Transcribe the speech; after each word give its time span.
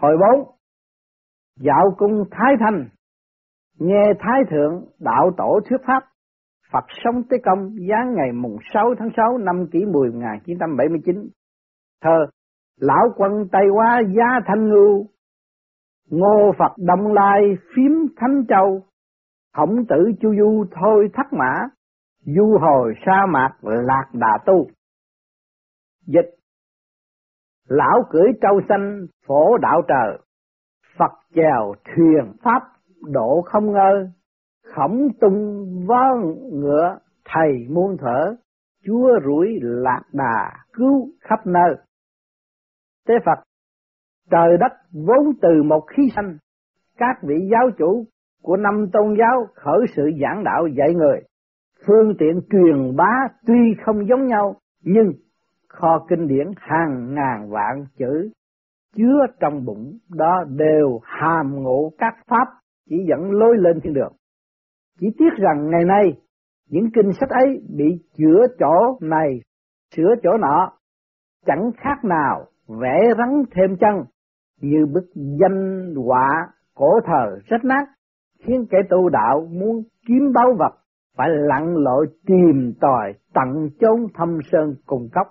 Hồi 0.00 0.16
bốn, 0.20 0.50
dạo 1.60 1.94
cung 1.96 2.24
Thái 2.30 2.54
Thanh, 2.60 2.88
nghe 3.78 4.12
Thái 4.18 4.40
Thượng 4.50 4.84
Đạo 4.98 5.30
Tổ 5.36 5.60
thuyết 5.68 5.78
pháp, 5.86 6.02
Phật 6.72 6.84
sống 7.04 7.22
tới 7.30 7.38
công 7.44 7.70
giáng 7.88 8.14
ngày 8.14 8.32
mùng 8.32 8.56
6 8.74 8.94
tháng 8.98 9.08
6 9.16 9.38
năm 9.38 9.66
kỷ 9.72 9.78
10 9.84 10.10
1979. 10.10 11.28
Thơ, 12.02 12.26
Lão 12.80 13.08
quân 13.16 13.48
Tây 13.52 13.62
Hoa 13.74 14.00
Gia 14.16 14.40
Thanh 14.46 14.68
Ngưu, 14.68 15.06
Ngô 16.10 16.52
Phật 16.58 16.72
Đông 16.76 17.12
Lai 17.12 17.40
Phím 17.76 17.92
Thánh 18.16 18.44
Châu, 18.48 18.82
Khổng 19.56 19.86
tử 19.88 20.12
Chu 20.20 20.34
Du 20.38 20.64
Thôi 20.80 21.08
Thắt 21.14 21.26
Mã, 21.32 21.54
Du 22.24 22.58
hồi 22.60 22.94
sa 23.06 23.26
mạc 23.28 23.50
lạc 23.62 24.06
đà 24.12 24.38
tu. 24.46 24.66
Dịch 26.06 26.37
Lão 27.68 28.04
cưỡi 28.10 28.28
trâu 28.40 28.60
xanh 28.68 29.06
phổ 29.26 29.58
đạo 29.58 29.82
trời, 29.88 30.18
Phật 30.98 31.12
chèo 31.34 31.74
thuyền 31.84 32.32
pháp 32.42 32.62
độ 33.02 33.42
không 33.46 33.72
ngơ, 33.72 34.08
khổng 34.74 35.08
tung 35.20 35.66
vó 35.86 36.14
ngựa 36.52 36.98
thầy 37.24 37.66
muôn 37.70 37.96
thở, 37.98 38.36
chúa 38.84 39.20
rủi 39.24 39.58
lạc 39.62 40.02
đà 40.12 40.52
cứu 40.72 41.08
khắp 41.20 41.46
nơi. 41.46 41.76
thế 43.08 43.14
Phật, 43.24 43.38
trời 44.30 44.56
đất 44.60 44.72
vốn 44.92 45.32
từ 45.42 45.62
một 45.62 45.84
khí 45.96 46.02
sanh, 46.16 46.36
các 46.98 47.16
vị 47.22 47.48
giáo 47.50 47.70
chủ 47.78 48.04
của 48.42 48.56
năm 48.56 48.86
tôn 48.92 49.16
giáo 49.18 49.46
khởi 49.54 49.80
sự 49.96 50.02
giảng 50.22 50.44
đạo 50.44 50.66
dạy 50.66 50.94
người. 50.94 51.20
Phương 51.86 52.14
tiện 52.18 52.40
truyền 52.50 52.96
bá 52.96 53.12
tuy 53.46 53.74
không 53.84 54.08
giống 54.08 54.26
nhau, 54.26 54.56
nhưng 54.82 55.12
kho 55.68 56.06
kinh 56.08 56.26
điển 56.26 56.46
hàng 56.56 57.14
ngàn 57.14 57.50
vạn 57.50 57.84
chữ 57.98 58.30
chứa 58.96 59.26
trong 59.40 59.64
bụng 59.64 59.98
đó 60.08 60.44
đều 60.48 61.00
hàm 61.02 61.62
ngộ 61.62 61.92
các 61.98 62.14
pháp 62.26 62.48
chỉ 62.88 62.96
dẫn 63.08 63.30
lối 63.30 63.56
lên 63.58 63.80
thiên 63.80 63.94
đường. 63.94 64.12
Chỉ 65.00 65.06
tiếc 65.18 65.30
rằng 65.36 65.70
ngày 65.70 65.84
nay 65.84 66.20
những 66.70 66.90
kinh 66.94 67.12
sách 67.20 67.30
ấy 67.30 67.62
bị 67.76 67.84
chữa 68.16 68.46
chỗ 68.58 68.98
này, 69.00 69.40
sửa 69.96 70.14
chỗ 70.22 70.30
nọ, 70.38 70.72
chẳng 71.46 71.70
khác 71.76 72.04
nào 72.04 72.46
vẽ 72.68 73.00
rắn 73.18 73.42
thêm 73.52 73.76
chân 73.76 74.04
như 74.60 74.86
bức 74.92 75.04
danh 75.14 75.94
họa 75.96 76.28
cổ 76.74 77.00
thờ 77.06 77.38
rách 77.48 77.64
nát 77.64 77.86
khiến 78.38 78.66
kẻ 78.70 78.78
tu 78.90 79.08
đạo 79.08 79.48
muốn 79.50 79.82
kiếm 80.06 80.32
báu 80.34 80.54
vật 80.58 80.78
phải 81.16 81.28
lặn 81.30 81.74
lội 81.74 82.06
tìm 82.26 82.72
tòi 82.80 83.12
tận 83.34 83.68
chốn 83.80 84.06
thâm 84.14 84.38
sơn 84.52 84.74
cùng 84.86 85.08
cốc 85.12 85.26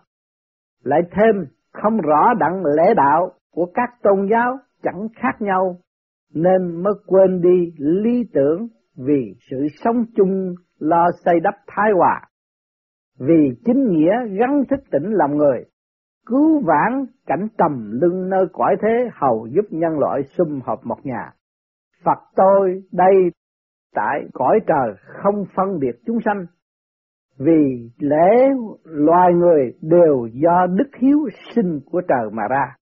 lại 0.88 1.02
thêm 1.12 1.46
không 1.74 1.98
rõ 1.98 2.34
đặng 2.40 2.66
lễ 2.66 2.94
đạo 2.96 3.32
của 3.52 3.66
các 3.74 3.90
tôn 4.04 4.28
giáo 4.32 4.58
chẳng 4.84 5.08
khác 5.16 5.42
nhau, 5.42 5.78
nên 6.34 6.84
mới 6.84 6.94
quên 7.06 7.42
đi 7.42 7.74
lý 7.78 8.24
tưởng 8.34 8.68
vì 8.98 9.36
sự 9.50 9.58
sống 9.84 10.06
chung 10.16 10.56
lo 10.80 11.08
xây 11.26 11.40
đắp 11.40 11.54
thái 11.68 11.92
hòa, 11.98 12.22
vì 13.20 13.52
chính 13.66 13.88
nghĩa 13.90 14.14
gắn 14.40 14.64
thức 14.70 14.80
tỉnh 14.92 15.12
lòng 15.12 15.38
người, 15.38 15.66
cứu 16.26 16.62
vãn 16.66 17.06
cảnh 17.26 17.48
trầm 17.58 17.92
lưng 18.02 18.30
nơi 18.30 18.46
cõi 18.54 18.76
thế 18.82 19.10
hầu 19.14 19.48
giúp 19.52 19.66
nhân 19.70 20.00
loại 20.00 20.22
sum 20.24 20.60
họp 20.66 20.86
một 20.86 20.98
nhà. 21.04 21.32
Phật 22.04 22.20
tôi 22.36 22.84
đây 22.92 23.14
tại 23.96 24.22
cõi 24.34 24.60
trời 24.68 24.96
không 24.98 25.46
phân 25.56 25.80
biệt 25.80 25.96
chúng 26.06 26.18
sanh 26.26 26.46
vì 27.40 27.90
lẽ 28.00 28.50
loài 28.84 29.34
người 29.34 29.74
đều 29.82 30.28
do 30.34 30.68
đức 30.68 30.90
hiếu 31.00 31.18
sinh 31.56 31.80
của 31.92 32.02
trời 32.08 32.30
mà 32.32 32.44
ra. 32.50 32.76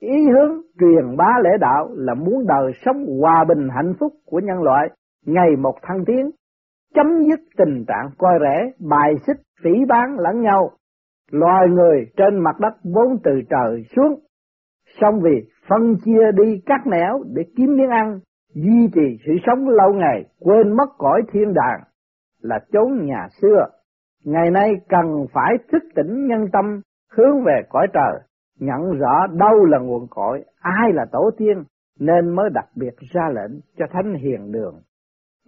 Ý 0.00 0.24
hướng 0.30 0.60
truyền 0.80 1.16
bá 1.16 1.28
lễ 1.44 1.50
đạo 1.60 1.88
là 1.92 2.14
muốn 2.14 2.46
đời 2.46 2.72
sống 2.84 3.06
hòa 3.20 3.44
bình 3.48 3.68
hạnh 3.76 3.92
phúc 4.00 4.12
của 4.26 4.40
nhân 4.40 4.62
loại 4.62 4.88
ngày 5.26 5.56
một 5.58 5.74
thăng 5.82 6.04
tiến, 6.06 6.30
chấm 6.94 7.06
dứt 7.28 7.40
tình 7.56 7.84
trạng 7.88 8.10
coi 8.18 8.38
rẻ, 8.40 8.86
bài 8.88 9.14
xích, 9.26 9.36
phỉ 9.62 9.70
bán 9.88 10.16
lẫn 10.18 10.40
nhau. 10.40 10.70
Loài 11.30 11.68
người 11.68 12.06
trên 12.16 12.38
mặt 12.38 12.60
đất 12.60 12.72
vốn 12.94 13.18
từ 13.24 13.30
trời 13.50 13.84
xuống, 13.96 14.20
song 15.00 15.20
vì 15.22 15.48
phân 15.68 15.96
chia 16.04 16.32
đi 16.34 16.60
các 16.66 16.86
nẻo 16.86 17.22
để 17.34 17.42
kiếm 17.56 17.76
miếng 17.76 17.90
ăn, 17.90 18.20
duy 18.54 18.88
trì 18.94 19.16
sự 19.26 19.32
sống 19.46 19.68
lâu 19.68 19.92
ngày, 19.92 20.24
quên 20.40 20.76
mất 20.76 20.88
cõi 20.98 21.22
thiên 21.32 21.54
đàng 21.54 21.80
là 22.42 22.58
chốn 22.72 23.06
nhà 23.06 23.28
xưa 23.42 23.66
Ngày 24.24 24.50
nay 24.50 24.70
cần 24.88 25.26
phải 25.32 25.54
thức 25.72 25.82
tỉnh 25.94 26.26
nhân 26.26 26.46
tâm 26.52 26.80
hướng 27.12 27.44
về 27.44 27.62
cõi 27.68 27.86
trời, 27.92 28.20
nhận 28.58 28.98
rõ 28.98 29.26
đâu 29.26 29.64
là 29.64 29.78
nguồn 29.78 30.06
cội, 30.10 30.44
ai 30.60 30.92
là 30.92 31.04
tổ 31.12 31.30
tiên, 31.36 31.62
nên 32.00 32.36
mới 32.36 32.50
đặc 32.54 32.66
biệt 32.76 32.94
ra 33.14 33.28
lệnh 33.34 33.60
cho 33.76 33.86
Thánh 33.90 34.14
Hiền 34.14 34.52
Đường. 34.52 34.74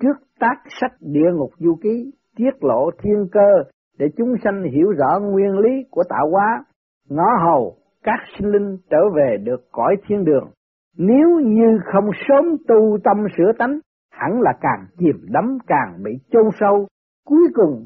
Trước 0.00 0.16
tác 0.40 0.56
sách 0.80 0.92
địa 1.00 1.30
ngục 1.34 1.50
du 1.58 1.76
ký, 1.82 2.12
tiết 2.36 2.64
lộ 2.64 2.90
thiên 3.02 3.28
cơ 3.32 3.70
để 3.98 4.06
chúng 4.16 4.34
sanh 4.44 4.62
hiểu 4.62 4.90
rõ 4.98 5.20
nguyên 5.20 5.58
lý 5.58 5.70
của 5.90 6.02
tạo 6.08 6.30
hóa, 6.30 6.64
ngõ 7.08 7.28
hầu 7.44 7.76
các 8.02 8.18
sinh 8.38 8.50
linh 8.50 8.76
trở 8.90 8.98
về 9.16 9.36
được 9.44 9.68
cõi 9.72 9.96
thiên 10.06 10.24
đường. 10.24 10.50
Nếu 10.98 11.40
như 11.44 11.78
không 11.92 12.10
sớm 12.28 12.56
tu 12.68 12.98
tâm 13.04 13.16
sửa 13.36 13.52
tánh, 13.58 13.78
hẳn 14.10 14.40
là 14.40 14.52
càng 14.60 14.86
chìm 14.98 15.26
đắm 15.28 15.58
càng 15.66 16.02
bị 16.04 16.12
chôn 16.30 16.44
sâu, 16.60 16.86
cuối 17.26 17.48
cùng 17.54 17.84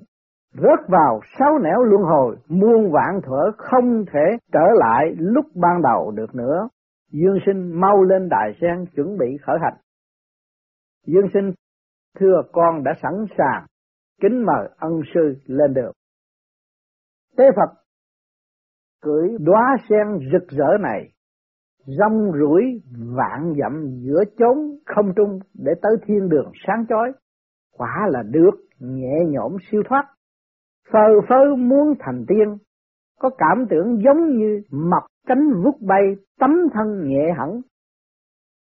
rớt 0.57 0.89
vào 0.89 1.21
sáu 1.39 1.59
nẻo 1.59 1.83
luân 1.83 2.03
hồi, 2.03 2.37
muôn 2.49 2.93
vạn 2.93 3.21
thuở 3.23 3.51
không 3.57 4.05
thể 4.13 4.37
trở 4.53 4.67
lại 4.75 5.15
lúc 5.19 5.45
ban 5.55 5.83
đầu 5.83 6.11
được 6.11 6.35
nữa. 6.35 6.69
Dương 7.13 7.39
sinh 7.47 7.81
mau 7.81 8.03
lên 8.03 8.29
đại 8.29 8.53
sen 8.61 8.85
chuẩn 8.97 9.19
bị 9.19 9.27
khởi 9.43 9.59
hành. 9.63 9.75
Dương 11.07 11.29
sinh 11.35 11.53
thưa 12.19 12.43
con 12.53 12.85
đã 12.85 12.93
sẵn 13.03 13.13
sàng, 13.39 13.67
kính 14.21 14.45
mời 14.47 14.69
ân 14.77 15.01
sư 15.15 15.35
lên 15.47 15.75
đường. 15.75 15.93
Tế 17.37 17.45
Phật 17.57 17.75
cưỡi 19.03 19.29
đóa 19.41 19.77
sen 19.89 20.31
rực 20.33 20.49
rỡ 20.49 20.79
này, 20.81 21.09
rong 21.87 22.33
rủi 22.41 22.83
vạn 23.17 23.55
dặm 23.61 23.87
giữa 24.01 24.25
chốn 24.39 24.57
không 24.87 25.13
trung 25.17 25.39
để 25.55 25.73
tới 25.83 25.97
thiên 26.07 26.29
đường 26.29 26.53
sáng 26.67 26.85
chói, 26.89 27.13
quả 27.73 28.07
là 28.09 28.23
được 28.23 28.55
nhẹ 28.79 29.25
nhõm 29.29 29.57
siêu 29.71 29.83
thoát 29.89 30.16
phờ 30.93 31.21
phơ 31.29 31.55
muốn 31.57 31.95
thành 32.01 32.25
tiên, 32.29 32.57
có 33.21 33.31
cảm 33.39 33.67
tưởng 33.71 34.03
giống 34.05 34.37
như 34.37 34.63
mập 34.71 35.03
cánh 35.27 35.63
vút 35.65 35.75
bay 35.81 36.03
tấm 36.41 36.51
thân 36.75 37.09
nhẹ 37.09 37.33
hẳn. 37.39 37.61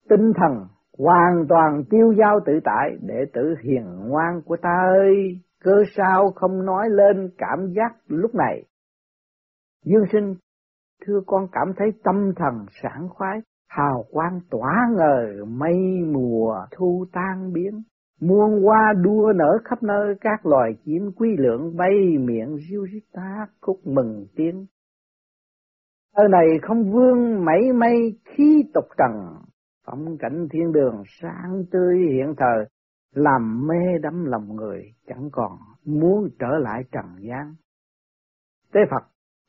Tinh 0.10 0.32
thần 0.36 0.68
hoàn 0.98 1.46
toàn 1.50 1.84
tiêu 1.90 2.14
giao 2.18 2.40
tự 2.46 2.60
tại 2.64 2.98
để 3.02 3.26
tự 3.34 3.56
hiền 3.64 3.84
ngoan 4.08 4.42
của 4.46 4.58
ta 4.62 4.76
ơi, 5.00 5.42
cơ 5.64 5.84
sao 5.96 6.32
không 6.36 6.66
nói 6.66 6.90
lên 6.90 7.30
cảm 7.38 7.74
giác 7.76 7.96
lúc 8.08 8.36
này. 8.36 8.66
Dương 9.86 10.06
sinh, 10.12 10.36
thưa 11.06 11.20
con 11.26 11.48
cảm 11.52 11.74
thấy 11.78 11.88
tâm 12.04 12.34
thần 12.36 12.66
sảng 12.84 13.10
khoái, 13.10 13.40
hào 13.70 14.06
quang 14.12 14.40
tỏa 14.50 14.88
ngời 14.98 15.46
mây 15.46 15.78
mùa 16.14 16.56
thu 16.72 17.06
tan 17.14 17.54
biến. 17.54 17.84
Muôn 18.22 18.64
hoa 18.64 18.94
đua 19.04 19.34
nở 19.36 19.58
khắp 19.66 19.84
nơi 19.84 20.16
các 20.22 20.46
loài 20.46 20.72
chim 20.86 21.12
quý 21.16 21.30
lượng 21.38 21.76
bay 21.78 22.18
miệng 22.20 22.58
riêu 22.70 22.86
rít 22.92 23.04
ta 23.14 23.48
khúc 23.62 23.88
mừng 23.88 24.26
tiếng. 24.36 24.66
Ở 26.14 26.28
này 26.28 26.46
không 26.62 26.92
vương 26.92 27.46
mảy 27.46 27.62
may 27.74 27.94
khí 28.26 28.64
tục 28.74 28.86
trần, 28.98 29.36
phong 29.86 30.18
cảnh 30.18 30.48
thiên 30.52 30.72
đường 30.72 31.04
sáng 31.22 31.64
tươi 31.72 31.98
hiện 32.14 32.34
thời, 32.38 32.66
làm 33.16 33.68
mê 33.68 33.98
đắm 34.02 34.26
lòng 34.26 34.56
người 34.56 34.84
chẳng 35.08 35.30
còn 35.32 35.52
muốn 35.86 36.30
trở 36.40 36.58
lại 36.60 36.84
trần 36.92 37.06
gian. 37.20 37.56
Tế 38.74 38.80
Phật, 38.92 39.04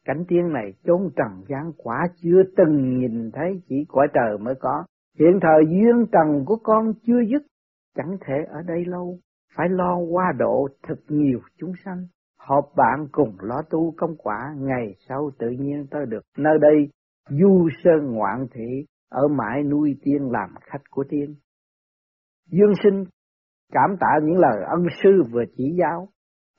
cảnh 0.04 0.24
tiên 0.28 0.52
này 0.52 0.72
chốn 0.84 1.10
trần 1.16 1.44
gian 1.48 1.72
quả 1.76 2.08
chưa 2.16 2.42
từng 2.56 2.98
nhìn 2.98 3.30
thấy 3.32 3.62
chỉ 3.68 3.84
cõi 3.88 4.08
trời 4.14 4.38
mới 4.38 4.54
có. 4.60 4.84
Hiện 5.18 5.38
thời 5.42 5.64
duyên 5.68 6.06
trần 6.12 6.44
của 6.46 6.56
con 6.62 6.92
chưa 7.06 7.20
dứt, 7.30 7.42
chẳng 7.96 8.16
thể 8.26 8.34
ở 8.48 8.62
đây 8.66 8.84
lâu, 8.84 9.18
phải 9.56 9.68
lo 9.68 9.96
qua 9.96 10.32
độ 10.38 10.68
thật 10.82 10.98
nhiều 11.08 11.38
chúng 11.58 11.72
sanh, 11.84 12.06
họp 12.38 12.64
bạn 12.76 13.06
cùng 13.12 13.36
lo 13.40 13.62
tu 13.70 13.94
công 13.96 14.16
quả, 14.16 14.54
ngày 14.58 14.94
sau 15.08 15.30
tự 15.38 15.48
nhiên 15.50 15.86
tới 15.90 16.06
được. 16.06 16.22
Nơi 16.38 16.58
đây, 16.60 16.88
du 17.28 17.68
sơn 17.84 18.12
ngoạn 18.12 18.46
thị, 18.52 18.86
ở 19.10 19.28
mãi 19.28 19.62
nuôi 19.62 19.96
tiên 20.02 20.30
làm 20.30 20.50
khách 20.60 20.82
của 20.90 21.04
tiên. 21.08 21.34
Dương 22.46 22.72
sinh 22.82 23.04
cảm 23.72 23.96
tạ 24.00 24.18
những 24.22 24.38
lời 24.38 24.64
ân 24.66 24.86
sư 25.02 25.22
vừa 25.32 25.44
chỉ 25.56 25.76
giáo, 25.78 26.08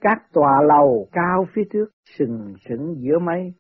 các 0.02 0.18
tòa 0.34 0.62
lầu 0.68 1.08
cao 1.12 1.46
phía 1.54 1.64
trước 1.72 1.86
sừng 2.18 2.54
sững 2.70 2.96
giữa 2.98 3.20
mây, 3.20 3.54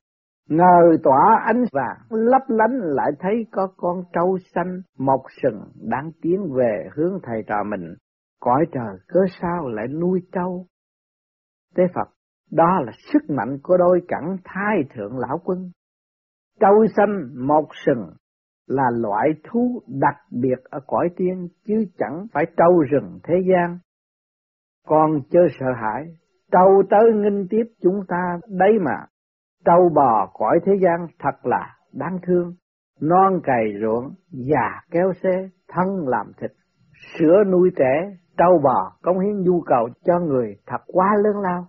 ngời 0.47 0.97
tỏa 1.03 1.41
ánh 1.45 1.63
vàng 1.71 1.97
lấp 2.09 2.41
lánh 2.47 2.79
lại 2.81 3.11
thấy 3.19 3.45
có 3.51 3.67
con 3.77 4.03
trâu 4.13 4.37
xanh 4.55 4.81
mọc 4.97 5.21
sừng 5.41 5.61
đang 5.89 6.11
tiến 6.21 6.53
về 6.53 6.89
hướng 6.95 7.19
thầy 7.23 7.43
trò 7.47 7.63
mình 7.63 7.95
cõi 8.39 8.65
trời 8.71 8.97
cớ 9.07 9.19
sao 9.41 9.67
lại 9.67 9.87
nuôi 9.87 10.21
trâu 10.31 10.65
tế 11.75 11.83
phật 11.93 12.09
đó 12.51 12.79
là 12.85 12.91
sức 13.13 13.29
mạnh 13.29 13.57
của 13.63 13.77
đôi 13.77 14.01
cẳng 14.07 14.37
thai 14.43 14.83
thượng 14.95 15.17
lão 15.17 15.41
quân 15.43 15.71
trâu 16.59 16.85
xanh 16.95 17.47
mọc 17.47 17.65
sừng 17.85 18.11
là 18.67 18.83
loại 18.91 19.29
thú 19.43 19.81
đặc 19.87 20.15
biệt 20.31 20.63
ở 20.63 20.79
cõi 20.87 21.09
tiên 21.15 21.47
chứ 21.65 21.85
chẳng 21.97 22.25
phải 22.33 22.45
trâu 22.57 22.81
rừng 22.91 23.19
thế 23.23 23.33
gian. 23.49 23.79
Còn 24.87 25.21
chớ 25.29 25.39
sợ 25.59 25.65
hãi, 25.81 26.05
trâu 26.51 26.83
tới 26.89 27.13
nghinh 27.15 27.47
tiếp 27.49 27.63
chúng 27.81 27.99
ta 28.07 28.39
đấy 28.47 28.71
mà. 28.85 29.05
Trâu 29.67 29.89
bò 29.95 30.29
cõi 30.33 30.59
thế 30.65 30.71
gian 30.81 31.07
thật 31.19 31.45
là 31.45 31.75
đáng 31.93 32.17
thương, 32.27 32.53
non 33.01 33.39
cày 33.43 33.63
ruộng, 33.81 34.11
già 34.31 34.81
kéo 34.91 35.13
xe, 35.23 35.49
thân 35.67 35.87
làm 36.07 36.31
thịt, 36.41 36.51
sữa 37.19 37.43
nuôi 37.51 37.69
trẻ, 37.75 38.17
trâu 38.37 38.59
bò 38.63 38.91
cống 39.01 39.19
hiến 39.19 39.41
nhu 39.41 39.61
cầu 39.61 39.89
cho 40.05 40.19
người 40.19 40.55
thật 40.67 40.81
quá 40.87 41.07
lớn 41.23 41.41
lao. 41.41 41.67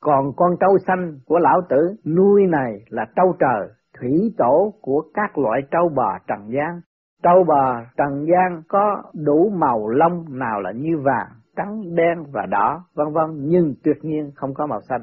Còn 0.00 0.32
con 0.36 0.50
trâu 0.60 0.78
xanh 0.86 1.18
của 1.26 1.38
lão 1.38 1.60
tử 1.68 1.96
nuôi 2.16 2.46
này 2.46 2.72
là 2.88 3.06
trâu 3.16 3.34
trời, 3.38 3.68
thủy 4.00 4.34
tổ 4.38 4.74
của 4.80 5.02
các 5.14 5.38
loại 5.38 5.60
trâu 5.70 5.88
bò 5.88 6.18
trần 6.26 6.50
gian. 6.50 6.80
Trâu 7.22 7.44
bò 7.44 7.80
trần 7.96 8.26
gian 8.26 8.62
có 8.68 9.02
đủ 9.14 9.50
màu 9.50 9.88
lông 9.88 10.38
nào 10.38 10.60
là 10.60 10.72
như 10.72 10.98
vàng, 11.04 11.28
trắng, 11.56 11.94
đen 11.94 12.24
và 12.32 12.46
đỏ, 12.46 12.84
vân 12.94 13.12
vân 13.12 13.30
nhưng 13.38 13.74
tuyệt 13.84 13.96
nhiên 14.02 14.30
không 14.34 14.54
có 14.54 14.66
màu 14.66 14.80
xanh 14.88 15.02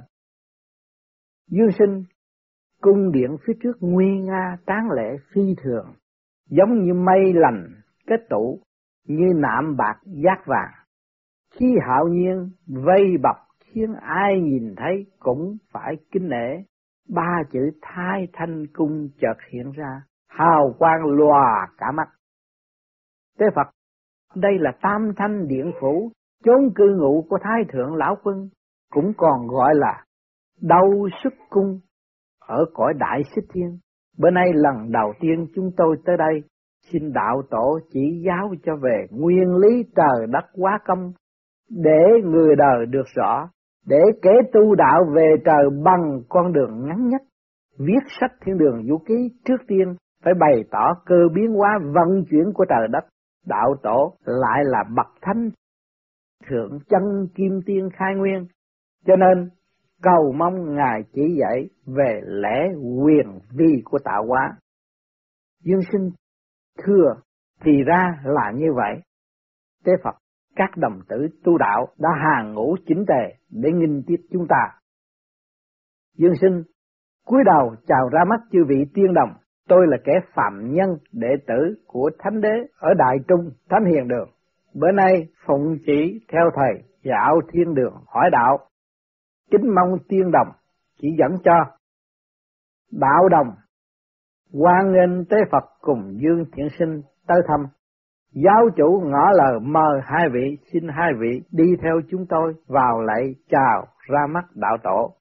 dư 1.50 1.72
sinh, 1.80 2.04
cung 2.82 3.12
điện 3.12 3.38
phía 3.46 3.54
trước 3.64 3.78
nguy 3.80 4.20
nga 4.20 4.58
tán 4.66 4.92
lệ 4.96 5.18
phi 5.34 5.56
thường, 5.64 5.94
giống 6.50 6.84
như 6.84 6.94
mây 6.94 7.34
lành 7.34 7.68
kết 8.08 8.20
tụ, 8.30 8.60
như 9.08 9.26
nạm 9.36 9.76
bạc 9.78 10.00
giác 10.06 10.44
vàng. 10.46 10.72
Khi 11.56 11.76
hạo 11.88 12.08
nhiên 12.08 12.50
vây 12.68 13.18
bọc 13.24 13.36
khiến 13.66 13.94
ai 14.02 14.42
nhìn 14.42 14.76
thấy 14.78 15.06
cũng 15.20 15.58
phải 15.72 15.96
kính 16.12 16.30
nể. 16.30 16.64
Ba 17.10 17.44
chữ 17.52 17.60
thái 17.82 18.28
thanh 18.34 18.68
cung 18.74 19.10
chợt 19.22 19.38
hiện 19.52 19.72
ra, 19.72 20.02
hào 20.30 20.76
quang 20.80 21.06
lòa 21.06 21.68
cả 21.78 21.92
mắt. 21.92 22.08
thế 23.40 23.46
Phật, 23.56 23.68
đây 24.36 24.52
là 24.60 24.72
tam 24.82 25.12
thanh 25.18 25.48
điện 25.48 25.72
phủ, 25.82 26.12
chốn 26.44 26.74
cư 26.76 26.98
ngụ 27.00 27.26
của 27.30 27.38
Thái 27.42 27.64
Thượng 27.70 27.96
Lão 27.96 28.16
Quân, 28.24 28.50
cũng 28.92 29.14
còn 29.18 29.48
gọi 29.48 29.76
là 29.76 30.06
đau 30.62 31.08
sức 31.24 31.34
cung 31.50 31.80
ở 32.40 32.66
cõi 32.74 32.94
đại 33.00 33.22
xích 33.36 33.46
thiên. 33.54 33.78
Bữa 34.18 34.30
nay 34.30 34.46
lần 34.54 34.92
đầu 34.92 35.14
tiên 35.20 35.48
chúng 35.56 35.72
tôi 35.78 35.96
tới 36.06 36.18
đây, 36.18 36.42
xin 36.92 37.14
đạo 37.14 37.42
tổ 37.50 37.80
chỉ 37.92 38.24
giáo 38.26 38.54
cho 38.64 38.76
về 38.76 39.06
nguyên 39.12 39.56
lý 39.56 39.84
trời 39.96 40.28
đất 40.30 40.46
quá 40.54 40.80
công, 40.86 41.12
để 41.70 42.04
người 42.24 42.56
đời 42.56 42.86
được 42.90 43.06
rõ, 43.16 43.50
để 43.88 44.00
kể 44.22 44.32
tu 44.54 44.76
đạo 44.76 45.00
về 45.16 45.36
trời 45.46 45.70
bằng 45.84 46.22
con 46.30 46.54
đường 46.54 46.86
ngắn 46.86 47.08
nhất. 47.08 47.22
Viết 47.80 48.04
sách 48.20 48.32
thiên 48.46 48.58
đường 48.58 48.84
vũ 48.90 48.98
ký 48.98 49.30
trước 49.46 49.62
tiên 49.68 49.96
phải 50.24 50.34
bày 50.40 50.64
tỏ 50.72 50.94
cơ 51.06 51.16
biến 51.36 51.54
hóa 51.54 51.80
vận 51.94 52.24
chuyển 52.30 52.54
của 52.54 52.66
trời 52.70 52.88
đất. 52.92 53.04
Đạo 53.48 53.76
tổ 53.84 54.14
lại 54.26 54.64
là 54.64 54.84
bậc 54.96 55.08
thánh 55.22 55.50
thượng 56.50 56.80
chân 56.90 57.28
kim 57.36 57.60
tiên 57.66 57.90
khai 57.94 58.16
nguyên. 58.16 58.48
Cho 59.06 59.16
nên 59.16 59.50
cầu 60.02 60.34
mong 60.38 60.76
Ngài 60.76 61.04
chỉ 61.14 61.22
dạy 61.40 61.70
về 61.86 62.22
lẽ 62.26 62.70
quyền 63.04 63.40
vi 63.52 63.82
của 63.86 64.00
tạo 64.04 64.26
hóa. 64.28 64.58
Dương 65.64 65.82
sinh 65.92 66.10
thưa 66.84 67.16
thì 67.64 67.72
ra 67.84 68.20
là 68.24 68.52
như 68.56 68.74
vậy. 68.76 69.02
Tế 69.86 69.92
Phật, 70.04 70.16
các 70.56 70.70
đồng 70.78 71.00
tử 71.10 71.28
tu 71.44 71.58
đạo 71.58 71.88
đã 72.00 72.10
hàng 72.24 72.54
ngũ 72.54 72.76
chính 72.86 73.06
tề 73.08 73.36
để 73.50 73.70
nghinh 73.72 74.04
tiếp 74.08 74.18
chúng 74.32 74.48
ta. 74.50 74.80
Dương 76.18 76.36
sinh, 76.42 76.64
cúi 77.26 77.44
đầu 77.46 77.76
chào 77.88 78.10
ra 78.10 78.20
mắt 78.30 78.40
chư 78.52 78.60
vị 78.68 78.86
tiên 78.94 79.14
đồng, 79.14 79.30
tôi 79.68 79.88
là 79.88 79.98
kẻ 80.04 80.14
phạm 80.34 80.74
nhân 80.74 80.90
đệ 81.12 81.36
tử 81.48 81.84
của 81.88 82.10
Thánh 82.20 82.42
Đế 82.42 82.54
ở 82.78 82.94
Đại 82.98 83.18
Trung, 83.28 83.50
Thánh 83.70 83.86
Hiền 83.86 84.08
Đường. 84.08 84.30
Bữa 84.74 84.92
nay 84.92 85.28
phụng 85.46 85.78
chỉ 85.86 86.26
theo 86.32 86.50
thầy 86.56 86.84
dạo 87.04 87.40
thiên 87.52 87.74
đường 87.74 87.94
hỏi 88.08 88.30
đạo, 88.32 88.58
kính 89.52 89.76
mong 89.76 90.00
tiên 90.08 90.32
đồng 90.32 90.48
chỉ 91.02 91.08
dẫn 91.20 91.38
cho. 91.44 91.66
Đạo 92.92 93.30
đồng, 93.30 93.56
quan 94.54 94.92
nghênh 94.92 95.26
tế 95.26 95.38
Phật 95.52 95.64
cùng 95.82 96.18
Dương 96.22 96.46
Thiện 96.54 96.68
Sinh 96.80 97.02
tới 97.28 97.42
thăm. 97.48 97.68
Giáo 98.32 98.70
chủ 98.76 99.02
ngõ 99.06 99.32
lời 99.32 99.60
mời 99.62 100.02
hai 100.04 100.30
vị, 100.34 100.58
xin 100.74 100.88
hai 100.88 101.12
vị 101.20 101.42
đi 101.52 101.76
theo 101.84 102.02
chúng 102.10 102.26
tôi 102.30 102.54
vào 102.68 103.02
lại 103.02 103.36
chào 103.50 103.88
ra 104.08 104.28
mắt 104.30 104.46
đạo 104.56 104.78
tổ. 104.84 105.16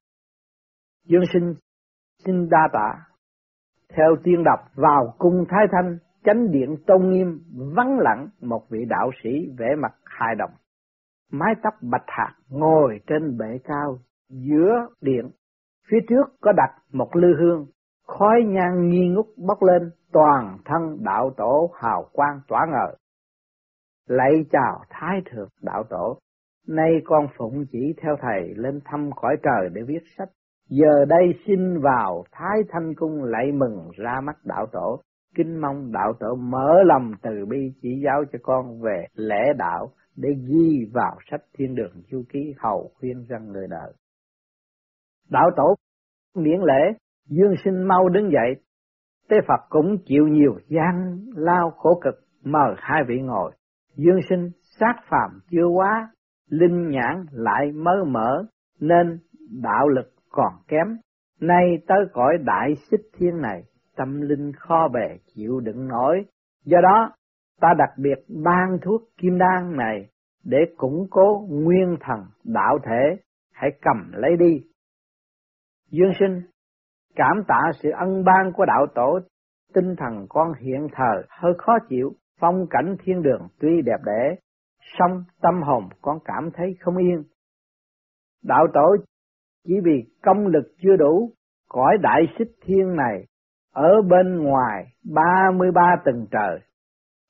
Dương 1.04 1.24
sinh 1.32 1.54
xin 2.24 2.48
đa 2.48 2.68
tạ. 2.72 2.94
Theo 3.96 4.16
tiên 4.24 4.44
đọc 4.44 4.58
vào 4.74 5.14
cung 5.18 5.44
Thái 5.48 5.66
Thanh, 5.72 5.98
chánh 6.24 6.50
điện 6.50 6.76
tôn 6.86 7.10
nghiêm, 7.10 7.40
vắng 7.76 7.98
lặng 7.98 8.28
một 8.40 8.62
vị 8.70 8.84
đạo 8.88 9.10
sĩ 9.22 9.30
vẻ 9.58 9.74
mặt 9.82 9.94
hài 10.04 10.34
đồng. 10.34 10.50
Mái 11.32 11.54
tóc 11.62 11.74
bạch 11.82 12.06
hạt 12.06 12.32
ngồi 12.48 13.00
trên 13.06 13.38
bệ 13.38 13.58
cao 13.64 13.98
giữa 14.28 14.86
điện. 15.00 15.30
Phía 15.90 15.98
trước 16.08 16.24
có 16.40 16.52
đặt 16.52 16.70
một 16.92 17.16
lư 17.16 17.28
hương, 17.38 17.66
khói 18.06 18.42
nhang 18.46 18.88
nghi 18.88 19.08
ngút 19.08 19.26
bốc 19.36 19.62
lên, 19.62 19.90
toàn 20.12 20.58
thân 20.64 21.04
đạo 21.04 21.30
tổ 21.36 21.70
hào 21.74 22.08
quang 22.12 22.40
tỏa 22.48 22.66
ngời. 22.70 22.96
Lạy 24.06 24.44
chào 24.52 24.84
Thái 24.90 25.20
Thượng 25.30 25.48
Đạo 25.62 25.84
Tổ, 25.90 26.18
nay 26.68 26.90
con 27.04 27.26
phụng 27.36 27.64
chỉ 27.72 27.94
theo 28.02 28.16
Thầy 28.20 28.54
lên 28.56 28.80
thăm 28.84 29.10
cõi 29.16 29.36
trời 29.42 29.68
để 29.72 29.82
viết 29.86 30.02
sách. 30.18 30.28
Giờ 30.68 31.04
đây 31.08 31.34
xin 31.46 31.80
vào 31.80 32.24
Thái 32.32 32.58
Thanh 32.68 32.94
Cung 32.94 33.24
lạy 33.24 33.52
mừng 33.52 33.90
ra 33.96 34.20
mắt 34.20 34.36
Đạo 34.44 34.66
Tổ, 34.72 35.00
kính 35.34 35.60
mong 35.60 35.92
Đạo 35.92 36.12
Tổ 36.20 36.34
mở 36.34 36.82
lòng 36.84 37.12
từ 37.22 37.46
bi 37.48 37.72
chỉ 37.82 38.02
giáo 38.04 38.24
cho 38.32 38.38
con 38.42 38.80
về 38.80 39.06
lễ 39.14 39.52
đạo 39.58 39.92
để 40.16 40.28
ghi 40.48 40.90
vào 40.92 41.18
sách 41.30 41.40
thiên 41.58 41.74
đường 41.74 42.02
chu 42.10 42.22
ký 42.28 42.54
hầu 42.58 42.90
khuyên 42.94 43.24
rằng 43.28 43.52
người 43.52 43.66
đời. 43.70 43.92
Đạo 45.30 45.50
Tổ 45.56 45.74
miễn 46.36 46.60
lễ, 46.60 46.98
dương 47.28 47.54
sinh 47.64 47.88
mau 47.88 48.08
đứng 48.08 48.30
dậy, 48.32 48.54
Tế 49.28 49.36
Phật 49.48 49.60
cũng 49.68 49.96
chịu 50.04 50.26
nhiều 50.26 50.58
gian 50.68 51.18
lao 51.36 51.70
khổ 51.70 52.00
cực, 52.04 52.14
mời 52.44 52.74
hai 52.76 53.02
vị 53.08 53.20
ngồi. 53.20 53.52
Dương 53.96 54.20
sinh 54.28 54.50
sát 54.80 54.94
phàm 55.08 55.40
chưa 55.50 55.66
quá, 55.66 56.08
linh 56.50 56.88
nhãn 56.88 57.24
lại 57.32 57.72
mơ 57.72 58.04
mở, 58.06 58.42
nên 58.80 59.18
đạo 59.62 59.88
lực 59.88 60.12
còn 60.30 60.52
kém. 60.68 60.86
Nay 61.40 61.64
tới 61.86 61.98
cõi 62.12 62.38
đại 62.44 62.74
xích 62.90 63.00
thiên 63.18 63.40
này, 63.40 63.62
tâm 63.96 64.20
linh 64.20 64.52
kho 64.52 64.88
bề 64.88 65.18
chịu 65.34 65.60
đựng 65.60 65.88
nổi. 65.88 66.24
Do 66.64 66.78
đó, 66.82 67.10
ta 67.60 67.68
đặc 67.78 67.90
biệt 67.98 68.18
ban 68.44 68.78
thuốc 68.82 69.02
kim 69.18 69.38
đan 69.38 69.76
này 69.76 70.08
để 70.44 70.58
củng 70.76 71.06
cố 71.10 71.46
nguyên 71.50 71.96
thần 72.00 72.20
đạo 72.44 72.78
thể, 72.84 73.16
hãy 73.52 73.70
cầm 73.82 74.12
lấy 74.12 74.36
đi. 74.36 74.67
Dương 75.90 76.12
sinh, 76.20 76.42
cảm 77.14 77.44
tạ 77.48 77.60
sự 77.82 77.90
ân 77.90 78.24
ban 78.24 78.52
của 78.52 78.64
đạo 78.66 78.86
tổ, 78.94 79.18
tinh 79.74 79.94
thần 79.96 80.26
con 80.28 80.52
hiện 80.60 80.88
thờ 80.92 81.22
hơi 81.28 81.52
khó 81.58 81.78
chịu, 81.88 82.12
phong 82.40 82.66
cảnh 82.70 82.96
thiên 83.04 83.22
đường 83.22 83.48
tuy 83.60 83.82
đẹp 83.82 83.98
đẽ, 84.06 84.34
song 84.98 85.24
tâm 85.42 85.62
hồn 85.62 85.88
con 86.02 86.18
cảm 86.24 86.50
thấy 86.54 86.76
không 86.80 86.96
yên. 86.96 87.22
Đạo 88.44 88.66
tổ 88.74 88.96
chỉ 89.64 89.74
vì 89.84 90.04
công 90.22 90.46
lực 90.46 90.72
chưa 90.82 90.96
đủ, 90.96 91.30
cõi 91.68 91.98
đại 92.02 92.22
xích 92.38 92.50
thiên 92.62 92.96
này 92.96 93.26
ở 93.72 94.02
bên 94.10 94.42
ngoài 94.42 94.84
ba 95.14 95.50
mươi 95.56 95.70
ba 95.74 95.96
tầng 96.04 96.26
trời. 96.30 96.60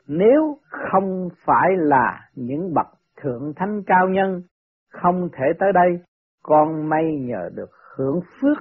Nếu 0.06 0.58
không 0.70 1.28
phải 1.44 1.70
là 1.76 2.20
những 2.34 2.74
bậc 2.74 2.86
thượng 3.22 3.52
thánh 3.56 3.82
cao 3.86 4.08
nhân, 4.08 4.42
không 4.90 5.28
thể 5.32 5.44
tới 5.58 5.72
đây, 5.72 6.00
con 6.42 6.88
may 6.88 7.04
nhờ 7.20 7.50
được 7.54 7.70
hưởng 7.99 8.21
phước, 8.40 8.59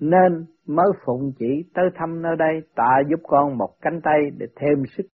nên 0.00 0.46
mới 0.66 0.86
phụng 1.04 1.32
chỉ 1.38 1.70
tới 1.74 1.84
thăm 1.94 2.22
nơi 2.22 2.36
đây, 2.38 2.60
tạ 2.74 3.00
giúp 3.10 3.20
con 3.28 3.58
một 3.58 3.70
cánh 3.80 4.00
tay 4.04 4.30
để 4.38 4.46
thêm 4.56 4.82
sức 4.96 5.06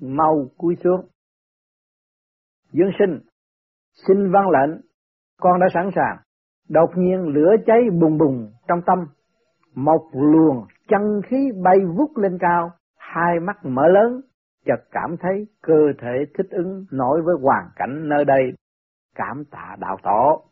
mau 0.00 0.46
cúi 0.56 0.76
xuống. 0.84 1.08
Dương 2.72 2.90
sinh, 2.98 3.18
xin 4.06 4.32
văn 4.32 4.44
lệnh, 4.50 4.80
con 5.40 5.60
đã 5.60 5.66
sẵn 5.74 5.90
sàng. 5.94 6.16
Đột 6.68 6.90
nhiên 6.96 7.20
lửa 7.20 7.56
cháy 7.66 7.78
bùng 8.00 8.18
bùng 8.18 8.52
trong 8.68 8.80
tâm, 8.86 8.98
một 9.74 10.10
luồng 10.12 10.66
chân 10.88 11.20
khí 11.26 11.50
bay 11.64 11.76
vút 11.96 12.16
lên 12.16 12.38
cao, 12.40 12.70
hai 12.96 13.40
mắt 13.40 13.56
mở 13.62 13.82
lớn, 13.86 14.20
chợt 14.64 14.84
cảm 14.90 15.16
thấy 15.20 15.46
cơ 15.62 15.92
thể 16.02 16.24
thích 16.38 16.46
ứng 16.50 16.84
nổi 16.90 17.22
với 17.24 17.34
hoàn 17.42 17.64
cảnh 17.76 18.08
nơi 18.08 18.24
đây, 18.24 18.42
cảm 19.14 19.44
tạ 19.50 19.76
đạo 19.78 19.96
tổ. 20.02 20.44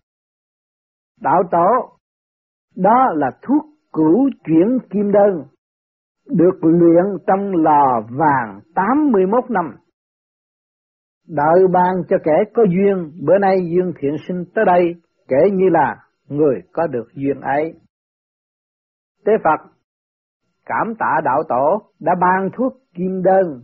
Đạo 1.20 1.42
tổ, 1.50 1.95
đó 2.76 3.06
là 3.14 3.30
thuốc 3.42 3.64
cửu 3.92 4.30
chuyển 4.44 4.78
kim 4.90 5.12
đơn 5.12 5.44
được 6.26 6.58
luyện 6.62 7.04
trong 7.26 7.52
lò 7.52 8.00
vàng 8.10 8.60
81 8.74 9.50
năm. 9.50 9.64
Đợi 11.28 11.66
ban 11.72 11.94
cho 12.08 12.16
kẻ 12.24 12.32
có 12.54 12.62
duyên, 12.62 13.10
bữa 13.26 13.38
nay 13.38 13.58
duyên 13.58 13.92
Thiện 14.00 14.16
Sinh 14.28 14.44
tới 14.54 14.64
đây, 14.64 14.94
kể 15.28 15.50
như 15.52 15.68
là 15.70 15.96
người 16.28 16.60
có 16.72 16.86
được 16.86 17.08
duyên 17.14 17.40
ấy. 17.40 17.74
Tế 19.24 19.32
Phật, 19.44 19.70
cảm 20.66 20.94
tạ 20.98 21.20
đạo 21.24 21.42
tổ 21.48 21.82
đã 22.00 22.12
ban 22.20 22.50
thuốc 22.56 22.72
kim 22.94 23.22
đơn 23.22 23.62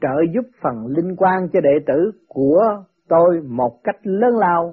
trợ 0.00 0.14
giúp 0.34 0.50
phần 0.62 0.86
linh 0.86 1.16
quan 1.16 1.48
cho 1.52 1.60
đệ 1.60 1.78
tử 1.86 2.10
của 2.28 2.84
tôi 3.08 3.40
một 3.48 3.80
cách 3.84 3.96
lớn 4.02 4.36
lao. 4.36 4.72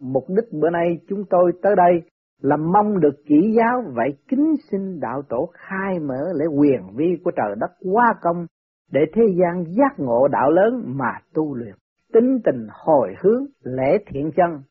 Mục 0.00 0.24
đích 0.28 0.60
bữa 0.60 0.70
nay 0.70 0.98
chúng 1.08 1.24
tôi 1.30 1.52
tới 1.62 1.76
đây 1.76 2.02
là 2.42 2.56
mong 2.56 3.00
được 3.00 3.14
chỉ 3.28 3.54
giáo 3.56 3.82
vậy 3.94 4.18
kính 4.28 4.54
xin 4.70 5.00
đạo 5.00 5.22
tổ 5.28 5.50
khai 5.52 5.98
mở 5.98 6.32
lễ 6.34 6.44
quyền 6.58 6.80
vi 6.96 7.16
của 7.24 7.30
trời 7.36 7.54
đất 7.60 7.70
quá 7.92 8.14
công 8.22 8.46
để 8.92 9.00
thế 9.14 9.22
gian 9.40 9.64
giác 9.64 9.98
ngộ 9.98 10.28
đạo 10.28 10.50
lớn 10.50 10.82
mà 10.86 11.10
tu 11.34 11.54
luyện, 11.54 11.74
tính 12.12 12.38
tình 12.44 12.66
hồi 12.70 13.14
hướng, 13.20 13.44
lễ 13.62 13.98
thiện 14.06 14.30
chân. 14.36 14.62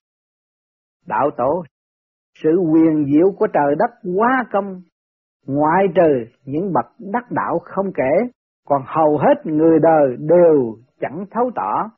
Đạo 1.07 1.29
tổ, 1.37 1.63
sự 2.43 2.49
quyền 2.73 3.05
diệu 3.05 3.31
của 3.31 3.47
trời 3.53 3.75
đất 3.79 3.91
quá 4.17 4.45
công, 4.51 4.81
ngoại 5.47 5.85
trừ 5.95 6.39
những 6.45 6.73
bậc 6.73 6.85
đắc 6.99 7.31
đạo 7.31 7.59
không 7.63 7.93
kể, 7.93 8.29
còn 8.67 8.81
hầu 8.85 9.17
hết 9.17 9.45
người 9.45 9.79
đời 9.79 10.15
đều 10.19 10.75
chẳng 10.99 11.25
thấu 11.31 11.51
tỏ, 11.55 11.89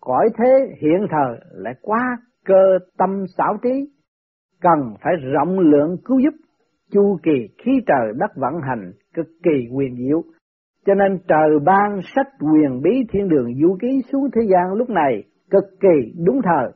cõi 0.00 0.28
thế 0.38 0.74
hiện 0.80 1.06
thời 1.10 1.40
lại 1.52 1.74
quá 1.82 2.16
cơ 2.44 2.78
tâm 2.98 3.24
xảo 3.38 3.56
trí, 3.62 3.93
cần 4.64 4.94
phải 5.00 5.12
rộng 5.32 5.58
lượng 5.58 5.96
cứu 6.04 6.18
giúp, 6.18 6.34
chu 6.90 7.18
kỳ 7.22 7.48
khí 7.58 7.72
trời 7.86 8.12
đất 8.16 8.30
vận 8.36 8.52
hành 8.62 8.92
cực 9.14 9.26
kỳ 9.42 9.68
quyền 9.74 9.96
diệu, 9.96 10.22
cho 10.86 10.94
nên 10.94 11.18
trời 11.28 11.58
ban 11.64 12.00
sách 12.14 12.28
quyền 12.40 12.82
bí 12.82 12.90
thiên 13.10 13.28
đường 13.28 13.52
vũ 13.62 13.76
ký 13.80 14.02
xuống 14.12 14.30
thế 14.34 14.42
gian 14.42 14.72
lúc 14.74 14.90
này 14.90 15.22
cực 15.50 15.64
kỳ 15.80 16.12
đúng 16.26 16.40
thời. 16.42 16.72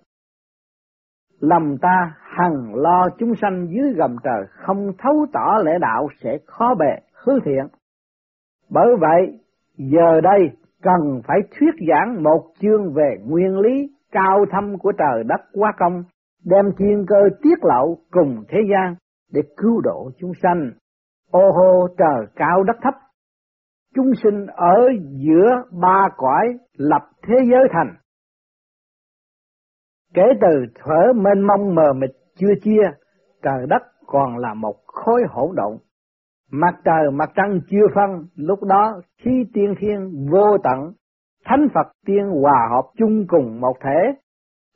Lầm 1.40 1.76
ta 1.78 2.14
hằng 2.21 2.75
lo 2.75 3.09
chúng 3.18 3.35
sanh 3.35 3.66
dưới 3.71 3.92
gầm 3.97 4.16
trời 4.25 4.47
không 4.50 4.92
thấu 4.99 5.26
tỏ 5.33 5.59
lẽ 5.64 5.73
đạo 5.80 6.09
sẽ 6.21 6.38
khó 6.47 6.75
bề 6.75 7.00
hư 7.25 7.33
thiện. 7.45 7.66
Bởi 8.71 8.97
vậy, 9.00 9.38
giờ 9.76 10.21
đây 10.21 10.50
cần 10.83 11.21
phải 11.26 11.38
thuyết 11.50 11.75
giảng 11.88 12.23
một 12.23 12.42
chương 12.61 12.92
về 12.95 13.16
nguyên 13.26 13.59
lý 13.59 13.88
cao 14.12 14.45
thâm 14.50 14.78
của 14.78 14.92
trời 14.92 15.25
đất 15.25 15.40
quá 15.52 15.73
công, 15.78 16.02
đem 16.45 16.64
thiên 16.78 17.04
cơ 17.09 17.37
tiết 17.42 17.59
lộ 17.62 17.99
cùng 18.11 18.45
thế 18.49 18.59
gian 18.71 18.95
để 19.33 19.40
cứu 19.57 19.80
độ 19.80 20.11
chúng 20.18 20.33
sanh. 20.42 20.71
Ô 21.30 21.50
hô 21.52 21.88
trời 21.99 22.26
cao 22.37 22.62
đất 22.62 22.76
thấp, 22.83 22.95
chúng 23.95 24.12
sinh 24.23 24.47
ở 24.47 24.88
giữa 25.26 25.62
ba 25.80 26.09
cõi 26.16 26.59
lập 26.73 27.02
thế 27.23 27.35
giới 27.50 27.68
thành. 27.73 27.95
Kể 30.14 30.23
từ 30.40 30.66
thở 30.75 31.12
mênh 31.14 31.47
mông 31.47 31.75
mờ 31.75 31.92
mịt 31.92 32.11
chưa 32.37 32.54
chia, 32.62 32.83
trời 33.42 33.66
đất 33.68 33.83
còn 34.07 34.37
là 34.37 34.54
một 34.54 34.76
khối 34.87 35.23
hỗn 35.28 35.54
độn. 35.57 35.78
Mặt 36.50 36.75
trời 36.85 37.11
mặt 37.12 37.30
trăng 37.35 37.61
chưa 37.71 37.87
phân, 37.95 38.26
lúc 38.35 38.62
đó 38.64 39.00
khi 39.23 39.45
tiên 39.54 39.75
thiên 39.80 40.28
vô 40.30 40.59
tận, 40.64 40.92
thánh 41.45 41.68
Phật 41.75 41.92
tiên 42.07 42.30
hòa 42.42 42.68
hợp 42.71 42.90
chung 42.97 43.26
cùng 43.28 43.61
một 43.61 43.76
thể, 43.80 44.12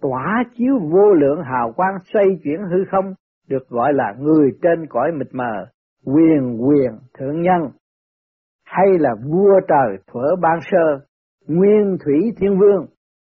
tỏa 0.03 0.43
chiếu 0.55 0.75
vô 0.93 1.15
lượng 1.15 1.43
hào 1.45 1.73
quang 1.77 1.95
xoay 2.13 2.27
chuyển 2.45 2.61
hư 2.71 2.85
không, 2.91 3.15
được 3.49 3.69
gọi 3.69 3.93
là 3.93 4.15
người 4.19 4.51
trên 4.63 4.87
cõi 4.89 5.13
mịt 5.19 5.29
mờ, 5.33 5.67
quyền 6.05 6.57
quyền 6.67 6.91
thượng 7.19 7.41
nhân 7.43 7.71
hay 8.65 8.87
là 8.99 9.11
vua 9.25 9.61
trời 9.69 9.99
thuở 10.07 10.37
ban 10.43 10.59
sơ, 10.71 11.07
nguyên 11.49 11.97
thủy 12.05 12.33
thiên 12.37 12.59
vương, 12.59 12.87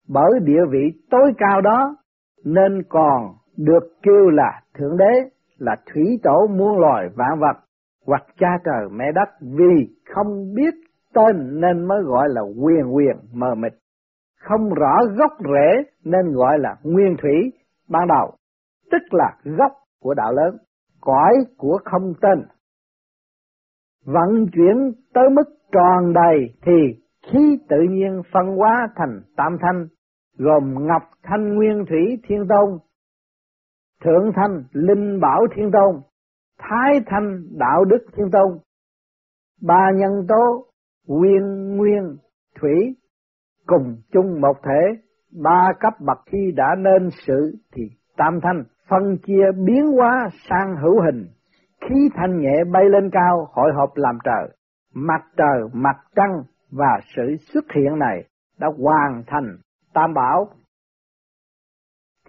bởi 0.10 0.32
địa 0.44 0.62
vị 0.72 0.92
tối 1.10 1.34
cao 1.38 1.62
đó 1.62 1.96
nên 2.46 2.84
còn 2.90 3.34
được 3.58 3.84
kêu 4.04 4.30
là 4.30 4.62
thượng 4.74 4.98
đế, 4.98 5.30
là 5.58 5.76
thủy 5.94 6.04
tổ 6.24 6.48
muôn 6.48 6.80
loài 6.80 7.10
vạn 7.16 7.40
vật, 7.40 7.62
hoặc 8.06 8.24
cha 8.38 8.50
trời 8.66 8.90
mẹ 8.92 9.06
đất 9.16 9.30
vì 9.42 9.96
không 10.14 10.54
biết 10.56 10.74
tên 11.14 11.62
nên 11.62 11.88
mới 11.88 12.02
gọi 12.04 12.28
là 12.30 12.42
quyền 12.42 12.96
quyền 12.96 13.16
mờ 13.34 13.56
mịt, 13.56 13.74
không 14.46 14.74
rõ 14.74 14.98
gốc 15.18 15.32
rễ 15.40 15.92
nên 16.04 16.34
gọi 16.34 16.60
là 16.60 16.76
nguyên 16.84 17.16
thủy 17.22 17.52
ban 17.90 18.08
đầu, 18.08 18.32
tức 18.92 19.02
là 19.12 19.38
gốc 19.44 19.72
của 20.00 20.14
đạo 20.14 20.32
lớn, 20.34 20.58
cõi 21.02 21.34
của 21.58 21.80
không 21.86 22.14
tên. 22.22 22.48
Vận 24.06 24.46
chuyển 24.54 24.92
tới 25.14 25.30
mức 25.30 25.44
tròn 25.72 26.14
đầy 26.14 26.54
thì 26.62 27.02
khí 27.28 27.58
tự 27.70 27.78
nhiên 27.90 28.22
phân 28.34 28.46
hóa 28.58 28.88
thành 28.96 29.22
tam 29.38 29.58
thanh, 29.62 29.88
gồm 30.38 30.88
Ngọc 30.88 31.04
Thanh 31.24 31.56
Nguyên 31.56 31.86
Thủy 31.90 32.18
Thiên 32.28 32.48
Tôn, 32.50 32.80
Thượng 34.04 34.32
Thanh 34.36 34.64
Linh 34.72 35.20
Bảo 35.20 35.42
Thiên 35.56 35.72
Tôn, 35.72 36.02
Thái 36.60 37.00
Thanh 37.06 37.44
Đạo 37.58 37.86
Đức 37.86 38.06
Thiên 38.16 38.32
Tôn, 38.32 38.60
ba 39.62 39.92
nhân 39.96 40.12
tố 40.28 40.66
Nguyên 41.08 41.76
Nguyên 41.78 42.18
Thủy 42.60 42.96
cùng 43.68 43.96
chung 44.12 44.42
một 44.42 44.58
thể, 44.64 45.02
ba 45.44 45.74
cấp 45.80 45.94
bậc 46.00 46.18
khi 46.26 46.52
đã 46.56 46.76
nên 46.78 47.10
sự 47.28 47.56
thì 47.74 47.84
tam 48.18 48.40
thanh 48.44 48.64
phân 48.90 49.18
chia 49.28 49.52
biến 49.66 49.92
hóa 49.98 50.30
sang 50.50 50.76
hữu 50.82 51.02
hình. 51.02 51.28
Khí 51.82 52.10
thanh 52.16 52.40
nhẹ 52.40 52.64
bay 52.72 52.84
lên 52.90 53.10
cao 53.12 53.48
hội 53.52 53.72
họp 53.76 53.90
làm 53.96 54.18
trời, 54.24 54.58
mặt 54.94 55.22
trời, 55.38 55.70
mặt 55.74 55.96
trăng 56.16 56.44
và 56.72 57.00
sự 57.16 57.36
xuất 57.54 57.66
hiện 57.76 58.00
này 58.00 58.24
đã 58.60 58.68
hoàn 58.78 59.24
thành 59.28 59.58
tam 59.94 60.14
bảo. 60.14 60.48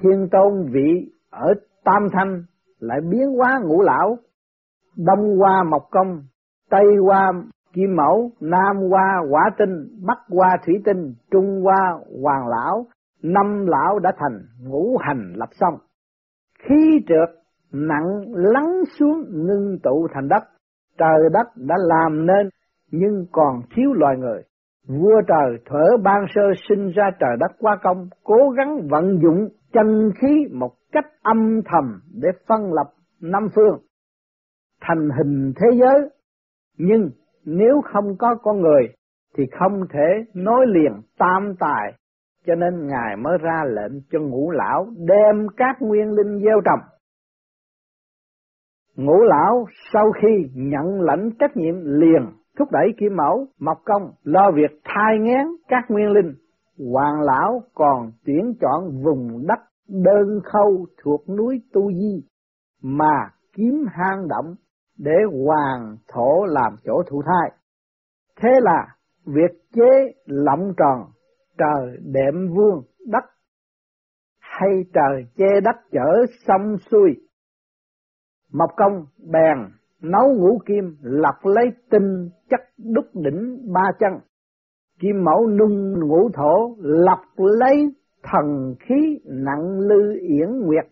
Thiên 0.00 0.28
tôn 0.32 0.72
vị 0.72 1.10
ở 1.30 1.54
tam 1.84 2.08
thanh 2.12 2.42
lại 2.78 2.98
biến 3.10 3.28
hóa 3.36 3.60
ngũ 3.64 3.82
lão, 3.82 4.16
đông 4.96 5.40
qua 5.40 5.64
mộc 5.70 5.82
công, 5.90 6.22
tây 6.70 6.84
qua 7.06 7.32
kim 7.76 7.96
mẫu, 7.96 8.30
nam 8.40 8.76
qua 8.90 9.22
quả 9.30 9.50
tinh, 9.58 9.88
bắc 10.06 10.18
qua 10.28 10.56
thủy 10.66 10.74
tinh, 10.84 11.14
trung 11.30 11.66
qua 11.66 11.98
hoàng 12.22 12.48
lão, 12.48 12.86
năm 13.22 13.66
lão 13.66 13.98
đã 13.98 14.12
thành 14.18 14.38
ngũ 14.62 14.96
hành 15.00 15.32
lập 15.36 15.48
xong. 15.52 15.74
Khí 16.58 17.00
trượt 17.08 17.28
nặng 17.72 18.24
lắng 18.32 18.82
xuống 18.98 19.24
ngưng 19.30 19.78
tụ 19.82 20.06
thành 20.14 20.28
đất, 20.28 20.42
trời 20.98 21.18
đất 21.32 21.46
đã 21.56 21.74
làm 21.78 22.26
nên 22.26 22.48
nhưng 22.90 23.26
còn 23.32 23.62
thiếu 23.76 23.92
loài 23.92 24.16
người. 24.16 24.42
Vua 24.88 25.22
trời 25.28 25.58
thở 25.66 25.96
ban 26.02 26.24
sơ 26.34 26.42
sinh 26.68 26.90
ra 26.90 27.10
trời 27.20 27.36
đất 27.40 27.56
qua 27.58 27.78
công, 27.82 28.08
cố 28.24 28.50
gắng 28.56 28.88
vận 28.90 29.18
dụng 29.22 29.48
chân 29.72 30.10
khí 30.20 30.46
một 30.52 30.72
cách 30.92 31.06
âm 31.22 31.60
thầm 31.64 32.00
để 32.14 32.28
phân 32.48 32.72
lập 32.72 32.92
năm 33.20 33.48
phương, 33.54 33.78
thành 34.80 35.08
hình 35.18 35.52
thế 35.56 35.78
giới. 35.78 36.10
Nhưng 36.78 37.10
nếu 37.46 37.80
không 37.92 38.16
có 38.18 38.34
con 38.42 38.60
người 38.60 38.88
thì 39.36 39.44
không 39.58 39.80
thể 39.92 40.24
nối 40.34 40.66
liền 40.66 40.92
tam 41.18 41.54
tài, 41.58 41.92
cho 42.46 42.54
nên 42.54 42.86
Ngài 42.86 43.16
mới 43.16 43.38
ra 43.42 43.64
lệnh 43.66 43.92
cho 44.10 44.18
ngũ 44.20 44.50
lão 44.50 44.86
đem 44.96 45.46
các 45.56 45.76
nguyên 45.80 46.10
linh 46.12 46.40
gieo 46.44 46.60
trồng 46.64 46.80
Ngũ 48.96 49.22
lão 49.22 49.66
sau 49.92 50.12
khi 50.12 50.50
nhận 50.54 51.00
lãnh 51.00 51.30
trách 51.38 51.56
nhiệm 51.56 51.74
liền 51.84 52.22
thúc 52.58 52.68
đẩy 52.72 52.86
kim 52.98 53.16
mẫu, 53.16 53.46
mộc 53.60 53.78
công 53.84 54.10
lo 54.22 54.50
việc 54.54 54.80
thai 54.84 55.18
ngén 55.18 55.46
các 55.68 55.84
nguyên 55.88 56.10
linh. 56.10 56.34
Hoàng 56.92 57.20
lão 57.20 57.62
còn 57.74 58.10
tuyển 58.26 58.54
chọn 58.60 59.02
vùng 59.04 59.46
đất 59.46 59.58
đơn 59.88 60.40
khâu 60.44 60.86
thuộc 61.02 61.28
núi 61.28 61.62
Tu 61.72 61.92
Di 61.92 62.24
mà 62.82 63.30
kiếm 63.52 63.84
hang 63.90 64.28
động 64.28 64.54
để 64.98 65.16
hoàng 65.44 65.96
thổ 66.08 66.44
làm 66.44 66.76
chỗ 66.84 67.02
thụ 67.10 67.22
thai. 67.22 67.58
Thế 68.40 68.50
là 68.60 68.86
việc 69.24 69.50
chế 69.72 70.12
lộng 70.26 70.72
tròn 70.76 71.10
trời 71.58 71.96
đệm 72.04 72.34
vương 72.54 72.82
đất 73.06 73.24
hay 74.40 74.70
trời 74.94 75.26
che 75.36 75.60
đất 75.64 75.76
chở 75.90 76.26
sông 76.46 76.76
xuôi 76.90 77.26
Mộc 78.52 78.70
công 78.76 79.06
bèn 79.32 79.58
nấu 80.02 80.34
ngũ 80.36 80.58
kim 80.66 80.96
lọc 81.02 81.34
lấy 81.44 81.66
tinh 81.90 82.28
chất 82.50 82.60
đúc 82.78 83.04
đỉnh 83.14 83.72
ba 83.72 83.84
chân. 83.98 84.12
Kim 85.00 85.24
mẫu 85.24 85.50
nung 85.50 86.08
ngũ 86.08 86.30
thổ 86.34 86.76
lọc 86.78 87.20
lấy 87.36 87.94
thần 88.22 88.74
khí 88.80 89.18
nặng 89.24 89.78
lư 89.78 90.20
yển 90.20 90.60
nguyệt. 90.60 90.84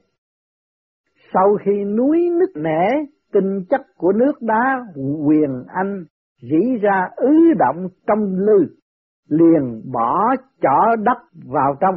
Sau 1.35 1.57
khi 1.65 1.85
núi 1.85 2.31
nứt 2.39 2.51
nẻ 2.55 2.89
tinh 3.35 3.65
chất 3.71 3.81
của 3.97 4.13
nước 4.13 4.33
đá 4.41 4.81
quyền 5.27 5.65
anh 5.69 6.05
rỉ 6.43 6.79
ra 6.83 7.09
ứ 7.17 7.53
động 7.59 7.89
trong 8.07 8.35
lư, 8.35 8.67
liền 9.29 9.83
bỏ 9.93 10.35
chỏ 10.63 10.97
đất 10.97 11.19
vào 11.53 11.75
trong, 11.81 11.95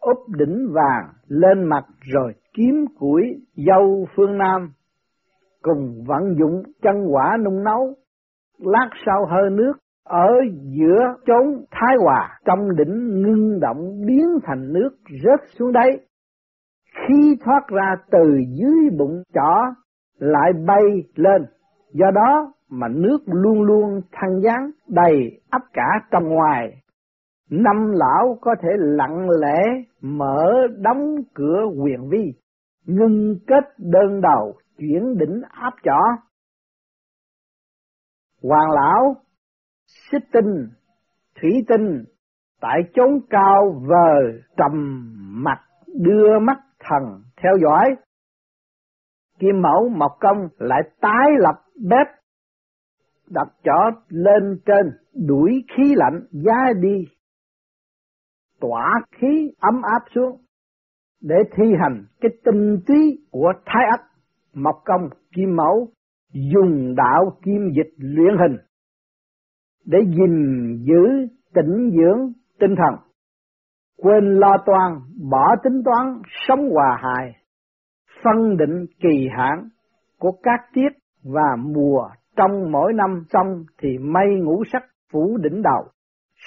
úp 0.00 0.18
đỉnh 0.38 0.68
vàng 0.72 1.08
lên 1.28 1.64
mặt 1.64 1.84
rồi 2.14 2.32
kiếm 2.54 2.84
củi 2.98 3.22
dâu 3.66 4.06
phương 4.16 4.38
Nam, 4.38 4.72
cùng 5.62 6.04
vận 6.06 6.34
dụng 6.38 6.62
chân 6.82 7.06
quả 7.12 7.36
nung 7.44 7.64
nấu, 7.64 7.94
lát 8.58 8.88
sau 9.06 9.26
hơi 9.26 9.50
nước 9.50 9.72
ở 10.04 10.28
giữa 10.78 11.14
chốn 11.26 11.64
thái 11.70 11.96
hòa 12.04 12.38
trong 12.44 12.76
đỉnh 12.76 13.22
ngưng 13.22 13.60
động 13.60 14.06
biến 14.06 14.26
thành 14.42 14.72
nước 14.72 14.90
rớt 15.24 15.40
xuống 15.58 15.72
đáy. 15.72 15.90
Khi 16.94 17.36
thoát 17.44 17.60
ra 17.68 17.96
từ 18.10 18.40
dưới 18.58 18.90
bụng 18.98 19.22
chỏ 19.34 19.74
lại 20.20 20.52
bay 20.66 20.82
lên, 21.14 21.46
Do 21.92 22.10
đó 22.10 22.52
mà 22.68 22.88
nước 22.88 23.18
luôn 23.26 23.62
luôn 23.62 24.00
thăng 24.12 24.40
giáng 24.40 24.70
đầy 24.88 25.40
ấp 25.50 25.62
cả 25.72 25.88
trong 26.10 26.28
ngoài. 26.28 26.82
Năm 27.50 27.90
lão 27.92 28.38
có 28.40 28.54
thể 28.62 28.68
lặng 28.76 29.28
lẽ 29.40 29.62
mở 30.00 30.66
đóng 30.78 31.16
cửa 31.34 31.62
quyền 31.82 32.08
vi, 32.08 32.32
ngưng 32.86 33.36
kết 33.46 33.64
đơn 33.78 34.20
đầu 34.20 34.54
chuyển 34.78 35.18
đỉnh 35.18 35.42
áp 35.50 35.72
chỏ. 35.82 36.00
Hoàng 38.42 38.70
lão, 38.70 39.16
xích 39.86 40.24
tinh, 40.32 40.68
thủy 41.40 41.50
tinh, 41.68 42.04
tại 42.60 42.78
chốn 42.94 43.20
cao 43.30 43.82
vờ 43.88 44.20
trầm 44.56 45.04
mặt 45.44 45.60
đưa 46.00 46.38
mắt 46.38 46.58
thần 46.80 47.22
theo 47.42 47.52
dõi. 47.62 47.96
Kim 49.40 49.62
mẫu 49.62 49.88
mộc 49.88 50.12
công 50.20 50.48
lại 50.58 50.82
tái 51.00 51.28
lập 51.38 51.62
bếp, 51.88 52.06
đặt 53.30 53.48
chó 53.64 53.90
lên 54.08 54.60
trên, 54.66 54.92
đuổi 55.26 55.64
khí 55.76 55.94
lạnh, 55.96 56.20
giá 56.30 56.72
đi. 56.80 57.04
Tỏa 58.60 59.00
khí 59.12 59.52
ấm 59.60 59.82
áp 59.82 60.02
xuống 60.14 60.40
để 61.22 61.36
thi 61.56 61.64
hành 61.80 62.04
cái 62.20 62.30
tinh 62.44 62.80
túy 62.86 63.18
của 63.30 63.52
thái 63.66 63.86
ất. 63.90 64.00
Mộc 64.54 64.82
công, 64.84 65.08
kim 65.34 65.56
mẫu 65.56 65.88
dùng 66.52 66.94
đạo 66.94 67.38
kim 67.42 67.70
dịch 67.76 67.94
luyện 67.96 68.38
hình 68.38 68.56
để 69.84 69.98
gìn 70.04 70.76
giữ 70.84 71.26
tĩnh 71.54 71.90
dưỡng 71.96 72.32
tinh 72.58 72.74
thần, 72.76 72.94
quên 73.96 74.24
lo 74.38 74.56
toan, 74.66 75.00
bỏ 75.30 75.56
tính 75.62 75.82
toán, 75.84 76.22
sống 76.48 76.70
hòa 76.70 76.98
hài 77.02 77.39
phân 78.24 78.56
định 78.56 78.86
kỳ 79.00 79.28
hạn 79.36 79.68
của 80.18 80.32
các 80.42 80.60
tiết 80.74 80.88
và 81.24 81.56
mùa 81.58 82.08
trong 82.36 82.72
mỗi 82.72 82.92
năm 82.92 83.24
trong 83.32 83.64
thì 83.78 83.98
mây 83.98 84.26
ngũ 84.42 84.64
sắc 84.72 84.82
phủ 85.12 85.36
đỉnh 85.36 85.62
đầu. 85.62 85.84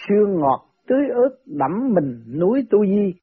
Sương 0.07 0.39
ngọt 0.39 0.65
tưới 0.87 1.07
ướt 1.13 1.37
đẫm 1.45 1.93
mình 1.93 2.39
núi 2.39 2.67
tu 2.69 2.85
di. 2.85 3.13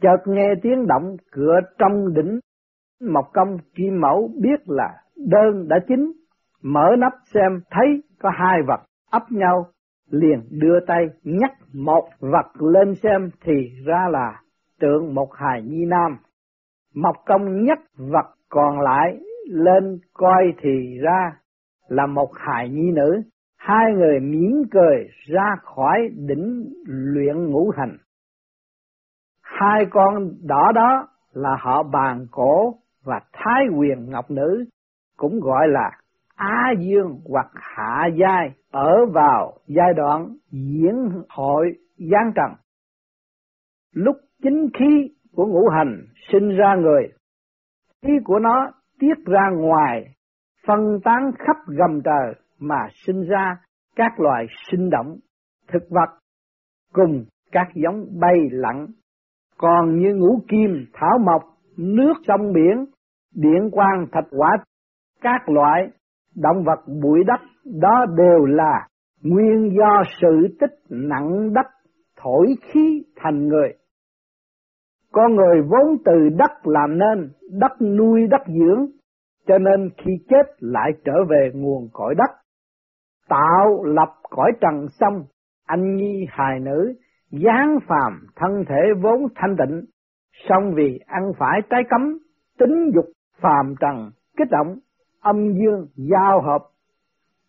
Chợt 0.00 0.22
nghe 0.26 0.48
tiếng 0.62 0.86
động 0.86 1.16
cửa 1.32 1.60
trong 1.78 2.14
đỉnh. 2.14 2.38
Mộc 3.00 3.24
công 3.32 3.58
kim 3.74 4.00
mẫu 4.00 4.30
biết 4.42 4.60
là 4.66 4.94
đơn 5.16 5.68
đã 5.68 5.76
chín. 5.88 6.12
Mở 6.62 6.88
nắp 6.98 7.12
xem 7.34 7.60
thấy 7.70 8.02
có 8.20 8.30
hai 8.34 8.58
vật 8.66 8.80
ấp 9.10 9.22
nhau. 9.30 9.66
Liền 10.10 10.40
đưa 10.50 10.80
tay 10.86 11.06
nhắc 11.24 11.52
một 11.72 12.08
vật 12.20 12.62
lên 12.62 12.94
xem 12.94 13.30
thì 13.44 13.52
ra 13.86 14.08
là 14.10 14.40
tượng 14.80 15.14
một 15.14 15.28
hài 15.34 15.62
nhi 15.62 15.84
nam 15.86 16.16
mộc 16.94 17.16
công 17.26 17.64
nhất 17.64 17.78
vật 17.96 18.34
còn 18.48 18.80
lại 18.80 19.18
lên 19.48 19.98
coi 20.12 20.54
thì 20.62 20.98
ra 21.02 21.32
là 21.88 22.06
một 22.06 22.30
hài 22.34 22.68
nhi 22.68 22.90
nữ 22.94 23.22
hai 23.56 23.92
người 23.92 24.20
mỉm 24.20 24.62
cười 24.70 25.08
ra 25.26 25.56
khỏi 25.62 26.08
đỉnh 26.16 26.72
luyện 26.86 27.50
ngũ 27.50 27.70
hành 27.76 27.96
hai 29.42 29.86
con 29.90 30.30
đỏ 30.42 30.72
đó 30.74 31.08
là 31.32 31.56
họ 31.60 31.82
bàn 31.82 32.26
cổ 32.30 32.74
và 33.04 33.20
thái 33.32 33.64
quyền 33.78 34.10
ngọc 34.10 34.30
nữ, 34.30 34.64
cũng 35.16 35.40
gọi 35.40 35.68
là 35.68 35.90
Á 36.34 36.72
Dương 36.78 37.20
hoặc 37.24 37.50
Hạ 37.54 38.08
Giai, 38.18 38.54
ở 38.70 39.06
vào 39.06 39.52
giai 39.66 39.94
đoạn 39.96 40.36
diễn 40.50 41.22
hội 41.28 41.72
gian 41.96 42.32
trần. 42.34 42.50
Lúc 43.92 44.16
chính 44.42 44.68
khí 44.78 45.13
của 45.36 45.46
ngũ 45.46 45.68
hành 45.68 46.02
sinh 46.32 46.48
ra 46.48 46.74
người, 46.74 47.08
khí 48.02 48.12
của 48.24 48.38
nó 48.38 48.70
tiết 49.00 49.24
ra 49.26 49.50
ngoài, 49.56 50.04
phân 50.66 51.00
tán 51.04 51.30
khắp 51.38 51.56
gầm 51.66 52.00
trời 52.04 52.34
mà 52.58 52.88
sinh 53.06 53.22
ra 53.28 53.56
các 53.96 54.20
loài 54.20 54.46
sinh 54.70 54.90
động, 54.90 55.16
thực 55.68 55.82
vật 55.90 56.18
cùng 56.92 57.24
các 57.52 57.68
giống 57.74 58.06
bay 58.20 58.36
lặn. 58.50 58.86
Còn 59.58 59.98
như 59.98 60.14
ngũ 60.14 60.40
kim, 60.48 60.86
thảo 60.92 61.18
mộc, 61.18 61.42
nước 61.76 62.12
sông 62.26 62.52
biển, 62.52 62.84
điện 63.34 63.70
quang 63.72 64.06
thạch 64.12 64.26
quả, 64.30 64.50
các 65.20 65.48
loại 65.48 65.88
động 66.36 66.64
vật 66.64 66.80
bụi 67.02 67.24
đất 67.26 67.40
đó 67.80 68.06
đều 68.16 68.44
là 68.44 68.88
nguyên 69.22 69.76
do 69.78 70.02
sự 70.20 70.56
tích 70.60 70.74
nặng 70.88 71.52
đất 71.52 71.66
thổi 72.16 72.46
khí 72.62 73.02
thành 73.16 73.48
người. 73.48 73.72
Con 75.14 75.36
người 75.36 75.62
vốn 75.62 75.96
từ 76.04 76.28
đất 76.38 76.66
làm 76.66 76.98
nên, 76.98 77.30
đất 77.60 77.82
nuôi 77.82 78.26
đất 78.30 78.42
dưỡng, 78.46 78.86
cho 79.46 79.58
nên 79.58 79.90
khi 79.96 80.12
chết 80.28 80.46
lại 80.58 80.90
trở 81.04 81.12
về 81.30 81.50
nguồn 81.54 81.88
cõi 81.92 82.14
đất. 82.14 82.30
Tạo 83.28 83.84
lập 83.84 84.08
cõi 84.30 84.52
trần 84.60 84.86
xong, 85.00 85.24
anh 85.66 85.96
nhi 85.96 86.26
hài 86.28 86.60
nữ, 86.60 86.94
giáng 87.30 87.78
phàm 87.88 88.26
thân 88.36 88.64
thể 88.68 88.80
vốn 89.02 89.26
thanh 89.34 89.56
tịnh, 89.58 89.84
song 90.48 90.72
vì 90.74 90.98
ăn 91.06 91.32
phải 91.38 91.60
trái 91.70 91.82
cấm, 91.90 92.18
tính 92.58 92.90
dục 92.94 93.04
phàm 93.40 93.74
trần 93.80 94.10
kích 94.36 94.48
động, 94.50 94.78
âm 95.20 95.52
dương 95.52 95.86
giao 95.96 96.40
hợp, 96.42 96.62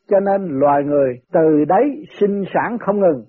cho 0.07 0.19
nên 0.19 0.59
loài 0.59 0.83
người 0.83 1.13
từ 1.33 1.65
đấy 1.67 2.05
sinh 2.19 2.43
sản 2.53 2.77
không 2.79 2.99
ngừng. 2.99 3.25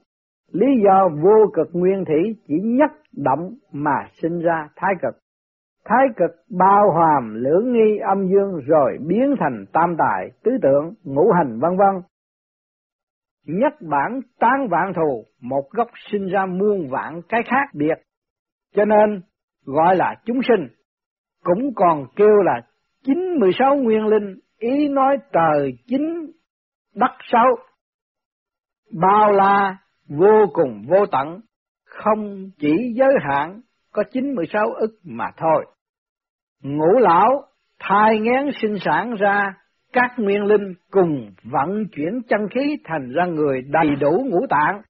Lý 0.52 0.66
do 0.85 1.09
vô 1.22 1.50
cực 1.54 1.68
nguyên 1.72 2.04
thủy 2.04 2.37
chỉ 2.48 2.54
nhất 2.62 2.90
động 3.12 3.54
mà 3.72 4.06
sinh 4.22 4.38
ra 4.38 4.68
thái 4.76 4.94
cực. 5.02 5.14
Thái 5.85 6.06
cực 6.16 6.30
bao 6.59 6.92
hàm 6.92 7.35
lưỡng 7.35 7.72
nghi 7.72 7.98
âm 7.98 8.28
dương 8.28 8.61
rồi 8.66 8.98
biến 9.06 9.35
thành 9.40 9.64
tam 9.72 9.96
tài, 9.98 10.30
tứ 10.44 10.50
tượng, 10.62 10.94
ngũ 11.04 11.30
hành 11.32 11.59
vân 11.61 11.76
vân. 11.76 12.02
Nhất 13.46 13.72
bản 13.80 14.20
tán 14.38 14.68
vạn 14.70 14.92
thù, 14.96 15.24
một 15.40 15.70
gốc 15.70 15.88
sinh 16.11 16.26
ra 16.26 16.46
muôn 16.46 16.88
vạn 16.90 17.20
cái 17.28 17.42
khác 17.46 17.74
biệt. 17.74 17.98
Cho 18.74 18.85
nên 18.85 19.22
gọi 19.64 19.96
là 19.96 20.14
chúng 20.24 20.40
sinh, 20.48 20.68
cũng 21.44 21.74
còn 21.74 22.06
kêu 22.16 22.42
là 22.44 22.61
chín 23.04 23.18
mười 23.40 23.50
sáu 23.59 23.76
nguyên 23.76 24.06
linh, 24.06 24.35
ý 24.59 24.88
nói 24.88 25.18
trời 25.32 25.78
chín 25.87 26.00
đất 26.94 27.12
sáu. 27.32 27.56
Bao 29.00 29.32
la 29.32 29.76
vô 30.09 30.47
cùng 30.53 30.85
vô 30.88 31.07
tận, 31.07 31.40
không 31.85 32.51
chỉ 32.59 32.92
giới 32.95 33.14
hạn 33.29 33.61
có 33.92 34.03
chín 34.12 34.35
mười 34.35 34.47
sáu 34.53 34.66
ức 34.66 34.90
mà 35.05 35.31
thôi. 35.37 35.66
Ngũ 36.62 36.99
lão 36.99 37.42
thai 37.81 38.19
ngén 38.19 38.51
sinh 38.62 38.77
sản 38.81 39.14
ra 39.14 39.55
các 39.92 40.11
nguyên 40.19 40.45
linh 40.45 40.75
cùng 40.90 41.31
vận 41.45 41.85
chuyển 41.97 42.23
chân 42.29 42.40
khí 42.55 42.77
thành 42.85 43.12
ra 43.12 43.25
người 43.27 43.62
đầy 43.62 43.97
đủ 44.01 44.27
ngũ 44.31 44.47
tạng. 44.51 44.83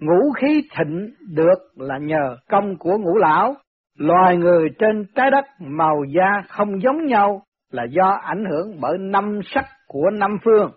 Ngũ 0.00 0.32
khí 0.32 0.62
thịnh 0.76 1.14
được 1.34 1.58
là 1.76 1.98
nhờ 1.98 2.36
công 2.48 2.76
của 2.78 2.98
ngũ 2.98 3.16
lão. 3.16 3.54
Loài 3.98 4.36
người 4.36 4.68
trên 4.78 5.06
trái 5.14 5.30
đất 5.30 5.44
màu 5.60 6.04
da 6.16 6.42
không 6.48 6.82
giống 6.82 7.06
nhau 7.06 7.42
là 7.70 7.84
do 7.90 8.10
ảnh 8.22 8.44
hưởng 8.50 8.80
bởi 8.80 8.98
năm 8.98 9.40
sắc 9.44 9.64
của 9.86 10.10
năm 10.10 10.38
phương. 10.44 10.70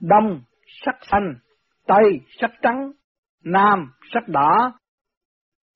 Đông 0.00 0.40
sắc 0.84 0.96
xanh, 1.10 1.34
Tây 1.86 2.20
sắc 2.40 2.50
trắng, 2.62 2.92
Nam 3.44 3.86
sắc 4.14 4.28
đỏ, 4.28 4.72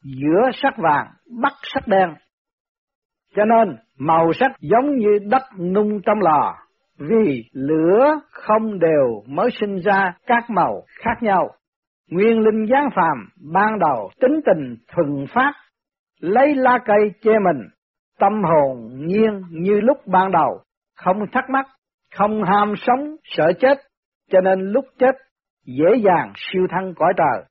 giữa 0.02 0.50
sắc 0.52 0.74
vàng, 0.76 1.06
Bắc 1.42 1.52
sắc 1.62 1.88
đen. 1.88 2.14
Cho 3.36 3.44
nên 3.44 3.76
màu 3.98 4.32
sắc 4.32 4.52
giống 4.60 4.96
như 4.96 5.18
đất 5.30 5.42
nung 5.58 6.00
trong 6.06 6.18
lò, 6.20 6.56
vì 6.98 7.44
lửa 7.52 8.20
không 8.30 8.78
đều 8.78 9.22
mới 9.26 9.50
sinh 9.60 9.76
ra 9.76 10.14
các 10.26 10.50
màu 10.50 10.82
khác 11.04 11.22
nhau. 11.22 11.50
Nguyên 12.10 12.38
linh 12.40 12.66
giáng 12.70 12.88
phàm 12.96 13.28
ban 13.52 13.78
đầu 13.78 14.10
tính 14.20 14.40
tình 14.46 14.76
thuần 14.88 15.26
phát, 15.34 15.52
lấy 16.20 16.54
lá 16.54 16.78
cây 16.84 17.10
che 17.22 17.32
mình, 17.32 17.68
tâm 18.18 18.32
hồn 18.42 18.90
nhiên 19.06 19.42
như 19.50 19.80
lúc 19.80 20.06
ban 20.06 20.32
đầu, 20.32 20.60
không 20.96 21.16
thắc 21.32 21.50
mắc, 21.50 21.66
không 22.16 22.42
ham 22.44 22.74
sống, 22.76 23.16
sợ 23.24 23.52
chết, 23.60 23.78
cho 24.30 24.40
nên 24.40 24.60
lúc 24.60 24.84
chết 24.98 25.14
dễ 25.66 25.96
dàng 26.04 26.32
siêu 26.36 26.66
thăng 26.70 26.94
cõi 26.96 27.12
trời 27.16 27.44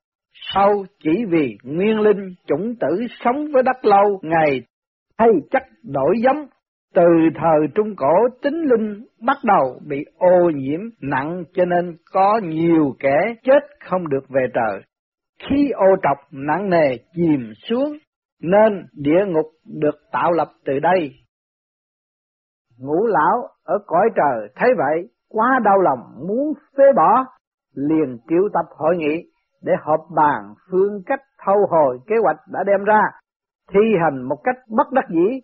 thâu 0.53 0.85
chỉ 1.03 1.25
vì 1.29 1.57
nguyên 1.63 1.99
linh 1.99 2.35
chủng 2.47 2.75
tử 2.79 3.05
sống 3.09 3.45
với 3.53 3.63
đất 3.63 3.85
lâu, 3.85 4.19
ngày 4.21 4.61
hay 5.17 5.29
chắc 5.51 5.63
đổi 5.83 6.15
giống 6.23 6.47
từ 6.93 7.03
thời 7.35 7.67
Trung 7.75 7.95
Cổ, 7.97 8.13
tính 8.41 8.61
linh 8.61 9.05
bắt 9.25 9.37
đầu 9.43 9.79
bị 9.87 10.05
ô 10.17 10.49
nhiễm 10.55 10.79
nặng 11.01 11.43
cho 11.53 11.65
nên 11.65 11.97
có 12.11 12.39
nhiều 12.43 12.95
kẻ 12.99 13.17
chết 13.43 13.59
không 13.85 14.09
được 14.09 14.29
về 14.29 14.41
trời. 14.53 14.81
Khi 15.49 15.69
ô 15.69 15.85
trọc 16.03 16.17
nặng 16.31 16.69
nề 16.69 16.97
chìm 17.15 17.51
xuống, 17.69 17.97
nên 18.41 18.85
địa 18.93 19.25
ngục 19.27 19.45
được 19.81 19.95
tạo 20.11 20.31
lập 20.31 20.47
từ 20.65 20.79
đây. 20.79 21.11
Ngũ 22.79 23.07
lão 23.07 23.47
ở 23.63 23.77
cõi 23.87 24.09
trời 24.15 24.49
thấy 24.55 24.69
vậy, 24.77 25.09
quá 25.29 25.59
đau 25.65 25.81
lòng, 25.81 25.99
muốn 26.27 26.53
phế 26.77 26.83
bỏ, 26.95 27.25
liền 27.75 28.17
triệu 28.29 28.49
tập 28.53 28.65
hội 28.77 28.97
nghị 28.97 29.32
để 29.63 29.73
họp 29.81 29.99
bàn 30.15 30.53
phương 30.71 31.01
cách 31.05 31.21
thâu 31.45 31.67
hồi 31.69 31.99
kế 32.07 32.15
hoạch 32.23 32.37
đã 32.51 32.63
đem 32.63 32.83
ra 32.83 33.01
thi 33.73 33.79
hành 34.03 34.21
một 34.21 34.37
cách 34.43 34.55
bất 34.69 34.91
đắc 34.91 35.05
dĩ 35.09 35.39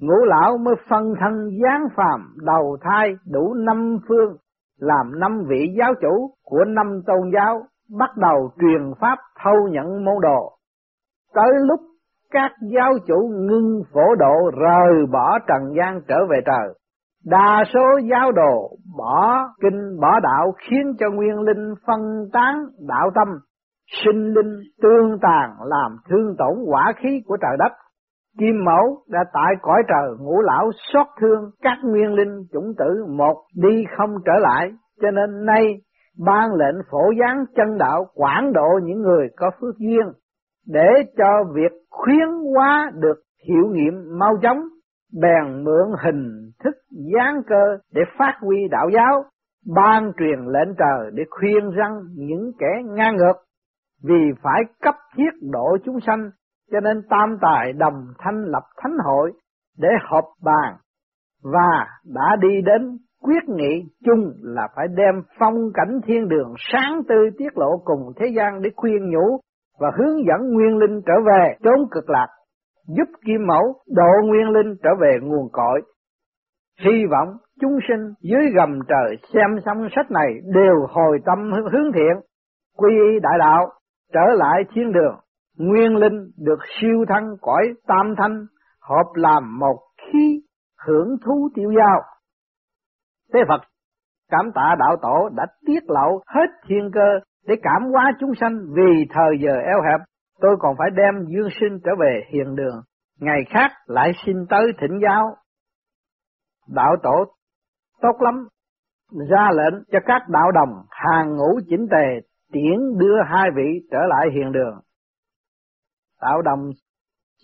ngũ 0.00 0.24
lão 0.24 0.58
mới 0.58 0.74
phân 0.88 1.14
thân 1.20 1.48
gián 1.62 1.88
phàm 1.96 2.36
đầu 2.36 2.76
thai 2.80 3.14
đủ 3.30 3.54
năm 3.54 3.98
phương 4.08 4.36
làm 4.80 5.20
năm 5.20 5.44
vị 5.48 5.74
giáo 5.78 5.94
chủ 6.00 6.30
của 6.44 6.64
năm 6.64 7.00
tôn 7.06 7.30
giáo 7.34 7.62
bắt 7.98 8.10
đầu 8.16 8.50
truyền 8.60 8.92
pháp 9.00 9.18
thâu 9.44 9.68
nhận 9.70 10.04
môn 10.04 10.14
đồ. 10.22 10.52
Tới 11.34 11.50
lúc 11.66 11.80
các 12.30 12.50
giáo 12.72 12.92
chủ 13.06 13.30
ngưng 13.34 13.82
phổ 13.92 14.14
độ 14.18 14.50
rời 14.60 15.06
bỏ 15.12 15.38
trần 15.48 15.74
gian 15.76 16.00
trở 16.08 16.16
về 16.30 16.40
trời. 16.46 16.74
Đa 17.24 17.64
số 17.74 17.98
giáo 18.10 18.32
đồ 18.32 18.70
bỏ 18.98 19.48
kinh 19.60 20.00
bỏ 20.00 20.20
đạo 20.20 20.54
khiến 20.58 20.92
cho 20.98 21.10
nguyên 21.10 21.40
linh 21.40 21.74
phân 21.86 22.28
tán 22.32 22.64
đạo 22.88 23.10
tâm, 23.14 23.28
sinh 24.04 24.34
linh 24.34 24.60
tương 24.82 25.18
tàn 25.22 25.50
làm 25.64 25.96
thương 26.08 26.36
tổn 26.38 26.64
quả 26.66 26.92
khí 26.96 27.22
của 27.26 27.36
trời 27.36 27.56
đất. 27.58 27.72
Kim 28.38 28.64
mẫu 28.64 29.02
đã 29.08 29.24
tại 29.32 29.54
cõi 29.62 29.82
trời 29.88 30.16
ngũ 30.20 30.40
lão 30.40 30.70
xót 30.92 31.06
thương 31.20 31.50
các 31.62 31.78
nguyên 31.84 32.14
linh 32.14 32.44
chủng 32.52 32.72
tử 32.78 33.04
một 33.08 33.36
đi 33.54 33.84
không 33.96 34.10
trở 34.24 34.32
lại, 34.40 34.70
cho 35.00 35.10
nên 35.10 35.44
nay 35.44 35.64
ban 36.26 36.54
lệnh 36.54 36.76
phổ 36.90 37.12
giáng 37.20 37.44
chân 37.56 37.78
đạo 37.78 38.06
quản 38.14 38.52
độ 38.52 38.80
những 38.82 39.02
người 39.02 39.28
có 39.36 39.50
phước 39.60 39.78
duyên 39.78 40.06
để 40.66 40.88
cho 41.16 41.44
việc 41.54 41.72
khuyến 41.90 42.28
hóa 42.54 42.90
được 42.94 43.22
hiệu 43.48 43.66
nghiệm 43.72 44.18
mau 44.18 44.36
chóng 44.42 44.58
bèn 45.22 45.64
mượn 45.64 45.88
hình 46.04 46.50
thức 46.64 46.74
gián 47.14 47.42
cơ 47.46 47.78
để 47.94 48.02
phát 48.18 48.34
huy 48.40 48.56
đạo 48.70 48.88
giáo 48.94 49.24
ban 49.74 50.12
truyền 50.18 50.38
lệnh 50.46 50.74
trời 50.78 51.10
để 51.14 51.22
khuyên 51.30 51.70
răng 51.70 52.00
những 52.16 52.52
kẻ 52.58 52.82
ngang 52.84 53.16
ngược 53.16 53.36
vì 54.02 54.32
phải 54.42 54.62
cấp 54.82 54.94
thiết 55.16 55.30
độ 55.52 55.76
chúng 55.84 56.00
sanh 56.06 56.30
cho 56.72 56.80
nên 56.80 57.02
tam 57.10 57.36
tài 57.40 57.72
đồng 57.72 58.06
thanh 58.18 58.44
lập 58.44 58.62
thánh 58.76 58.96
hội 59.04 59.32
để 59.78 59.88
họp 60.02 60.24
bàn 60.44 60.74
và 61.42 61.86
đã 62.14 62.36
đi 62.40 62.60
đến 62.64 62.98
quyết 63.22 63.48
nghị 63.48 63.82
chung 64.04 64.32
là 64.42 64.68
phải 64.76 64.86
đem 64.88 65.22
phong 65.38 65.54
cảnh 65.74 66.00
thiên 66.06 66.28
đường 66.28 66.54
sáng 66.72 67.02
tươi 67.08 67.30
tiết 67.38 67.58
lộ 67.58 67.78
cùng 67.84 68.12
thế 68.16 68.26
gian 68.36 68.62
để 68.62 68.70
khuyên 68.76 69.10
nhủ 69.10 69.40
và 69.80 69.90
hướng 69.98 70.24
dẫn 70.26 70.52
nguyên 70.52 70.76
linh 70.76 71.00
trở 71.06 71.12
về 71.26 71.54
chốn 71.62 71.88
cực 71.90 72.10
lạc, 72.10 72.28
giúp 72.88 73.08
kim 73.24 73.46
mẫu 73.46 73.74
độ 73.88 74.26
nguyên 74.26 74.48
linh 74.50 74.76
trở 74.82 74.90
về 75.00 75.18
nguồn 75.22 75.48
cội. 75.52 75.82
Hy 76.84 77.06
vọng 77.10 77.28
chúng 77.60 77.78
sinh 77.88 78.12
dưới 78.22 78.50
gầm 78.54 78.78
trời 78.88 79.16
xem 79.34 79.60
xong 79.64 79.88
sách 79.96 80.10
này 80.10 80.28
đều 80.54 80.86
hồi 80.88 81.18
tâm 81.24 81.52
hướng 81.72 81.92
thiện, 81.94 82.14
quy 82.76 82.94
y 82.94 83.20
đại 83.22 83.38
đạo, 83.38 83.68
trở 84.12 84.34
lại 84.36 84.62
thiên 84.74 84.92
đường, 84.92 85.16
nguyên 85.56 85.96
linh 85.96 86.30
được 86.38 86.58
siêu 86.80 87.04
thăng 87.08 87.36
cõi 87.40 87.62
tam 87.86 88.14
thanh, 88.18 88.46
hợp 88.80 89.10
làm 89.14 89.58
một 89.58 89.78
khí 89.96 90.40
hưởng 90.86 91.16
thú 91.24 91.48
tiêu 91.54 91.70
giao. 91.76 92.02
Thế 93.34 93.40
Phật 93.48 93.60
cảm 94.30 94.52
tạ 94.54 94.74
đạo 94.78 94.96
tổ 95.02 95.28
đã 95.36 95.46
tiết 95.66 95.82
lộ 95.88 96.22
hết 96.26 96.50
thiên 96.68 96.90
cơ 96.94 97.20
để 97.46 97.54
cảm 97.62 97.82
hóa 97.92 98.12
chúng 98.20 98.34
sanh 98.40 98.58
vì 98.74 99.06
thời 99.14 99.38
giờ 99.42 99.52
eo 99.66 99.82
hẹp, 99.82 100.00
tôi 100.40 100.56
còn 100.58 100.76
phải 100.78 100.90
đem 100.90 101.26
dương 101.28 101.48
sinh 101.60 101.78
trở 101.84 101.90
về 102.00 102.20
hiền 102.32 102.56
đường, 102.56 102.82
ngày 103.20 103.40
khác 103.50 103.70
lại 103.86 104.12
xin 104.26 104.36
tới 104.48 104.62
thỉnh 104.80 104.98
giáo. 105.02 105.36
Đạo 106.68 106.96
tổ 107.02 107.24
tốt 108.00 108.16
lắm, 108.20 108.48
ra 109.30 109.50
lệnh 109.52 109.82
cho 109.92 109.98
các 110.06 110.22
đạo 110.28 110.52
đồng 110.52 110.82
hàng 110.90 111.36
ngũ 111.36 111.60
chỉnh 111.68 111.86
tề 111.90 112.29
tiễn 112.52 112.98
đưa 112.98 113.16
hai 113.26 113.50
vị 113.56 113.86
trở 113.90 113.98
lại 114.08 114.26
hiền 114.34 114.52
đường. 114.52 114.80
tạo 116.20 116.42
đồng 116.42 116.70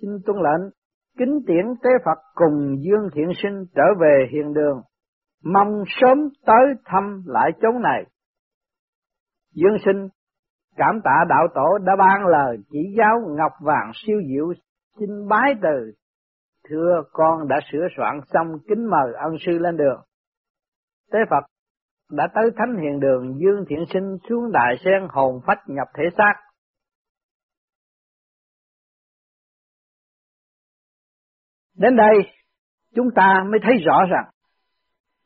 xin 0.01 0.11
tuân 0.27 0.37
lệnh, 0.37 0.73
kính 1.19 1.41
tiễn 1.47 1.65
tế 1.83 1.91
Phật 2.05 2.19
cùng 2.35 2.77
Dương 2.81 3.09
Thiện 3.15 3.31
Sinh 3.43 3.65
trở 3.75 3.85
về 4.01 4.27
hiền 4.33 4.53
đường, 4.55 4.83
mong 5.45 5.83
sớm 5.87 6.19
tới 6.47 6.75
thăm 6.85 7.23
lại 7.27 7.51
chốn 7.63 7.83
này. 7.83 8.05
Dương 9.55 9.77
sinh 9.85 10.09
cảm 10.77 11.01
tạ 11.05 11.25
đạo 11.29 11.49
tổ 11.55 11.79
đã 11.79 11.93
ban 11.99 12.27
lời 12.27 12.57
chỉ 12.71 12.79
giáo 12.99 13.17
ngọc 13.29 13.53
vàng 13.61 13.91
siêu 13.95 14.19
diệu 14.29 14.53
xin 14.99 15.29
bái 15.29 15.55
từ 15.63 15.93
thưa 16.69 17.03
con 17.13 17.49
đã 17.49 17.57
sửa 17.73 17.87
soạn 17.97 18.21
xong 18.33 18.47
kính 18.69 18.91
mời 18.91 19.13
ân 19.15 19.33
sư 19.47 19.59
lên 19.59 19.77
đường 19.77 20.01
tế 21.13 21.19
phật 21.31 21.45
đã 22.11 22.29
tới 22.35 22.51
thánh 22.57 22.83
hiền 22.83 23.01
đường 23.01 23.39
dương 23.41 23.65
thiện 23.69 23.85
sinh 23.93 24.17
xuống 24.29 24.53
đại 24.53 24.75
sen 24.85 25.07
hồn 25.11 25.41
phách 25.47 25.59
nhập 25.67 25.89
thể 25.95 26.05
xác. 26.19 26.35
Đến 31.75 31.97
đây, 31.97 32.15
chúng 32.95 33.09
ta 33.15 33.45
mới 33.51 33.61
thấy 33.63 33.75
rõ 33.85 33.99
rằng 34.11 34.25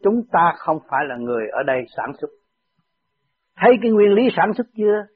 chúng 0.03 0.23
ta 0.33 0.53
không 0.57 0.79
phải 0.91 1.05
là 1.09 1.17
người 1.17 1.49
ở 1.53 1.63
đây 1.63 1.85
sản 1.97 2.13
xuất. 2.21 2.29
Thấy 3.57 3.73
cái 3.83 3.91
nguyên 3.91 4.13
lý 4.13 4.23
sản 4.37 4.53
xuất 4.57 4.67
chưa? 4.77 5.07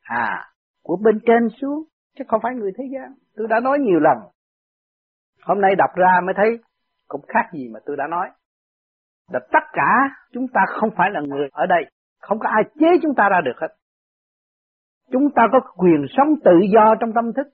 À 0.00 0.44
của 0.82 0.96
bên 1.04 1.18
trên 1.26 1.48
xuống, 1.60 1.84
chứ 2.18 2.24
không 2.28 2.40
phải 2.42 2.54
người 2.54 2.70
thế 2.78 2.84
gian. 2.92 3.14
Tôi 3.36 3.46
đã 3.48 3.60
nói 3.60 3.78
nhiều 3.78 4.00
lần. 4.00 4.18
Hôm 5.42 5.60
nay 5.60 5.74
đọc 5.78 5.90
ra 5.94 6.20
mới 6.26 6.34
thấy 6.36 6.58
cũng 7.08 7.20
khác 7.28 7.50
gì 7.52 7.68
mà 7.68 7.80
tôi 7.86 7.96
đã 7.96 8.06
nói 8.10 8.30
là 9.32 9.40
tất 9.52 9.64
cả 9.72 10.08
chúng 10.32 10.46
ta 10.54 10.60
không 10.68 10.90
phải 10.96 11.10
là 11.10 11.20
người 11.20 11.48
ở 11.52 11.66
đây. 11.66 11.84
Không 12.20 12.38
có 12.38 12.48
ai 12.48 12.62
chế 12.80 12.86
chúng 13.02 13.14
ta 13.16 13.28
ra 13.28 13.40
được 13.44 13.60
hết. 13.60 13.68
Chúng 15.12 15.30
ta 15.34 15.42
có 15.52 15.60
quyền 15.76 16.06
sống 16.16 16.28
tự 16.44 16.52
do 16.74 16.94
trong 17.00 17.12
tâm 17.12 17.32
thức. 17.32 17.46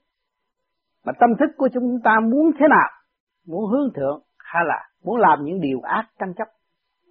Mà 1.07 1.13
tâm 1.21 1.31
thức 1.39 1.51
của 1.57 1.69
chúng 1.75 1.99
ta 2.05 2.21
muốn 2.21 2.51
thế 2.59 2.67
nào? 2.69 2.91
Muốn 3.49 3.71
hướng 3.71 3.93
thượng 3.95 4.21
hay 4.39 4.65
là 4.67 4.89
muốn 5.05 5.17
làm 5.17 5.39
những 5.43 5.61
điều 5.61 5.81
ác 5.81 6.05
tranh 6.19 6.35
chấp? 6.35 6.49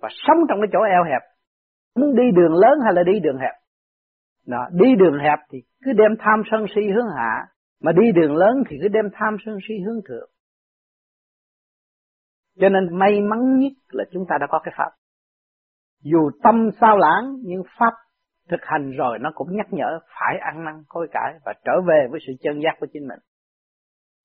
Và 0.01 0.09
sống 0.11 0.37
trong 0.49 0.57
cái 0.61 0.67
chỗ 0.73 0.79
eo 0.79 1.03
hẹp. 1.03 1.21
Muốn 1.95 2.15
đi 2.15 2.23
đường 2.35 2.53
lớn 2.53 2.79
hay 2.83 2.93
là 2.93 3.03
đi 3.03 3.19
đường 3.19 3.37
hẹp? 3.37 3.55
Đó, 4.47 4.67
đi 4.71 4.95
đường 4.95 5.19
hẹp 5.19 5.39
thì 5.51 5.59
cứ 5.85 5.93
đem 5.93 6.11
tham 6.19 6.41
sân 6.51 6.65
si 6.75 6.81
hướng 6.95 7.07
hạ. 7.17 7.45
Mà 7.81 7.91
đi 7.91 8.11
đường 8.15 8.35
lớn 8.35 8.63
thì 8.69 8.77
cứ 8.81 8.87
đem 8.87 9.05
tham 9.13 9.37
sân 9.45 9.57
si 9.67 9.73
hướng 9.85 9.99
thượng 10.09 10.29
cho 12.59 12.69
nên 12.69 12.99
may 12.99 13.21
mắn 13.21 13.57
nhất 13.57 13.71
là 13.89 14.03
chúng 14.11 14.25
ta 14.29 14.37
đã 14.41 14.47
có 14.49 14.59
cái 14.63 14.73
pháp. 14.77 14.89
Dù 16.03 16.29
tâm 16.43 16.69
sao 16.81 16.97
lãng, 16.97 17.35
nhưng 17.43 17.63
pháp 17.79 17.93
thực 18.49 18.59
hành 18.61 18.91
rồi, 18.91 19.19
nó 19.19 19.31
cũng 19.35 19.47
nhắc 19.51 19.67
nhở 19.69 19.99
phải 20.19 20.37
ăn 20.37 20.65
năn 20.65 20.83
khôi 20.87 21.07
cải 21.11 21.33
và 21.45 21.53
trở 21.65 21.81
về 21.87 22.07
với 22.11 22.19
sự 22.27 22.33
chân 22.43 22.61
giác 22.63 22.75
của 22.79 22.87
chính 22.93 23.07
mình. 23.07 23.19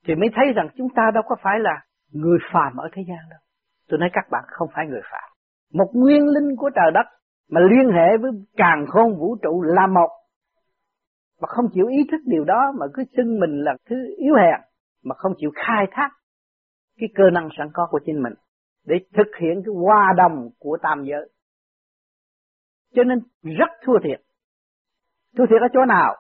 Thì 0.07 0.15
mới 0.15 0.29
thấy 0.35 0.53
rằng 0.57 0.69
chúng 0.77 0.89
ta 0.97 1.03
đâu 1.15 1.23
có 1.27 1.37
phải 1.43 1.59
là 1.59 1.81
người 2.13 2.39
phàm 2.53 2.77
ở 2.77 2.89
thế 2.93 3.03
gian 3.09 3.19
đâu. 3.31 3.41
Tôi 3.89 3.99
nói 4.01 4.09
các 4.13 4.25
bạn 4.31 4.45
không 4.47 4.69
phải 4.75 4.87
người 4.87 5.03
phàm. 5.13 5.31
Một 5.73 5.91
nguyên 5.95 6.27
linh 6.27 6.57
của 6.57 6.71
trời 6.75 6.91
đất 6.95 7.07
mà 7.51 7.61
liên 7.61 7.91
hệ 7.95 8.17
với 8.21 8.31
càng 8.57 8.87
khôn 8.89 9.19
vũ 9.19 9.37
trụ 9.43 9.63
là 9.63 9.87
một. 9.87 10.09
Mà 11.41 11.47
không 11.49 11.65
chịu 11.73 11.87
ý 11.87 11.99
thức 12.11 12.21
điều 12.27 12.45
đó 12.45 12.73
mà 12.79 12.87
cứ 12.95 13.05
xưng 13.17 13.41
mình 13.41 13.65
là 13.65 13.73
thứ 13.91 13.97
yếu 14.17 14.35
hèn, 14.35 14.61
mà 15.05 15.15
không 15.15 15.33
chịu 15.39 15.51
khai 15.55 15.87
thác 15.91 16.11
cái 16.99 17.09
cơ 17.15 17.25
năng 17.33 17.49
sẵn 17.59 17.69
có 17.73 17.87
của 17.91 18.01
chính 18.07 18.23
mình 18.23 18.33
để 18.87 18.97
thực 19.15 19.37
hiện 19.41 19.63
cái 19.67 19.75
hòa 19.85 20.13
đồng 20.17 20.51
của 20.59 20.79
tam 20.83 21.05
giới 21.05 21.31
cho 22.95 23.05
nên 23.05 23.19
rất 23.43 23.71
thua 23.85 23.99
thiệt 24.05 24.21
thua 25.37 25.47
thiệt 25.47 25.61
ở 25.61 25.69
chỗ 25.73 25.85
nào 25.85 26.15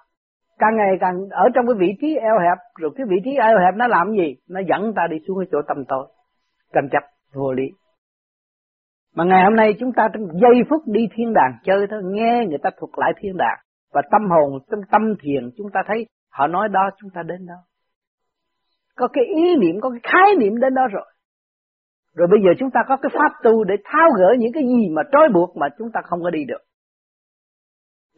càng 0.59 0.77
ngày 0.77 0.97
càng 1.01 1.29
ở 1.31 1.49
trong 1.55 1.67
cái 1.67 1.75
vị 1.79 1.88
trí 2.01 2.17
eo 2.17 2.38
hẹp 2.38 2.59
rồi 2.79 2.91
cái 2.97 3.07
vị 3.11 3.17
trí 3.25 3.31
eo 3.31 3.59
hẹp 3.59 3.75
nó 3.77 3.87
làm 3.87 4.12
gì 4.12 4.37
nó 4.49 4.61
dẫn 4.69 4.93
ta 4.97 5.07
đi 5.11 5.17
xuống 5.29 5.38
cái 5.38 5.49
chỗ 5.53 5.59
tâm 5.69 5.85
tối 5.88 6.07
tranh 6.73 6.88
chấp 6.93 7.03
vô 7.35 7.53
lý 7.53 7.64
mà 9.19 9.25
ngày 9.25 9.45
hôm 9.45 9.57
nay 9.57 9.75
chúng 9.81 9.93
ta 9.93 10.09
trong 10.12 10.23
giây 10.41 10.64
phút 10.71 10.83
đi 10.87 11.09
thiên 11.14 11.33
đàng 11.33 11.53
chơi 11.64 11.87
thôi, 11.91 12.03
nghe 12.05 12.47
người 12.49 12.59
ta 12.62 12.71
thuật 12.77 12.91
lại 12.97 13.12
thiên 13.21 13.37
đàng. 13.37 13.59
Và 13.93 14.03
tâm 14.11 14.31
hồn, 14.31 14.59
trong 14.71 14.81
tâm 14.91 15.14
thiền 15.21 15.51
chúng 15.57 15.71
ta 15.75 15.81
thấy 15.87 16.07
họ 16.33 16.47
nói 16.47 16.69
đó 16.69 16.91
chúng 17.01 17.11
ta 17.11 17.23
đến 17.23 17.47
đó. 17.47 17.55
Có 18.99 19.09
cái 19.13 19.25
ý 19.25 19.57
niệm, 19.57 19.81
có 19.81 19.91
cái 19.91 20.01
khái 20.13 20.37
niệm 20.39 20.61
đến 20.61 20.75
đó 20.75 20.83
rồi. 20.93 21.07
Rồi 22.15 22.29
bây 22.31 22.41
giờ 22.45 22.51
chúng 22.59 22.71
ta 22.71 22.81
có 22.89 22.97
cái 22.97 23.11
pháp 23.15 23.33
tu 23.43 23.65
để 23.65 23.75
tháo 23.85 24.09
gỡ 24.19 24.35
những 24.39 24.53
cái 24.53 24.63
gì 24.63 24.89
mà 24.91 25.03
trói 25.13 25.29
buộc 25.35 25.57
mà 25.57 25.67
chúng 25.79 25.89
ta 25.93 26.01
không 26.05 26.23
có 26.23 26.31
đi 26.31 26.45
được. 26.45 26.63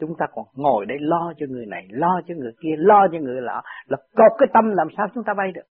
Chúng 0.00 0.14
ta 0.18 0.26
còn 0.34 0.44
ngồi 0.54 0.86
đây 0.86 0.98
lo 1.00 1.32
cho 1.38 1.46
người 1.48 1.66
này, 1.66 1.86
lo 1.90 2.20
cho 2.28 2.34
người 2.38 2.52
kia, 2.62 2.74
lo 2.76 3.06
cho 3.12 3.18
người 3.18 3.40
lọ. 3.40 3.62
Là 3.86 3.96
cột 3.96 4.32
cái 4.38 4.48
tâm 4.52 4.64
làm 4.70 4.86
sao 4.96 5.06
chúng 5.14 5.24
ta 5.24 5.34
bay 5.34 5.52
được. 5.54 5.68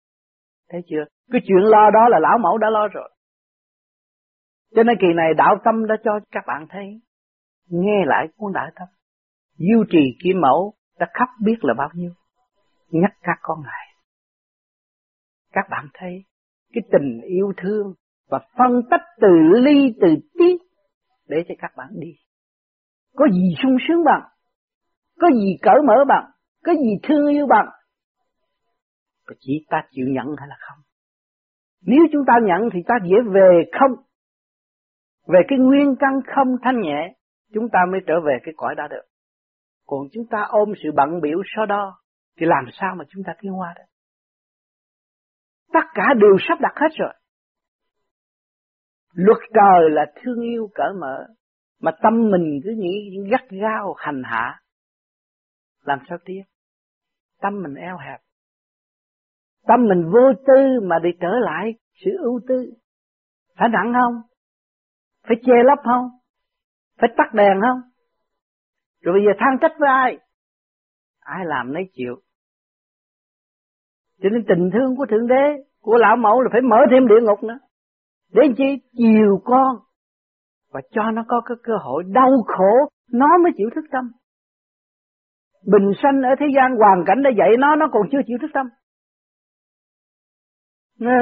Thấy 0.70 0.80
chưa? 0.90 1.04
Cái 1.32 1.40
chuyện 1.44 1.62
lo 1.62 1.90
đó 1.90 2.08
là 2.08 2.18
lão 2.18 2.38
mẫu 2.38 2.58
đã 2.58 2.70
lo 2.70 2.88
rồi. 2.88 3.10
Cho 4.74 4.82
nên 4.82 4.96
kỳ 5.00 5.06
này 5.16 5.34
đạo 5.36 5.56
tâm 5.64 5.86
đã 5.86 5.96
cho 6.04 6.20
các 6.30 6.44
bạn 6.46 6.66
thấy, 6.70 7.00
nghe 7.70 8.04
lại 8.06 8.26
cuốn 8.36 8.52
đại 8.52 8.70
tâm. 8.74 8.88
Diêu 9.58 9.84
trì 9.90 10.00
kim 10.24 10.40
mẫu 10.40 10.74
đã 10.98 11.06
khắp 11.14 11.28
biết 11.44 11.56
là 11.60 11.74
bao 11.78 11.88
nhiêu. 11.94 12.10
Nhắc 12.90 13.10
các 13.22 13.38
con 13.42 13.58
lại. 13.64 13.87
Các 15.58 15.68
bạn 15.70 15.86
thấy 15.94 16.24
cái 16.72 16.82
tình 16.92 17.20
yêu 17.20 17.52
thương 17.56 17.94
và 18.30 18.38
phân 18.58 18.82
tách 18.90 19.00
từ 19.20 19.28
ly 19.64 19.94
từ 20.00 20.08
tí 20.38 20.44
để 21.28 21.36
cho 21.48 21.54
các 21.58 21.72
bạn 21.76 21.88
đi. 21.92 22.08
Có 23.16 23.26
gì 23.32 23.54
sung 23.62 23.76
sướng 23.88 24.04
bằng, 24.04 24.22
có 25.20 25.28
gì 25.30 25.56
cởi 25.62 25.74
mở 25.86 26.04
bằng, 26.08 26.30
có 26.64 26.72
gì 26.74 26.90
thương 27.02 27.26
yêu 27.26 27.46
bằng. 27.46 27.68
Có 29.26 29.34
chỉ 29.40 29.66
ta 29.70 29.82
chịu 29.90 30.06
nhận 30.08 30.26
hay 30.38 30.48
là 30.48 30.56
không? 30.60 30.78
Nếu 31.86 32.00
chúng 32.12 32.22
ta 32.26 32.34
nhận 32.42 32.68
thì 32.72 32.78
ta 32.86 32.94
dễ 33.02 33.16
về 33.34 33.62
không 33.80 34.04
về 35.26 35.40
cái 35.48 35.58
nguyên 35.58 35.94
căn 36.00 36.20
không 36.34 36.56
thanh 36.62 36.80
nhẹ 36.80 37.14
chúng 37.54 37.68
ta 37.72 37.78
mới 37.92 38.00
trở 38.06 38.14
về 38.26 38.38
cái 38.42 38.54
cõi 38.56 38.74
đã 38.74 38.88
được. 38.90 39.04
Còn 39.86 40.00
chúng 40.12 40.26
ta 40.30 40.38
ôm 40.48 40.72
sự 40.82 40.90
bận 40.96 41.20
biểu 41.22 41.38
so 41.56 41.66
đo, 41.66 42.00
thì 42.40 42.46
làm 42.46 42.64
sao 42.72 42.94
mà 42.98 43.04
chúng 43.08 43.22
ta 43.26 43.32
tiến 43.40 43.52
hóa 43.52 43.74
được? 43.76 43.97
Tất 45.72 45.84
cả 45.94 46.14
đều 46.20 46.36
sắp 46.48 46.58
đặt 46.60 46.72
hết 46.76 46.88
rồi. 46.98 47.14
Luật 49.12 49.38
trời 49.54 49.90
là 49.90 50.06
thương 50.22 50.40
yêu 50.40 50.68
cởi 50.74 50.92
mở, 51.00 51.26
mà 51.80 51.90
tâm 52.02 52.30
mình 52.30 52.60
cứ 52.64 52.70
nghĩ 52.76 53.16
gắt 53.30 53.50
gao 53.50 53.94
hành 53.98 54.22
hạ. 54.24 54.60
Làm 55.84 55.98
sao 56.08 56.18
tiếp? 56.24 56.42
Tâm 57.40 57.62
mình 57.62 57.74
eo 57.74 57.98
hẹp. 57.98 58.20
Tâm 59.66 59.86
mình 59.88 60.10
vô 60.12 60.32
tư 60.46 60.80
mà 60.82 60.98
đi 61.02 61.10
trở 61.20 61.30
lại 61.40 61.74
sự 62.04 62.10
ưu 62.18 62.40
tư. 62.48 62.72
Phải 63.56 63.68
nặng 63.68 63.92
không? 64.00 64.22
Phải 65.22 65.36
che 65.42 65.52
lấp 65.64 65.78
không? 65.84 66.08
Phải 66.98 67.10
tắt 67.16 67.34
đèn 67.34 67.60
không? 67.60 67.80
Rồi 69.00 69.12
bây 69.12 69.22
giờ 69.24 69.32
than 69.38 69.58
trách 69.60 69.72
với 69.78 69.88
ai? 69.88 70.18
Ai 71.20 71.44
làm 71.46 71.72
nấy 71.72 71.82
chịu. 71.92 72.16
Cho 74.22 74.28
nên 74.28 74.44
tình 74.48 74.70
thương 74.72 74.96
của 74.96 75.06
Thượng 75.06 75.26
Đế, 75.26 75.62
của 75.82 75.96
Lão 75.96 76.16
Mẫu 76.16 76.40
là 76.40 76.48
phải 76.52 76.60
mở 76.60 76.76
thêm 76.90 77.08
địa 77.08 77.20
ngục 77.22 77.42
nữa. 77.42 77.58
Để 78.32 78.42
chi 78.56 78.64
chiều 78.98 79.40
con 79.44 79.76
và 80.72 80.80
cho 80.90 81.10
nó 81.10 81.24
có 81.28 81.40
cái 81.40 81.56
cơ 81.62 81.72
hội 81.80 82.04
đau 82.06 82.30
khổ, 82.46 82.88
nó 83.12 83.38
mới 83.42 83.52
chịu 83.56 83.70
thức 83.74 83.84
tâm. 83.92 84.04
Bình 85.66 85.92
sanh 86.02 86.22
ở 86.22 86.34
thế 86.40 86.46
gian 86.56 86.76
hoàn 86.76 87.04
cảnh 87.06 87.22
đã 87.22 87.30
dạy 87.38 87.48
nó, 87.58 87.76
nó 87.76 87.88
còn 87.92 88.02
chưa 88.12 88.20
chịu 88.26 88.38
thức 88.40 88.50
tâm. 88.54 88.66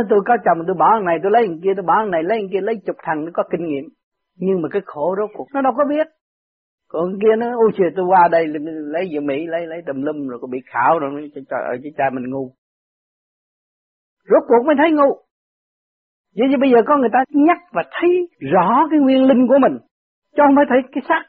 Tôi 0.08 0.20
có 0.26 0.36
chồng 0.44 0.64
tôi 0.66 0.76
bỏ 0.78 1.00
này 1.00 1.18
tôi 1.22 1.32
lấy 1.32 1.46
thằng 1.46 1.60
kia 1.62 1.72
tôi 1.76 1.84
bỏ 1.86 1.94
thằng 1.98 2.10
này 2.10 2.22
lấy 2.22 2.38
thằng 2.40 2.48
kia 2.52 2.60
lấy 2.60 2.74
chục 2.86 2.96
thằng 3.02 3.24
nó 3.24 3.30
có 3.34 3.42
kinh 3.50 3.66
nghiệm 3.66 3.84
nhưng 4.36 4.62
mà 4.62 4.68
cái 4.72 4.82
khổ 4.86 5.14
rốt 5.18 5.30
cuộc 5.36 5.46
nó 5.54 5.60
đâu 5.62 5.72
có 5.76 5.84
biết 5.88 6.06
còn 6.88 7.18
kia 7.22 7.36
nó 7.38 7.46
ôi 7.56 7.70
trời 7.78 7.90
tôi 7.96 8.04
qua 8.08 8.28
đây 8.32 8.46
lấy 8.92 9.08
vợ 9.14 9.20
mỹ 9.20 9.46
lấy 9.46 9.66
lấy 9.66 9.82
tùm 9.86 10.02
lum 10.02 10.28
rồi 10.28 10.38
có 10.42 10.48
bị 10.48 10.58
khảo 10.66 10.98
rồi 10.98 11.30
trời 11.34 11.60
ơi 11.68 11.92
cha 11.96 12.04
mình 12.12 12.30
ngu 12.30 12.50
rốt 14.30 14.42
cuộc 14.48 14.62
mới 14.66 14.76
thấy 14.78 14.90
ngu 14.92 15.10
vậy 16.36 16.46
thì 16.50 16.56
bây 16.62 16.70
giờ 16.70 16.78
có 16.86 16.96
người 16.96 17.12
ta 17.12 17.18
nhắc 17.28 17.58
và 17.72 17.82
thấy 18.00 18.10
rõ 18.52 18.86
cái 18.90 19.00
nguyên 19.00 19.22
linh 19.28 19.48
của 19.48 19.58
mình 19.64 19.78
cho 20.36 20.42
không 20.46 20.56
phải 20.56 20.66
thấy 20.68 20.78
cái 20.92 21.02
xác 21.08 21.22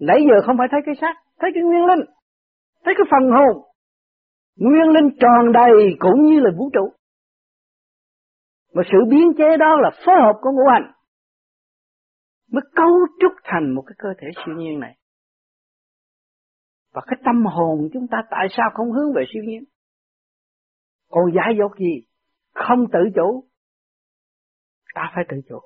nãy 0.00 0.18
giờ 0.28 0.46
không 0.46 0.56
phải 0.58 0.68
thấy 0.70 0.80
cái 0.86 0.94
xác, 1.00 1.14
thấy 1.40 1.50
cái 1.54 1.62
nguyên 1.62 1.84
linh, 1.84 2.04
thấy 2.84 2.94
cái 2.96 3.06
phần 3.10 3.30
hồn 3.30 3.64
nguyên 4.56 4.88
linh 4.94 5.10
tròn 5.20 5.52
đầy 5.52 5.72
cũng 5.98 6.24
như 6.24 6.40
là 6.40 6.50
vũ 6.58 6.70
trụ 6.72 6.92
mà 8.74 8.82
sự 8.92 8.98
biến 9.10 9.32
chế 9.38 9.56
đó 9.56 9.76
là 9.82 9.90
phối 10.06 10.14
hợp 10.20 10.32
của 10.40 10.50
ngũ 10.50 10.68
hành, 10.72 10.92
mới 12.52 12.62
cấu 12.76 12.92
trúc 13.20 13.32
thành 13.44 13.74
một 13.74 13.82
cái 13.86 13.94
cơ 13.98 14.08
thể 14.18 14.28
siêu 14.36 14.54
nhiên 14.56 14.80
này. 14.80 14.96
Và 16.94 17.02
cái 17.06 17.18
tâm 17.24 17.44
hồn 17.46 17.88
chúng 17.92 18.06
ta 18.10 18.18
tại 18.30 18.46
sao 18.56 18.70
không 18.74 18.92
hướng 18.92 19.12
về 19.16 19.22
siêu 19.32 19.42
nhiên? 19.46 19.64
Còn 21.10 21.24
giải 21.34 21.54
dột 21.58 21.78
gì? 21.78 22.09
Không 22.66 22.84
tự 22.92 22.98
chủ. 23.14 23.44
Ta 24.94 25.12
phải 25.14 25.24
tự 25.28 25.36
chủ. 25.48 25.58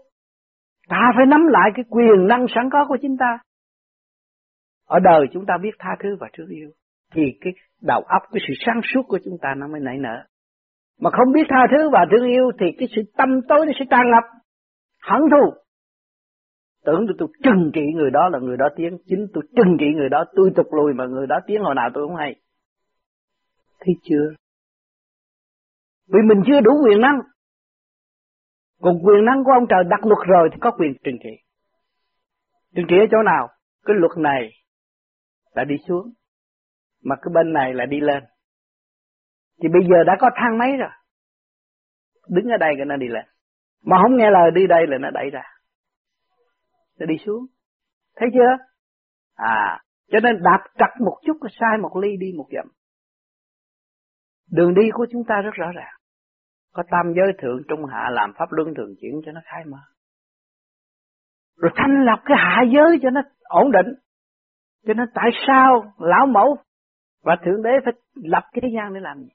Ta 0.89 1.13
phải 1.17 1.27
nắm 1.27 1.47
lại 1.47 1.71
cái 1.75 1.85
quyền 1.89 2.27
năng 2.29 2.47
sẵn 2.55 2.69
có 2.73 2.85
của 2.89 2.97
chính 3.03 3.17
ta. 3.21 3.39
Ở 4.87 4.99
đời 5.01 5.27
chúng 5.33 5.47
ta 5.47 5.55
biết 5.63 5.71
tha 5.79 5.91
thứ 6.03 6.17
và 6.21 6.29
thương 6.33 6.49
yêu. 6.49 6.71
Thì 7.13 7.23
cái 7.41 7.53
đầu 7.83 8.01
óc, 8.01 8.23
cái 8.33 8.41
sự 8.49 8.55
sáng 8.67 8.81
suốt 8.95 9.03
của 9.09 9.19
chúng 9.25 9.39
ta 9.43 9.55
nó 9.57 9.67
mới 9.69 9.81
nảy 9.81 9.99
nở. 9.99 10.25
Mà 11.01 11.11
không 11.11 11.33
biết 11.33 11.47
tha 11.49 11.67
thứ 11.71 11.91
và 11.93 12.07
thương 12.11 12.29
yêu 12.29 12.51
thì 12.61 12.67
cái 12.79 12.89
sự 12.97 13.03
tâm 13.17 13.29
tối 13.49 13.67
nó 13.67 13.73
sẽ 13.79 13.85
tràn 13.91 14.01
ngập. 14.11 14.25
Hận 15.03 15.21
thù, 15.31 15.65
tưởng 16.85 17.07
tôi, 17.07 17.17
tôi 17.19 17.29
trừng 17.43 17.71
trị 17.75 17.83
người 17.95 18.11
đó 18.11 18.29
là 18.33 18.39
người 18.39 18.57
đó 18.57 18.67
tiến 18.77 18.99
chính 19.07 19.27
tôi 19.35 19.45
trừng 19.57 19.77
trị 19.81 19.87
người 19.95 20.09
đó 20.09 20.25
tôi 20.35 20.51
tục 20.57 20.67
lùi 20.73 20.95
mà 20.95 21.07
người 21.07 21.27
đó 21.27 21.37
tiến 21.47 21.61
hồi 21.63 21.75
nào 21.75 21.91
tôi 21.95 22.09
không 22.09 22.17
hay 22.17 22.35
thấy 23.81 23.95
chưa 24.03 24.35
vì 26.07 26.21
mình 26.29 26.43
chưa 26.47 26.61
đủ 26.61 26.73
quyền 26.85 27.01
năng. 27.01 27.21
Còn 28.81 28.95
quyền 29.05 29.25
năng 29.25 29.45
của 29.45 29.53
ông 29.53 29.67
trời 29.69 29.85
đặt 29.89 30.01
luật 30.07 30.29
rồi 30.29 30.49
thì 30.53 30.59
có 30.61 30.71
quyền 30.71 30.93
trừng 31.05 31.17
trị. 31.23 31.31
Trừng 32.75 32.87
trị 32.89 32.97
ở 32.99 33.07
chỗ 33.11 33.23
nào? 33.23 33.49
Cái 33.85 33.97
luật 33.99 34.13
này 34.19 34.51
là 35.55 35.65
đi 35.65 35.75
xuống, 35.89 36.13
mà 37.03 37.17
cái 37.23 37.31
bên 37.35 37.53
này 37.53 37.75
là 37.75 37.87
đi 37.87 38.01
lên. 38.01 38.25
Thì 39.63 39.69
bây 39.69 39.83
giờ 39.83 40.05
đã 40.07 40.17
có 40.21 40.31
thang 40.37 40.59
máy 40.59 40.77
rồi. 40.79 40.91
Đứng 42.29 42.45
ở 42.45 42.57
đây 42.57 42.71
cái 42.77 42.87
nó 42.87 42.97
đi 42.97 43.09
lên. 43.09 43.25
Mà 43.83 43.97
không 44.03 44.17
nghe 44.17 44.31
lời 44.31 44.51
đi 44.55 44.67
đây 44.67 44.87
là 44.89 44.99
nó 44.99 45.11
đẩy 45.11 45.31
ra. 45.31 45.43
Nó 46.99 47.07
đi 47.07 47.15
xuống. 47.27 47.47
Thấy 48.17 48.29
chưa? 48.35 48.65
À 49.35 49.85
cho 50.15 50.21
nên 50.21 50.43
đạp 50.43 50.61
chặt 50.79 51.01
một 51.05 51.19
chút 51.27 51.37
là 51.43 51.49
sai 51.61 51.79
một 51.83 51.97
ly, 51.97 52.17
đi 52.17 52.27
một 52.37 52.47
dặm 52.53 52.67
đường 54.51 54.75
đi 54.75 54.83
của 54.93 55.07
chúng 55.13 55.23
ta 55.29 55.35
rất 55.45 55.55
rõ 55.55 55.67
ràng. 55.75 55.95
Có 56.73 56.83
tam 56.91 57.13
giới 57.17 57.33
thượng, 57.39 57.63
trung 57.69 57.85
hạ 57.85 58.09
làm 58.13 58.33
pháp 58.39 58.53
luân 58.53 58.75
thường 58.75 58.95
chuyển 59.01 59.21
cho 59.27 59.33
nó 59.33 59.41
khai 59.45 59.65
mở. 59.65 59.79
Rồi 61.57 61.73
thanh 61.77 62.05
lọc 62.05 62.19
cái 62.25 62.37
hạ 62.41 62.63
giới 62.75 62.99
cho 63.03 63.11
nó 63.11 63.21
ổn 63.43 63.73
định, 63.73 63.95
cho 64.87 64.95
nên 64.95 65.07
tại 65.15 65.31
sao 65.47 65.93
lão 65.99 66.27
mẫu 66.27 66.57
và 67.23 67.37
thượng 67.45 67.63
đế 67.63 67.71
phải 67.85 67.93
lập 68.15 68.43
cái 68.53 68.61
thế 68.63 68.69
gian 68.77 68.95
để 68.95 69.01
làm 69.01 69.19
gì? 69.23 69.29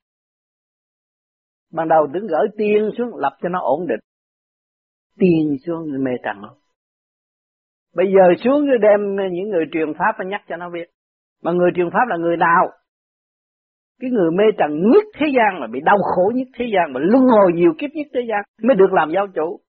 Ban 1.74 1.88
đầu 1.88 2.08
đứng 2.08 2.28
gửi 2.28 2.48
tiên 2.58 2.90
xuống 2.98 3.16
lập 3.16 3.38
cho 3.42 3.50
nó 3.50 3.60
ổn 3.62 3.88
định. 3.88 4.00
Tiên 5.18 5.58
xuống 5.66 6.04
mê 6.04 6.12
trần 6.24 6.42
luôn. 6.42 6.58
Bây 7.96 8.06
giờ 8.08 8.44
xuống 8.44 8.66
đem 8.82 9.16
những 9.32 9.50
người 9.50 9.66
truyền 9.72 9.94
pháp 10.00 10.16
và 10.18 10.26
nhắc 10.26 10.42
cho 10.48 10.56
nó 10.56 10.70
biết. 10.70 10.90
Mà 11.44 11.52
người 11.52 11.72
truyền 11.76 11.90
pháp 11.94 12.06
là 12.08 12.18
người 12.18 12.38
nào? 12.38 12.70
Cái 14.00 14.10
người 14.12 14.32
mê 14.32 14.44
trần 14.58 14.72
nhất 14.92 15.04
thế 15.14 15.26
gian 15.36 15.62
mà 15.62 15.68
bị 15.68 15.80
đau 15.86 15.98
khổ 16.16 16.32
nhất 16.36 16.48
thế 16.54 16.66
gian 16.74 16.94
mà 16.94 17.00
luân 17.04 17.24
hồi 17.24 17.52
nhiều 17.56 17.72
kiếp 17.78 17.90
nhất 17.94 18.08
thế 18.14 18.22
gian 18.30 18.44
mới 18.64 18.76
được 18.76 18.94
làm 18.94 19.12
giáo 19.14 19.28
chủ. 19.36 19.60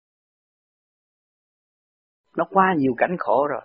Nó 2.36 2.44
qua 2.50 2.74
nhiều 2.78 2.94
cảnh 2.98 3.16
khổ 3.18 3.46
rồi. 3.46 3.62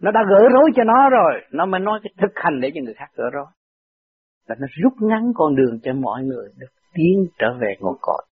Nó 0.00 0.10
đã 0.10 0.20
gỡ 0.30 0.48
rối 0.52 0.70
cho 0.76 0.84
nó 0.84 1.10
rồi, 1.10 1.32
nó 1.50 1.66
mới 1.66 1.80
nói 1.80 2.00
cái 2.02 2.12
thực 2.18 2.32
hành 2.34 2.60
để 2.60 2.70
cho 2.74 2.80
người 2.84 2.94
khác 2.94 3.08
gỡ 3.14 3.24
rối. 3.32 3.46
là 4.46 4.56
nó 4.60 4.66
rút 4.82 4.92
ngắn 5.00 5.32
con 5.34 5.56
đường 5.56 5.78
cho 5.82 5.92
mọi 5.92 6.22
người 6.24 6.48
được 6.56 6.66
tiến 6.94 7.26
trở 7.38 7.46
về 7.60 7.74
nguồn 7.80 7.96
cội. 8.00 8.26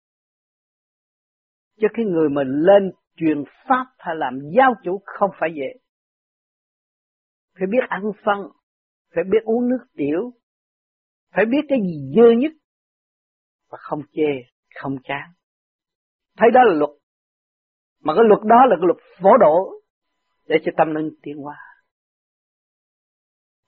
Cho 1.80 1.88
cái 1.94 2.04
người 2.04 2.28
mà 2.28 2.42
lên 2.46 2.92
truyền 3.16 3.44
pháp 3.68 3.86
hay 3.98 4.14
làm 4.16 4.38
giáo 4.56 4.74
chủ 4.82 5.02
không 5.04 5.30
phải 5.40 5.50
dễ. 5.54 5.80
Phải 7.58 7.66
biết 7.70 7.88
ăn 7.88 8.02
phân, 8.24 8.38
phải 9.14 9.24
biết 9.24 9.44
uống 9.44 9.68
nước 9.68 9.84
tiểu, 9.96 10.32
phải 11.30 11.44
biết 11.44 11.66
cái 11.68 11.78
gì 11.82 12.12
dơ 12.16 12.30
nhất 12.38 12.52
và 13.70 13.78
không 13.80 14.00
chê, 14.12 14.30
không 14.80 14.96
chán. 15.04 15.32
Thấy 16.36 16.50
đó 16.54 16.60
là 16.64 16.74
luật. 16.74 16.90
Mà 18.02 18.14
cái 18.14 18.24
luật 18.28 18.40
đó 18.44 18.66
là 18.66 18.76
cái 18.76 18.86
luật 18.86 18.98
phổ 19.22 19.36
độ 19.40 19.72
để 20.46 20.56
cho 20.64 20.72
tâm 20.76 20.94
linh 20.94 21.10
tiến 21.22 21.36
hóa. 21.36 21.56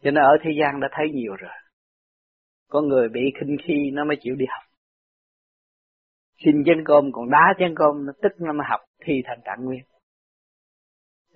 Cho 0.02 0.10
nên 0.10 0.24
ở 0.24 0.36
thế 0.42 0.50
gian 0.60 0.80
đã 0.80 0.88
thấy 0.92 1.06
nhiều 1.12 1.34
rồi. 1.36 1.50
Có 2.68 2.80
người 2.80 3.08
bị 3.08 3.20
khinh 3.40 3.56
khi 3.64 3.90
nó 3.92 4.04
mới 4.04 4.16
chịu 4.20 4.34
đi 4.34 4.44
học 4.48 4.68
xin 6.44 6.64
chén 6.66 6.84
cơm 6.84 7.12
còn 7.12 7.30
đá 7.30 7.54
chén 7.58 7.74
cơm 7.76 8.06
nó 8.06 8.12
tức 8.22 8.32
nó 8.38 8.52
mới 8.52 8.66
học 8.70 8.80
thi 9.04 9.22
thành 9.24 9.40
trạng 9.44 9.64
nguyên 9.64 9.84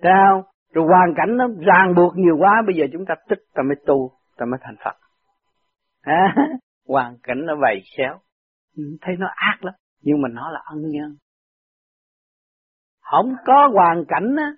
sao 0.01 0.43
rồi 0.73 0.85
hoàn 0.87 1.13
cảnh 1.17 1.37
nó 1.37 1.47
ràng 1.47 1.93
buộc 1.95 2.17
nhiều 2.17 2.37
quá 2.39 2.61
bây 2.65 2.75
giờ 2.75 2.85
chúng 2.93 3.05
ta 3.05 3.15
tức 3.29 3.39
ta 3.53 3.63
mới 3.63 3.75
tu 3.85 4.11
ta 4.37 4.45
mới 4.45 4.59
thành 4.63 4.75
phật 4.83 4.95
à, 6.03 6.35
hoàn 6.87 7.17
cảnh 7.23 7.45
nó 7.45 7.53
vầy 7.61 7.81
xéo. 7.97 8.19
Ừ, 8.75 8.83
thấy 9.01 9.15
nó 9.19 9.27
ác 9.35 9.57
lắm. 9.63 9.73
Nhưng 10.01 10.21
mà 10.21 10.29
nó 10.31 10.51
là 10.51 10.59
ân 10.65 10.81
nhân. 10.89 11.17
Không 12.99 13.35
có 13.45 13.69
hoàn 13.73 14.05
cảnh 14.07 14.35
á, 14.37 14.51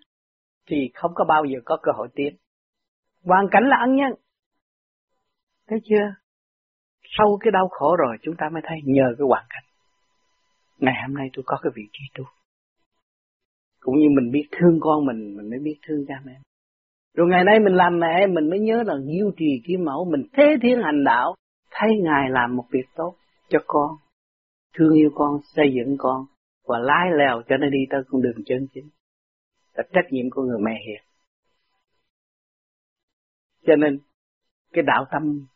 thì 0.67 0.91
không 0.93 1.11
có 1.15 1.25
bao 1.25 1.45
giờ 1.45 1.59
có 1.65 1.77
cơ 1.83 1.91
hội 1.95 2.07
tiến. 2.15 2.35
Hoàn 3.23 3.47
cảnh 3.51 3.63
là 3.63 3.77
ân 3.79 3.95
nhân. 3.95 4.11
Thấy 5.67 5.79
chưa? 5.83 6.13
Sau 7.17 7.37
cái 7.41 7.51
đau 7.51 7.67
khổ 7.71 7.95
rồi 7.95 8.17
chúng 8.21 8.35
ta 8.37 8.49
mới 8.53 8.61
thấy 8.65 8.77
nhờ 8.85 9.15
cái 9.17 9.25
hoàn 9.27 9.45
cảnh. 9.49 9.63
Ngày 10.77 10.93
hôm 11.07 11.17
nay 11.17 11.27
tôi 11.33 11.43
có 11.45 11.57
cái 11.63 11.71
vị 11.75 11.83
trí 11.93 12.03
tu. 12.17 12.23
Cũng 13.79 13.95
như 13.99 14.07
mình 14.15 14.31
biết 14.31 14.47
thương 14.51 14.79
con 14.81 15.05
mình 15.05 15.37
mình 15.37 15.49
mới 15.49 15.59
biết 15.59 15.79
thương 15.87 16.05
cha 16.07 16.15
mẹ 16.25 16.33
rồi 17.15 17.27
ngày 17.29 17.43
nay 17.43 17.59
mình 17.59 17.73
làm 17.73 17.99
mẹ 17.99 18.27
mình 18.27 18.49
mới 18.49 18.59
nhớ 18.59 18.83
là 18.85 18.93
duy 19.05 19.21
trì 19.37 19.61
kim 19.67 19.83
mẫu 19.85 20.05
mình 20.11 20.23
thế 20.33 20.55
thiên 20.61 20.81
hành 20.83 21.03
đạo 21.03 21.35
thấy 21.71 21.89
ngài 22.03 22.29
làm 22.29 22.55
một 22.55 22.65
việc 22.71 22.85
tốt 22.95 23.15
cho 23.49 23.59
con 23.67 23.89
thương 24.77 24.93
yêu 24.93 25.09
con 25.15 25.39
xây 25.55 25.65
dựng 25.75 25.95
con 25.99 26.25
và 26.67 26.79
lái 26.79 27.07
lèo 27.17 27.41
cho 27.49 27.57
nó 27.57 27.67
đi 27.69 27.79
tới 27.89 28.01
con 28.09 28.21
đường 28.21 28.43
chân 28.45 28.67
chính 28.73 28.89
là 29.73 29.83
trách 29.93 30.05
nhiệm 30.11 30.29
của 30.29 30.41
người 30.41 30.59
mẹ 30.61 30.79
hiền 30.87 31.03
cho 33.67 33.75
nên 33.75 33.99
cái 34.73 34.83
đạo 34.87 35.05
tâm 35.11 35.47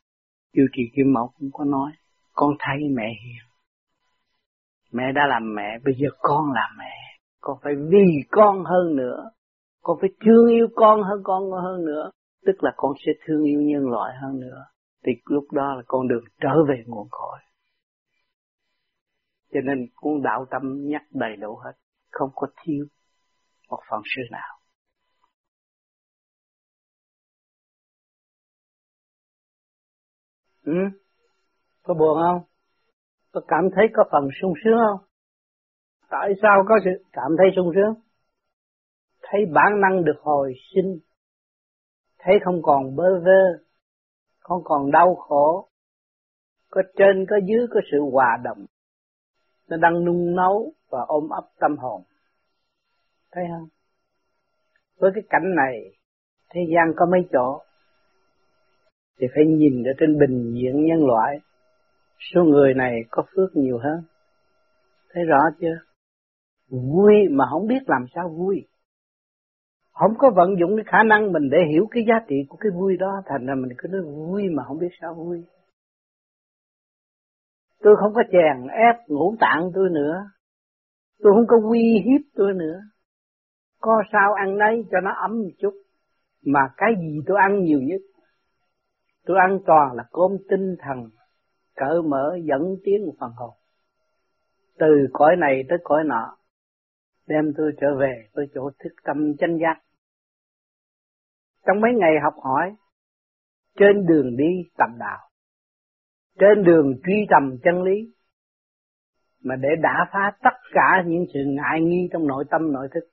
duy 0.53 0.63
trì 0.73 0.83
kim 0.95 1.13
mẫu 1.13 1.31
cũng 1.39 1.49
có 1.53 1.65
nói 1.65 1.91
con 2.33 2.49
thấy 2.59 2.77
mẹ 2.95 3.07
hiền 3.23 3.49
Mẹ 4.91 5.03
đã 5.15 5.21
làm 5.27 5.55
mẹ, 5.55 5.77
bây 5.85 5.93
giờ 5.97 6.07
con 6.19 6.51
làm 6.51 6.69
mẹ. 6.79 6.93
Con 7.41 7.57
phải 7.63 7.73
vì 7.75 8.07
con 8.31 8.63
hơn 8.65 8.95
nữa 8.95 9.29
con 9.89 9.97
phải 10.01 10.09
thương 10.25 10.47
yêu 10.47 10.67
con 10.75 11.03
hơn 11.03 11.21
con 11.23 11.51
hơn 11.51 11.85
nữa. 11.85 12.11
Tức 12.45 12.63
là 12.63 12.71
con 12.77 12.91
sẽ 13.05 13.11
thương 13.25 13.43
yêu 13.43 13.61
nhân 13.61 13.89
loại 13.89 14.15
hơn 14.21 14.39
nữa. 14.39 14.65
Thì 15.05 15.11
lúc 15.25 15.43
đó 15.51 15.75
là 15.75 15.83
con 15.87 16.07
đường 16.07 16.23
trở 16.39 16.63
về 16.69 16.83
nguồn 16.87 17.07
cội. 17.11 17.39
Cho 19.53 19.59
nên 19.63 19.87
cuốn 19.95 20.21
đạo 20.23 20.45
tâm 20.51 20.61
nhắc 20.87 21.01
đầy 21.11 21.35
đủ 21.35 21.55
hết. 21.55 21.71
Không 22.11 22.29
có 22.35 22.47
thiếu 22.63 22.85
một 23.69 23.79
phần 23.89 24.01
sự 24.15 24.21
nào. 24.31 24.59
Ừ? 30.63 30.73
có 31.83 31.93
buồn 31.93 32.17
không? 32.21 32.41
Có 33.31 33.41
cảm 33.47 33.63
thấy 33.75 33.85
có 33.93 34.03
phần 34.11 34.29
sung 34.41 34.53
sướng 34.63 34.77
không? 34.87 35.07
Tại 36.09 36.29
sao 36.41 36.63
có 36.67 36.75
sự 36.85 37.03
cảm 37.11 37.31
thấy 37.37 37.47
sung 37.55 37.71
sướng? 37.75 38.08
Thấy 39.31 39.41
bản 39.53 39.81
năng 39.81 40.05
được 40.05 40.19
hồi 40.21 40.53
sinh, 40.75 40.99
thấy 42.19 42.35
không 42.43 42.61
còn 42.63 42.95
bơ 42.95 43.19
vơ, 43.19 43.63
không 44.39 44.61
còn 44.63 44.91
đau 44.91 45.15
khổ, 45.15 45.69
có 46.69 46.81
trên, 46.97 47.25
có 47.29 47.35
dưới, 47.45 47.67
có 47.73 47.81
sự 47.91 47.97
hòa 48.11 48.37
đồng. 48.43 48.65
Nó 49.67 49.77
đang 49.77 50.05
nung 50.05 50.35
nấu 50.35 50.73
và 50.89 50.99
ôm 51.07 51.29
ấp 51.29 51.43
tâm 51.59 51.77
hồn. 51.77 52.03
Thấy 53.31 53.43
không? 53.51 53.67
Với 54.97 55.11
cái 55.15 55.23
cảnh 55.29 55.55
này, 55.55 55.91
thế 56.49 56.61
gian 56.75 56.93
có 56.95 57.05
mấy 57.05 57.21
chỗ 57.31 57.61
thì 59.19 59.27
phải 59.35 59.45
nhìn 59.45 59.83
ở 59.83 59.91
trên 59.99 60.19
bình 60.19 60.53
diện 60.53 60.85
nhân 60.85 61.05
loại, 61.07 61.37
số 62.33 62.43
người 62.43 62.73
này 62.73 62.93
có 63.11 63.23
phước 63.35 63.55
nhiều 63.55 63.77
hơn. 63.77 64.03
Thấy 65.13 65.23
rõ 65.23 65.39
chưa? 65.59 65.77
Vui 66.69 67.13
mà 67.31 67.45
không 67.51 67.67
biết 67.67 67.83
làm 67.87 68.05
sao 68.15 68.29
vui 68.29 68.67
không 69.99 70.13
có 70.17 70.31
vận 70.35 70.49
dụng 70.59 70.75
cái 70.75 70.85
khả 70.87 71.03
năng 71.03 71.31
mình 71.31 71.49
để 71.51 71.57
hiểu 71.71 71.87
cái 71.91 72.03
giá 72.07 72.13
trị 72.27 72.35
của 72.49 72.57
cái 72.57 72.71
vui 72.75 72.97
đó, 72.97 73.21
thành 73.25 73.45
ra 73.45 73.55
mình 73.55 73.69
cứ 73.77 73.87
nói 73.87 74.01
vui 74.01 74.43
mà 74.49 74.63
không 74.63 74.79
biết 74.79 74.91
sao 75.01 75.13
vui. 75.13 75.45
Tôi 77.79 77.95
không 77.99 78.13
có 78.13 78.21
chèn 78.31 78.67
ép 78.67 78.95
ngũ 79.07 79.35
tạng 79.39 79.71
tôi 79.73 79.89
nữa. 79.89 80.15
Tôi 81.19 81.33
không 81.35 81.47
có 81.47 81.69
uy 81.69 82.03
hiếp 82.05 82.21
tôi 82.35 82.53
nữa. 82.53 82.79
Có 83.81 84.03
sao 84.11 84.33
ăn 84.33 84.57
nấy 84.57 84.83
cho 84.91 84.99
nó 84.99 85.11
ấm 85.21 85.31
một 85.31 85.51
chút. 85.59 85.73
Mà 86.45 86.59
cái 86.77 86.89
gì 87.01 87.19
tôi 87.27 87.37
ăn 87.41 87.63
nhiều 87.63 87.79
nhất? 87.81 88.01
Tôi 89.25 89.37
ăn 89.39 89.59
toàn 89.65 89.93
là 89.93 90.03
cơm 90.11 90.31
tinh 90.49 90.75
thần, 90.79 91.09
cỡ 91.75 92.01
mở 92.05 92.37
dẫn 92.43 92.61
tiến 92.83 93.05
một 93.05 93.13
phần 93.19 93.31
hồn. 93.35 93.53
Từ 94.79 95.07
cõi 95.13 95.35
này 95.35 95.63
tới 95.69 95.77
cõi 95.83 96.03
nọ, 96.05 96.37
đem 97.27 97.53
tôi 97.57 97.71
trở 97.81 97.87
về 97.99 98.27
với 98.33 98.45
chỗ 98.53 98.69
thức 98.79 98.93
tâm 99.03 99.17
chân 99.39 99.57
giác 99.61 99.81
trong 101.65 101.81
mấy 101.81 101.91
ngày 101.97 102.11
học 102.23 102.33
hỏi, 102.43 102.75
trên 103.79 104.05
đường 104.05 104.37
đi 104.37 104.69
tầm 104.77 104.89
đạo, 104.99 105.29
trên 106.39 106.63
đường 106.63 106.93
truy 107.05 107.25
tầm 107.29 107.57
chân 107.63 107.83
lý, 107.83 108.13
mà 109.43 109.55
để 109.55 109.69
đả 109.81 110.05
phá 110.11 110.31
tất 110.43 110.57
cả 110.71 111.03
những 111.05 111.25
sự 111.33 111.39
ngại 111.45 111.81
nghi 111.81 112.09
trong 112.11 112.27
nội 112.27 112.45
tâm, 112.49 112.73
nội 112.73 112.87
thức. 112.93 113.09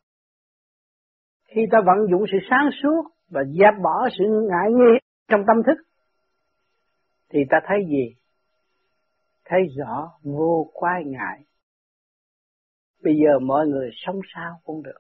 Khi 1.45 1.61
ta 1.73 1.79
vận 1.87 1.97
dụng 2.11 2.25
sự 2.33 2.39
sáng 2.51 2.71
suốt 2.83 3.03
và 3.29 3.45
dẹp 3.45 3.83
bỏ 3.83 4.09
sự 4.19 4.25
ngại 4.51 4.71
nghi 4.71 4.99
trong 5.29 5.41
tâm 5.47 5.57
thức, 5.67 5.83
thì 7.31 7.39
ta 7.51 7.61
thấy 7.67 7.79
gì? 7.89 8.15
Thấy 9.45 9.61
rõ 9.79 10.13
vô 10.23 10.71
quái 10.73 11.05
ngại. 11.07 11.45
Bây 13.03 13.15
giờ 13.15 13.39
mọi 13.39 13.67
người 13.67 13.91
sống 13.93 14.21
sao 14.35 14.61
cũng 14.65 14.83
được. 14.83 14.99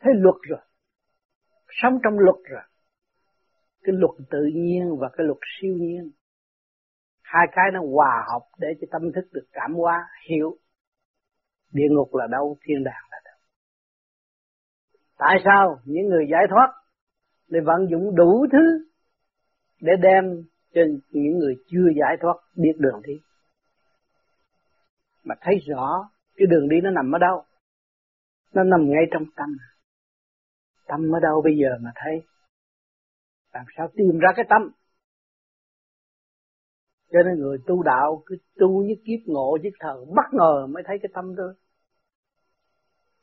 Thấy 0.00 0.12
luật 0.16 0.36
rồi 0.42 0.60
sống 1.82 1.98
trong 2.04 2.18
luật 2.18 2.36
rồi. 2.50 2.62
Cái 3.82 3.94
luật 3.98 4.28
tự 4.30 4.38
nhiên 4.54 4.96
và 4.98 5.08
cái 5.12 5.26
luật 5.26 5.38
siêu 5.60 5.74
nhiên. 5.74 6.10
Hai 7.22 7.46
cái 7.52 7.64
nó 7.72 7.80
hòa 7.94 8.24
hợp 8.32 8.46
để 8.58 8.68
cho 8.80 8.86
tâm 8.90 9.02
thức 9.14 9.28
được 9.32 9.46
cảm 9.52 9.74
hóa, 9.74 10.08
hiểu. 10.30 10.56
Địa 11.72 11.88
ngục 11.90 12.14
là 12.14 12.26
đâu, 12.30 12.56
thiên 12.62 12.84
đàng 12.84 13.04
là 13.10 13.18
đâu. 13.24 13.38
Tại 15.18 15.36
sao 15.44 15.80
những 15.84 16.06
người 16.06 16.26
giải 16.30 16.44
thoát 16.50 16.68
lại 17.46 17.62
vận 17.64 17.90
dụng 17.90 18.16
đủ 18.16 18.46
thứ 18.52 18.88
để 19.80 19.92
đem 20.02 20.24
cho 20.74 20.80
những 21.10 21.38
người 21.38 21.54
chưa 21.66 21.88
giải 22.00 22.16
thoát 22.20 22.34
biết 22.56 22.72
đường 22.78 23.00
đi? 23.04 23.14
Mà 25.24 25.34
thấy 25.40 25.54
rõ, 25.68 26.10
cái 26.36 26.46
đường 26.50 26.68
đi 26.68 26.76
nó 26.82 26.90
nằm 26.90 27.12
ở 27.14 27.18
đâu? 27.18 27.44
Nó 28.54 28.62
nằm 28.64 28.80
ngay 28.90 29.04
trong 29.12 29.22
tâm 29.36 29.56
tâm 30.90 31.14
ở 31.14 31.20
đâu 31.20 31.42
bây 31.44 31.52
giờ 31.56 31.68
mà 31.80 31.90
thấy? 31.94 32.14
Làm 33.52 33.64
sao 33.76 33.88
tìm 33.96 34.18
ra 34.18 34.28
cái 34.36 34.46
tâm? 34.48 34.70
Cho 37.12 37.18
nên 37.26 37.38
người 37.38 37.58
tu 37.66 37.82
đạo 37.82 38.22
cứ 38.26 38.36
tu 38.56 38.82
như 38.82 38.94
kiếp 39.04 39.20
ngộ 39.26 39.58
với 39.62 39.70
thờ, 39.80 40.04
bất 40.16 40.28
ngờ 40.32 40.66
mới 40.66 40.82
thấy 40.86 40.98
cái 41.02 41.10
tâm 41.14 41.34
thôi 41.36 41.54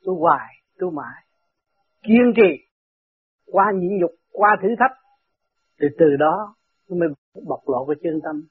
tu 0.08 0.20
hoài, 0.20 0.54
tu 0.80 0.92
mãi. 0.92 1.24
Kiên 2.04 2.34
trì, 2.36 2.68
qua 3.46 3.72
nhịn 3.76 4.00
nhục, 4.00 4.12
qua 4.32 4.50
thử 4.62 4.68
thách. 4.80 4.98
Từ 5.80 5.88
từ 6.00 6.06
đó 6.20 6.56
mới 6.90 7.10
bộc 7.48 7.60
lộ 7.70 7.86
cái 7.86 7.96
chân 8.04 8.20
tâm. 8.24 8.48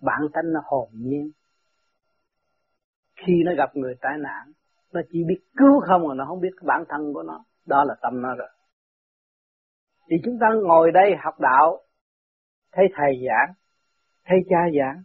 Bản 0.00 0.20
tánh 0.32 0.52
nó 0.52 0.60
hồn 0.64 0.88
nhiên. 0.92 1.30
Khi 3.16 3.32
nó 3.44 3.52
gặp 3.56 3.76
người 3.76 3.94
tai 4.00 4.18
nạn, 4.18 4.52
nó 4.92 5.00
chỉ 5.12 5.24
biết 5.28 5.40
cứu 5.56 5.80
không 5.86 6.08
mà 6.08 6.14
nó 6.14 6.24
không 6.24 6.40
biết 6.40 6.52
bản 6.62 6.84
thân 6.88 7.12
của 7.14 7.22
nó. 7.22 7.44
Đó 7.66 7.84
là 7.84 7.94
tâm 8.02 8.22
nó 8.22 8.34
rồi 8.34 8.48
thì 10.10 10.16
chúng 10.24 10.38
ta 10.40 10.46
ngồi 10.62 10.90
đây 10.92 11.10
học 11.24 11.40
đạo, 11.40 11.80
thấy 12.72 12.84
thầy 12.94 13.12
giảng, 13.26 13.54
thấy 14.24 14.38
cha 14.48 14.56
giảng. 14.78 15.02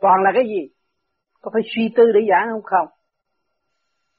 Toàn 0.00 0.22
là 0.22 0.30
cái 0.34 0.44
gì? 0.44 0.74
Có 1.40 1.50
phải 1.52 1.62
suy 1.74 1.82
tư 1.96 2.04
để 2.14 2.20
giảng 2.30 2.48
không? 2.52 2.62
Không. 2.64 2.88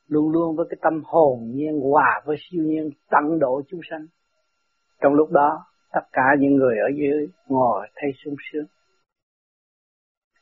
Luôn 0.08 0.32
luôn 0.32 0.56
với 0.56 0.66
cái 0.70 0.78
tâm 0.82 1.02
hồn 1.06 1.40
nhiên 1.54 1.80
hòa, 1.92 2.22
với 2.26 2.38
siêu 2.40 2.64
nhiên 2.64 2.90
tận 3.10 3.40
độ 3.40 3.62
chúng 3.68 3.80
sanh. 3.90 4.06
Trong 5.02 5.14
lúc 5.14 5.32
đó, 5.32 5.66
tất 5.92 6.02
cả 6.12 6.24
những 6.40 6.56
người 6.56 6.78
ở 6.78 6.88
dưới 6.98 7.28
ngồi 7.48 7.88
thấy 7.96 8.12
sung 8.24 8.36
sướng. 8.52 8.66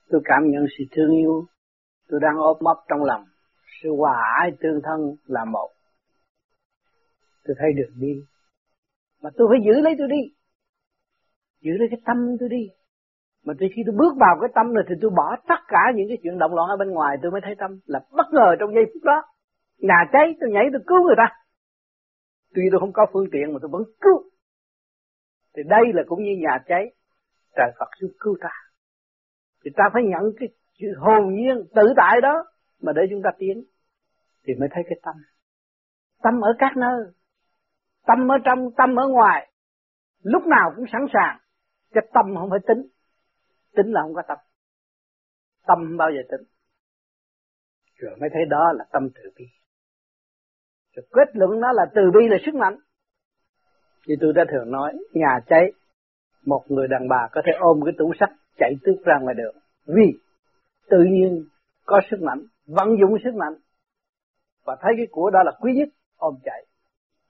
Tôi 0.10 0.22
cảm 0.26 0.44
nhận 0.48 0.66
sự 0.78 0.84
thương 0.92 1.12
yêu. 1.12 1.46
Tôi 2.10 2.20
đang 2.24 2.38
ôm 2.38 2.58
ấp 2.66 2.84
trong 2.90 3.04
lòng. 3.04 3.26
Sự 3.84 3.90
hòa 3.98 4.22
ái 4.42 4.52
tương 4.60 4.82
thân 4.84 5.16
là 5.26 5.46
một. 5.46 5.70
Tôi 7.44 7.56
thấy 7.60 7.74
được 7.74 7.90
đi 7.96 8.26
mà 9.26 9.32
tôi 9.38 9.48
phải 9.52 9.60
giữ 9.66 9.82
lấy 9.82 9.94
tôi 9.98 10.08
đi. 10.08 10.22
Giữ 11.62 11.72
lấy 11.80 11.88
cái 11.92 12.02
tâm 12.06 12.18
tôi 12.40 12.50
đi. 12.50 12.64
Mà 13.46 13.54
từ 13.60 13.66
khi 13.76 13.82
tôi 13.86 13.96
bước 13.98 14.14
vào 14.18 14.38
cái 14.42 14.50
tâm 14.56 14.74
này 14.74 14.84
thì 14.90 14.96
tôi 15.02 15.12
bỏ 15.20 15.36
tất 15.48 15.62
cả 15.68 15.84
những 15.96 16.08
cái 16.08 16.18
chuyện 16.24 16.38
động 16.38 16.56
loạn 16.56 16.70
ở 16.70 16.78
bên 16.78 16.90
ngoài, 16.90 17.18
tôi 17.22 17.32
mới 17.32 17.42
thấy 17.44 17.56
tâm 17.58 17.72
là 17.86 18.00
bất 18.12 18.28
ngờ 18.32 18.56
trong 18.60 18.74
giây 18.76 18.86
phút 18.94 19.04
đó. 19.04 19.24
Nhà 19.78 20.00
cháy, 20.14 20.36
tôi 20.40 20.50
nhảy, 20.52 20.66
tôi 20.74 20.82
cứu 20.88 21.04
người 21.04 21.16
ta. 21.18 21.28
Tuy 22.54 22.62
tôi 22.72 22.80
không 22.80 22.94
có 22.94 23.06
phương 23.14 23.28
tiện 23.32 23.54
mà 23.54 23.60
tôi 23.62 23.70
vẫn 23.72 23.84
cứu. 24.02 24.18
Thì 25.56 25.64
đây 25.66 25.84
là 25.94 26.04
cũng 26.08 26.24
như 26.24 26.32
nhà 26.42 26.64
cháy. 26.68 26.84
Trời 27.56 27.72
Phật 27.80 27.90
xuống 28.00 28.12
cứu 28.20 28.38
ta. 28.42 28.54
Thì 29.64 29.72
ta 29.76 29.84
phải 29.94 30.04
nhận 30.04 30.24
cái 30.40 30.50
sự 30.80 30.88
hồn 30.98 31.34
nhiên 31.36 31.56
tự 31.76 31.94
tại 31.98 32.22
đó 32.22 32.36
mà 32.82 32.92
để 32.96 33.02
chúng 33.10 33.22
ta 33.24 33.30
tiến. 33.38 33.64
Thì 34.44 34.54
mới 34.60 34.70
thấy 34.72 34.84
cái 34.90 35.00
tâm. 35.04 35.16
Tâm 36.24 36.42
ở 36.42 36.52
các 36.60 36.78
nơi 36.78 37.06
tâm 38.08 38.32
ở 38.32 38.36
trong, 38.46 38.72
tâm 38.78 38.96
ở 38.96 39.08
ngoài, 39.08 39.52
lúc 40.24 40.44
nào 40.46 40.74
cũng 40.76 40.86
sẵn 40.92 41.02
sàng 41.14 41.40
cái 41.92 42.04
tâm 42.14 42.26
không 42.36 42.50
phải 42.50 42.60
tính. 42.68 42.88
Tính 43.76 43.92
là 43.92 44.02
không 44.02 44.14
có 44.14 44.22
tâm. 44.28 44.38
Tâm 45.68 45.78
không 45.78 45.98
bao 45.98 46.10
giờ 46.12 46.22
tính? 46.32 46.48
Rồi 47.96 48.16
mới 48.20 48.30
thấy 48.34 48.42
đó 48.50 48.74
là 48.76 48.86
tâm 48.92 49.10
từ 49.16 49.22
bi. 49.38 49.46
Rồi 50.96 51.06
kết 51.12 51.36
luận 51.36 51.60
nó 51.60 51.72
là 51.72 51.86
từ 51.96 52.02
bi 52.14 52.28
là 52.30 52.38
sức 52.46 52.56
mạnh. 52.56 52.78
Như 54.08 54.16
tôi 54.22 54.34
đã 54.34 54.46
thường 54.52 54.72
nói, 54.72 54.94
nhà 55.14 55.40
cháy, 55.48 55.72
một 56.46 56.64
người 56.68 56.88
đàn 56.88 57.08
bà 57.08 57.28
có 57.32 57.42
thể 57.46 57.52
ôm 57.60 57.80
cái 57.86 57.94
tủ 57.98 58.14
sắt 58.20 58.30
chạy 58.58 58.74
tước 58.84 59.06
ra 59.06 59.20
ngoài 59.22 59.36
đường. 59.38 59.56
Vì 59.86 60.20
tự 60.90 61.04
nhiên 61.12 61.46
có 61.86 62.02
sức 62.12 62.22
mạnh, 62.22 62.42
vận 62.66 62.88
dụng 63.02 63.18
sức 63.24 63.36
mạnh. 63.36 63.54
Và 64.66 64.78
thấy 64.82 64.94
cái 64.98 65.08
của 65.12 65.30
đó 65.30 65.44
là 65.44 65.52
quý 65.62 65.74
nhất, 65.74 65.90
ôm 66.18 66.36
chạy 66.44 66.66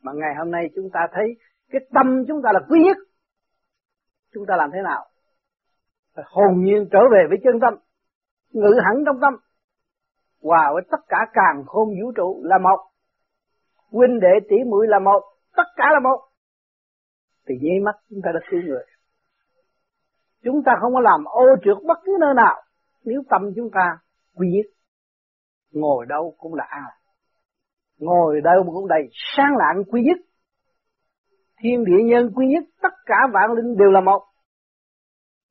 mà 0.06 0.12
ngày 0.16 0.34
hôm 0.38 0.52
nay 0.52 0.70
chúng 0.76 0.90
ta 0.94 1.00
thấy 1.12 1.26
cái 1.72 1.82
tâm 1.94 2.26
chúng 2.28 2.42
ta 2.44 2.50
là 2.54 2.60
quý 2.70 2.80
nhất. 2.86 2.98
Chúng 4.34 4.46
ta 4.48 4.56
làm 4.58 4.70
thế 4.74 4.80
nào? 4.84 5.06
Phải 6.16 6.26
hồn 6.28 6.64
nhiên 6.64 6.88
trở 6.92 7.00
về 7.12 7.24
với 7.30 7.38
chân 7.44 7.60
tâm, 7.62 7.74
ngự 8.52 8.74
hẳn 8.86 9.04
trong 9.06 9.20
tâm. 9.22 9.34
Hòa 10.42 10.72
với 10.74 10.84
tất 10.92 10.98
cả 11.08 11.18
càng 11.34 11.64
khôn 11.66 11.90
vũ 12.02 12.12
trụ 12.16 12.42
là 12.44 12.58
một. 12.58 12.80
Huynh 13.92 14.20
đệ 14.20 14.34
tỷ 14.50 14.56
muội 14.70 14.88
là 14.88 15.00
một. 15.00 15.22
Tất 15.56 15.68
cả 15.76 15.86
là 15.94 16.00
một. 16.00 16.20
Thì 17.48 17.56
nháy 17.62 17.80
mắt 17.86 17.96
chúng 18.10 18.20
ta 18.24 18.32
đã 18.34 18.40
cứu 18.52 18.62
người. 18.62 18.86
Chúng 20.44 20.64
ta 20.66 20.72
không 20.82 20.94
có 20.94 21.00
làm 21.00 21.24
ô 21.26 21.46
trượt 21.64 21.78
bất 21.88 21.98
cứ 22.04 22.18
nơi 22.20 22.34
nào 22.34 22.64
nếu 23.04 23.22
tâm 23.30 23.42
chúng 23.56 23.70
ta 23.74 23.98
quy 24.36 24.48
nhất. 24.48 24.72
Ngồi 25.72 26.06
đâu 26.06 26.36
cũng 26.38 26.54
là 26.54 26.66
an 26.70 26.84
ngồi 27.98 28.42
đâu 28.42 28.64
cũng 28.74 28.88
đầy 28.88 29.10
sáng 29.36 29.52
lạng 29.58 29.84
quý 29.84 30.02
nhất. 30.02 30.18
Thiên 31.62 31.86
địa 31.86 32.04
nhân 32.06 32.32
quý 32.36 32.46
nhất, 32.48 32.64
tất 32.82 32.94
cả 33.06 33.16
vạn 33.34 33.52
linh 33.52 33.78
đều 33.78 33.92
là 33.92 34.02
một. 34.02 34.22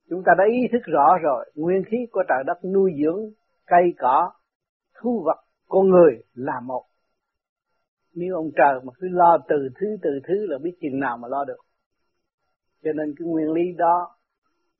Chúng 0.09 0.23
ta 0.25 0.31
đã 0.37 0.43
ý 0.51 0.67
thức 0.71 0.81
rõ 0.85 1.07
rồi, 1.23 1.51
nguyên 1.55 1.83
khí 1.91 1.97
của 2.11 2.23
trời 2.29 2.43
đất 2.45 2.65
nuôi 2.73 2.91
dưỡng, 3.03 3.19
cây 3.67 3.93
cỏ 3.97 4.31
thu 5.01 5.23
vật, 5.25 5.43
con 5.67 5.89
người 5.89 6.23
là 6.33 6.59
một. 6.65 6.83
Nếu 8.13 8.35
ông 8.35 8.49
trời 8.57 8.79
mà 8.83 8.93
cứ 8.99 9.07
lo 9.11 9.37
từ 9.47 9.69
thứ 9.79 9.87
từ 10.01 10.09
thứ 10.27 10.45
là 10.47 10.57
biết 10.63 10.77
chừng 10.81 10.99
nào 10.99 11.17
mà 11.17 11.27
lo 11.27 11.45
được. 11.45 11.57
Cho 12.83 12.91
nên 12.95 13.13
cái 13.17 13.27
nguyên 13.27 13.51
lý 13.51 13.61
đó 13.77 14.15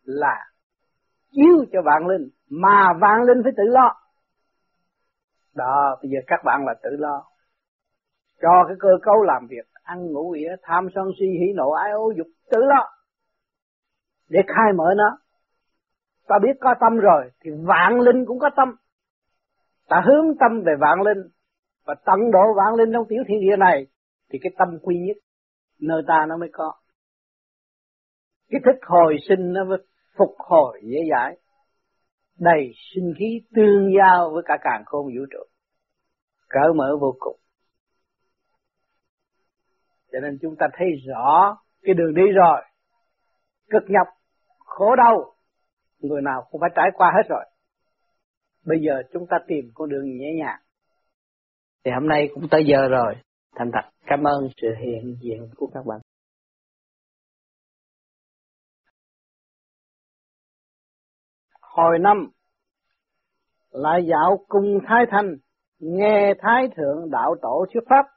là 0.03 0.35
chiếu 1.31 1.65
cho 1.71 1.79
vạn 1.85 2.07
linh, 2.07 2.29
mà 2.49 2.93
vạn 3.01 3.23
linh 3.23 3.43
phải 3.43 3.51
tự 3.57 3.63
lo. 3.63 3.93
Đó, 5.55 5.97
bây 6.01 6.11
giờ 6.11 6.19
các 6.27 6.39
bạn 6.45 6.65
là 6.65 6.73
tự 6.83 6.89
lo 6.99 7.23
cho 8.41 8.63
cái 8.67 8.75
cơ 8.79 8.89
cấu 9.01 9.23
làm 9.23 9.47
việc, 9.49 9.65
ăn, 9.83 10.11
ngủ 10.11 10.31
nghĩa 10.31 10.55
tham, 10.61 10.87
sân 10.95 11.05
si, 11.19 11.25
hỉ 11.25 11.53
nộ, 11.55 11.71
ái 11.71 11.91
ố, 11.91 12.11
dục, 12.17 12.27
tự 12.51 12.59
lo. 12.61 12.89
Để 14.29 14.39
khai 14.47 14.73
mở 14.75 14.93
nó. 14.97 15.17
Ta 16.27 16.35
biết 16.43 16.57
có 16.61 16.73
tâm 16.79 16.97
rồi, 16.97 17.31
thì 17.41 17.51
vạn 17.63 17.99
linh 17.99 18.25
cũng 18.25 18.39
có 18.39 18.49
tâm. 18.55 18.75
Ta 19.87 20.01
hướng 20.05 20.37
tâm 20.39 20.61
về 20.65 20.73
vạn 20.79 21.01
linh, 21.01 21.31
và 21.85 21.95
tận 22.05 22.31
độ 22.31 22.53
vạn 22.57 22.75
linh 22.75 22.93
trong 22.93 23.05
tiểu 23.09 23.23
thiên 23.27 23.39
địa 23.39 23.55
này, 23.59 23.87
thì 24.29 24.39
cái 24.41 24.51
tâm 24.57 24.77
quy 24.81 24.95
nhất, 24.99 25.17
nơi 25.79 26.01
ta 26.07 26.25
nó 26.29 26.37
mới 26.37 26.49
có. 26.53 26.73
Cái 28.49 28.61
thức 28.65 28.79
hồi 28.87 29.15
sinh 29.27 29.53
nó 29.53 29.63
mới 29.63 29.77
phục 30.17 30.35
hồi 30.37 30.81
dễ 30.83 30.99
dãi. 31.11 31.37
Đầy 32.39 32.71
sinh 32.95 33.13
khí 33.19 33.41
tương 33.55 33.93
giao 33.97 34.31
với 34.33 34.43
cả 34.45 34.57
càng 34.61 34.83
khôn 34.85 35.05
vũ 35.05 35.25
trụ. 35.31 35.43
Cỡ 36.49 36.73
mở 36.75 36.97
vô 37.01 37.15
cùng 37.19 37.39
cho 40.15 40.21
nên 40.21 40.37
chúng 40.41 40.55
ta 40.59 40.67
thấy 40.73 40.87
rõ 41.07 41.57
cái 41.81 41.93
đường 41.95 42.13
đi 42.15 42.23
rồi. 42.35 42.61
Cực 43.69 43.83
nhọc, 43.87 44.07
khổ 44.59 44.95
đau, 44.95 45.35
người 45.99 46.21
nào 46.21 46.47
cũng 46.51 46.61
phải 46.61 46.69
trải 46.75 46.89
qua 46.93 47.11
hết 47.15 47.29
rồi. 47.29 47.45
Bây 48.65 48.77
giờ 48.85 49.01
chúng 49.13 49.25
ta 49.29 49.37
tìm 49.47 49.71
con 49.73 49.89
đường 49.89 50.17
nhẹ 50.17 50.33
nhàng. 50.39 50.59
Thì 51.85 51.91
hôm 51.91 52.07
nay 52.07 52.29
cũng 52.33 52.47
tới 52.51 52.65
giờ 52.65 52.87
rồi. 52.87 53.15
Thành 53.55 53.71
thật, 53.73 53.89
cảm 54.05 54.23
ơn 54.23 54.49
sự 54.61 54.67
hiện 54.79 55.17
diện 55.21 55.49
của 55.55 55.67
các 55.73 55.85
bạn. 55.85 55.99
Hồi 61.61 61.99
năm, 61.99 62.29
lại 63.71 64.05
dạo 64.09 64.45
cùng 64.47 64.79
Thái 64.87 65.05
Thanh, 65.11 65.35
nghe 65.79 66.33
Thái 66.39 66.67
Thượng 66.75 67.11
Đạo 67.11 67.35
Tổ 67.41 67.65
thuyết 67.73 67.83
pháp. 67.89 68.14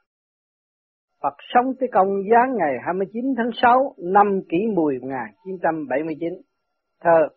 Phật 1.23 1.33
sống 1.53 1.65
tới 1.79 1.89
công 1.91 2.07
giáng 2.31 2.55
ngày 2.57 2.73
29 2.85 3.23
tháng 3.37 3.49
6 3.61 3.95
năm 3.97 4.41
kỷ 4.49 4.57
mùi 4.75 4.93
1979 5.01 6.33
thơ 7.01 7.27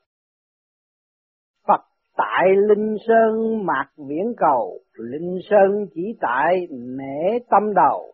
Phật 1.66 1.80
tại 2.16 2.46
Linh 2.68 2.96
Sơn 3.08 3.66
mạc 3.66 3.86
viễn 4.08 4.32
cầu, 4.36 4.78
Linh 4.98 5.38
Sơn 5.50 5.86
chỉ 5.94 6.02
tại 6.20 6.66
nể 6.70 7.38
tâm 7.50 7.74
đầu. 7.74 8.12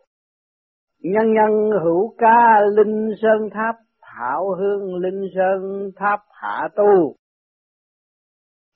Nhân 1.03 1.35
nhân 1.35 1.71
hữu 1.85 2.15
ca 2.19 2.61
Linh 2.77 3.11
Sơn 3.23 3.51
tháp, 3.53 3.75
Thảo 4.03 4.55
hương 4.59 4.95
Linh 4.95 5.29
Sơn 5.35 5.91
tháp 5.97 6.21
hạ 6.31 6.69
tu. 6.77 7.15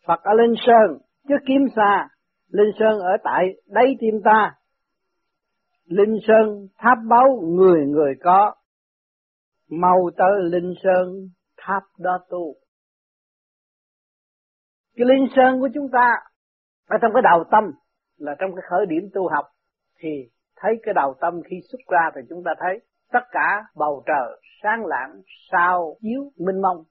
Phật 0.06 0.20
ở 0.22 0.32
Linh 0.34 0.54
Sơn 0.66 0.98
chứ 1.28 1.34
kiếm 1.46 1.60
xa, 1.76 2.08
Linh 2.50 2.70
Sơn 2.78 2.98
ở 3.00 3.16
tại 3.24 3.44
đây 3.66 3.96
tim 4.00 4.20
ta. 4.24 4.54
Linh 5.84 6.16
Sơn 6.28 6.68
tháp 6.78 6.98
báu 7.08 7.40
người 7.44 7.86
người 7.86 8.14
có. 8.22 8.54
Mau 9.70 10.10
tới 10.16 10.30
Linh 10.42 10.74
Sơn 10.82 11.28
tháp 11.56 11.82
đó 11.98 12.18
tu. 12.30 12.54
Cái 14.96 15.06
Linh 15.06 15.26
Sơn 15.36 15.60
của 15.60 15.68
chúng 15.74 15.88
ta 15.92 16.08
Ở 16.88 16.98
trong 17.02 17.10
cái 17.14 17.22
đầu 17.22 17.44
tâm 17.50 17.64
Là 18.18 18.34
trong 18.38 18.50
cái 18.54 18.62
khởi 18.70 18.86
điểm 18.86 19.10
tu 19.14 19.28
học 19.28 19.44
Thì 19.98 20.08
thấy 20.56 20.72
cái 20.82 20.94
đầu 20.94 21.14
tâm 21.20 21.34
khi 21.50 21.56
xuất 21.72 21.78
ra 21.88 22.10
Thì 22.14 22.20
chúng 22.28 22.42
ta 22.44 22.50
thấy 22.60 22.80
tất 23.12 23.24
cả 23.32 23.64
bầu 23.76 24.02
trời 24.06 24.40
sáng 24.62 24.86
lạng, 24.86 25.22
sao 25.52 25.96
chiếu 26.00 26.30
minh 26.38 26.62
mông. 26.62 26.84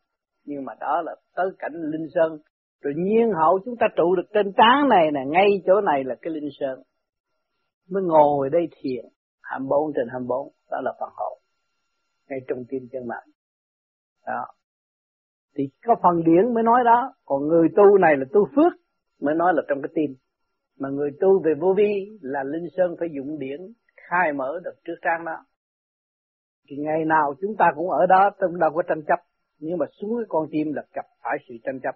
Nhưng 0.45 0.65
mà 0.65 0.73
đó 0.79 1.01
là 1.01 1.15
tới 1.35 1.45
cảnh 1.59 1.73
linh 1.73 2.07
sơn. 2.15 2.37
Rồi 2.81 2.93
nhiên 2.97 3.31
hậu 3.39 3.59
chúng 3.65 3.75
ta 3.79 3.87
trụ 3.95 4.15
được 4.15 4.29
trên 4.33 4.53
trán 4.57 4.89
này 4.89 5.11
nè, 5.13 5.21
ngay 5.27 5.47
chỗ 5.65 5.81
này 5.81 6.03
là 6.03 6.15
cái 6.21 6.33
linh 6.33 6.49
sơn 6.59 6.81
mới 7.89 8.03
ngồi 8.03 8.49
đây 8.49 8.67
thiền. 8.81 9.05
24 9.41 9.93
trên 9.95 10.07
24 10.09 10.53
đó 10.71 10.81
là 10.81 10.93
phần 10.99 11.09
hồn 11.15 11.41
ngay 12.29 12.39
trong 12.47 12.63
tim 12.69 12.87
chân 12.91 13.07
mạng. 13.07 13.27
Đó. 14.27 14.45
Thì 15.55 15.63
có 15.85 15.95
phần 16.03 16.23
điển 16.23 16.53
mới 16.53 16.63
nói 16.63 16.81
đó. 16.85 17.13
Còn 17.25 17.47
người 17.47 17.67
tu 17.75 17.97
này 17.97 18.17
là 18.17 18.25
tu 18.33 18.47
phước, 18.55 18.73
mới 19.21 19.35
nói 19.35 19.53
là 19.55 19.61
trong 19.69 19.81
cái 19.81 19.89
tim. 19.95 20.15
Mà 20.79 20.89
người 20.89 21.11
tu 21.19 21.41
về 21.43 21.53
vô 21.59 21.73
vi 21.77 22.19
là 22.21 22.43
linh 22.43 22.67
sơn 22.77 22.95
phải 22.99 23.09
dụng 23.15 23.39
điển, 23.39 23.59
khai 23.95 24.33
mở 24.33 24.59
được 24.63 24.75
trước 24.85 24.95
trang 25.01 25.25
đó. 25.25 25.37
Thì 26.67 26.75
ngày 26.77 27.05
nào 27.05 27.33
chúng 27.41 27.55
ta 27.59 27.65
cũng 27.75 27.89
ở 27.89 28.05
đó 28.05 28.29
chúng 28.39 28.59
đâu 28.59 28.69
có 28.75 28.81
tranh 28.87 29.01
chấp. 29.07 29.19
Nhưng 29.59 29.77
mà 29.77 29.85
xuống 30.01 30.11
cái 30.17 30.25
con 30.29 30.47
tim 30.51 30.73
là 30.73 30.83
gặp 30.93 31.05
phải 31.23 31.37
sự 31.49 31.55
tranh 31.63 31.79
chấp. 31.83 31.95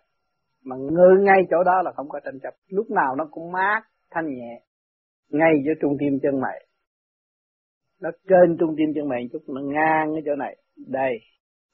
Mà 0.63 0.75
ngơi 0.75 1.15
ngay 1.19 1.41
chỗ 1.49 1.63
đó 1.63 1.81
là 1.81 1.91
không 1.95 2.09
có 2.09 2.19
tranh 2.25 2.39
chấp. 2.43 2.53
Lúc 2.67 2.89
nào 2.89 3.15
nó 3.15 3.27
cũng 3.31 3.51
mát, 3.51 3.81
thanh 4.11 4.25
nhẹ 4.27 4.64
ngay 5.29 5.51
giữa 5.65 5.73
trung 5.81 5.97
tim 5.99 6.19
chân 6.23 6.41
mày 6.41 6.65
nó 8.01 8.11
trên 8.27 8.57
trung 8.59 8.75
tim 8.77 8.89
chân 8.95 9.07
mày 9.09 9.29
chút, 9.31 9.43
nó 9.47 9.61
ngang 9.61 10.13
cái 10.13 10.23
chỗ 10.25 10.35
này. 10.35 10.57
Đây 10.87 11.19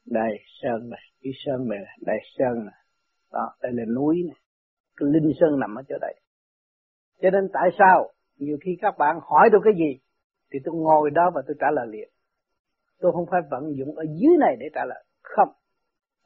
đây, 0.05 0.39
sơn 0.61 0.89
này, 0.89 0.99
cái 1.21 1.33
sơn 1.45 1.67
này 1.69 1.79
đây, 2.01 2.17
sơn 2.37 2.65
này. 2.65 2.75
Đó, 3.31 3.55
đây 3.61 3.71
là 3.75 3.83
núi 3.95 4.23
này. 4.27 4.39
Cái 4.97 5.09
linh 5.13 5.31
sơn 5.39 5.59
nằm 5.59 5.75
ở 5.75 5.81
chỗ 5.89 5.95
đây. 6.01 6.13
Cho 7.21 7.29
nên 7.29 7.49
tại 7.53 7.69
sao 7.79 8.11
nhiều 8.37 8.57
khi 8.61 8.71
các 8.81 8.95
bạn 8.97 9.19
hỏi 9.21 9.49
tôi 9.51 9.61
cái 9.63 9.73
gì, 9.77 9.99
thì 10.51 10.59
tôi 10.63 10.75
ngồi 10.75 11.09
đó 11.09 11.31
và 11.35 11.41
tôi 11.47 11.55
trả 11.59 11.67
lời 11.71 11.87
liền. 11.89 12.09
Tôi 12.99 13.11
không 13.11 13.25
phải 13.31 13.41
vận 13.51 13.75
dụng 13.77 13.95
ở 13.95 14.03
dưới 14.03 14.37
này 14.39 14.55
để 14.59 14.65
trả 14.73 14.85
lời. 14.85 15.03
Không, 15.21 15.49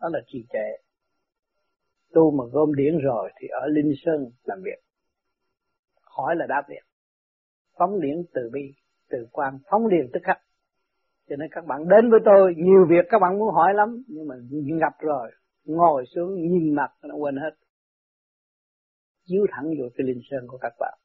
đó 0.01 0.09
là 0.13 0.19
trì 0.27 0.45
trệ. 0.49 0.83
Tu 2.13 2.31
mà 2.31 2.43
gom 2.51 2.75
điển 2.75 2.97
rồi 2.97 3.31
thì 3.39 3.47
ở 3.47 3.67
linh 3.67 3.93
sơn 4.05 4.31
làm 4.43 4.61
việc. 4.63 4.79
Hỏi 6.01 6.35
là 6.35 6.45
đáp 6.49 6.63
liền 6.69 6.83
phóng 7.77 8.01
điện 8.01 8.23
từ 8.33 8.49
bi, 8.53 8.73
từ 9.09 9.27
quan, 9.31 9.57
phóng 9.69 9.87
liền 9.87 10.09
tức 10.13 10.19
khắc. 10.23 10.37
Cho 11.29 11.35
nên 11.35 11.49
các 11.51 11.65
bạn 11.65 11.87
đến 11.89 12.11
với 12.11 12.19
tôi, 12.25 12.53
nhiều 12.57 12.85
việc 12.89 13.05
các 13.09 13.19
bạn 13.21 13.39
muốn 13.39 13.53
hỏi 13.53 13.73
lắm, 13.73 14.03
nhưng 14.07 14.27
mà 14.27 14.35
ngập 14.49 14.93
rồi, 14.99 15.31
ngồi 15.65 16.05
xuống, 16.15 16.35
nhìn 16.35 16.75
mặt, 16.75 16.91
nó 17.03 17.15
quên 17.15 17.35
hết. 17.35 17.55
Chiếu 19.25 19.45
thẳng 19.51 19.65
vô 19.79 19.85
cái 19.95 20.07
linh 20.07 20.21
sơn 20.31 20.47
của 20.47 20.57
các 20.57 20.73
bạn. 20.79 20.97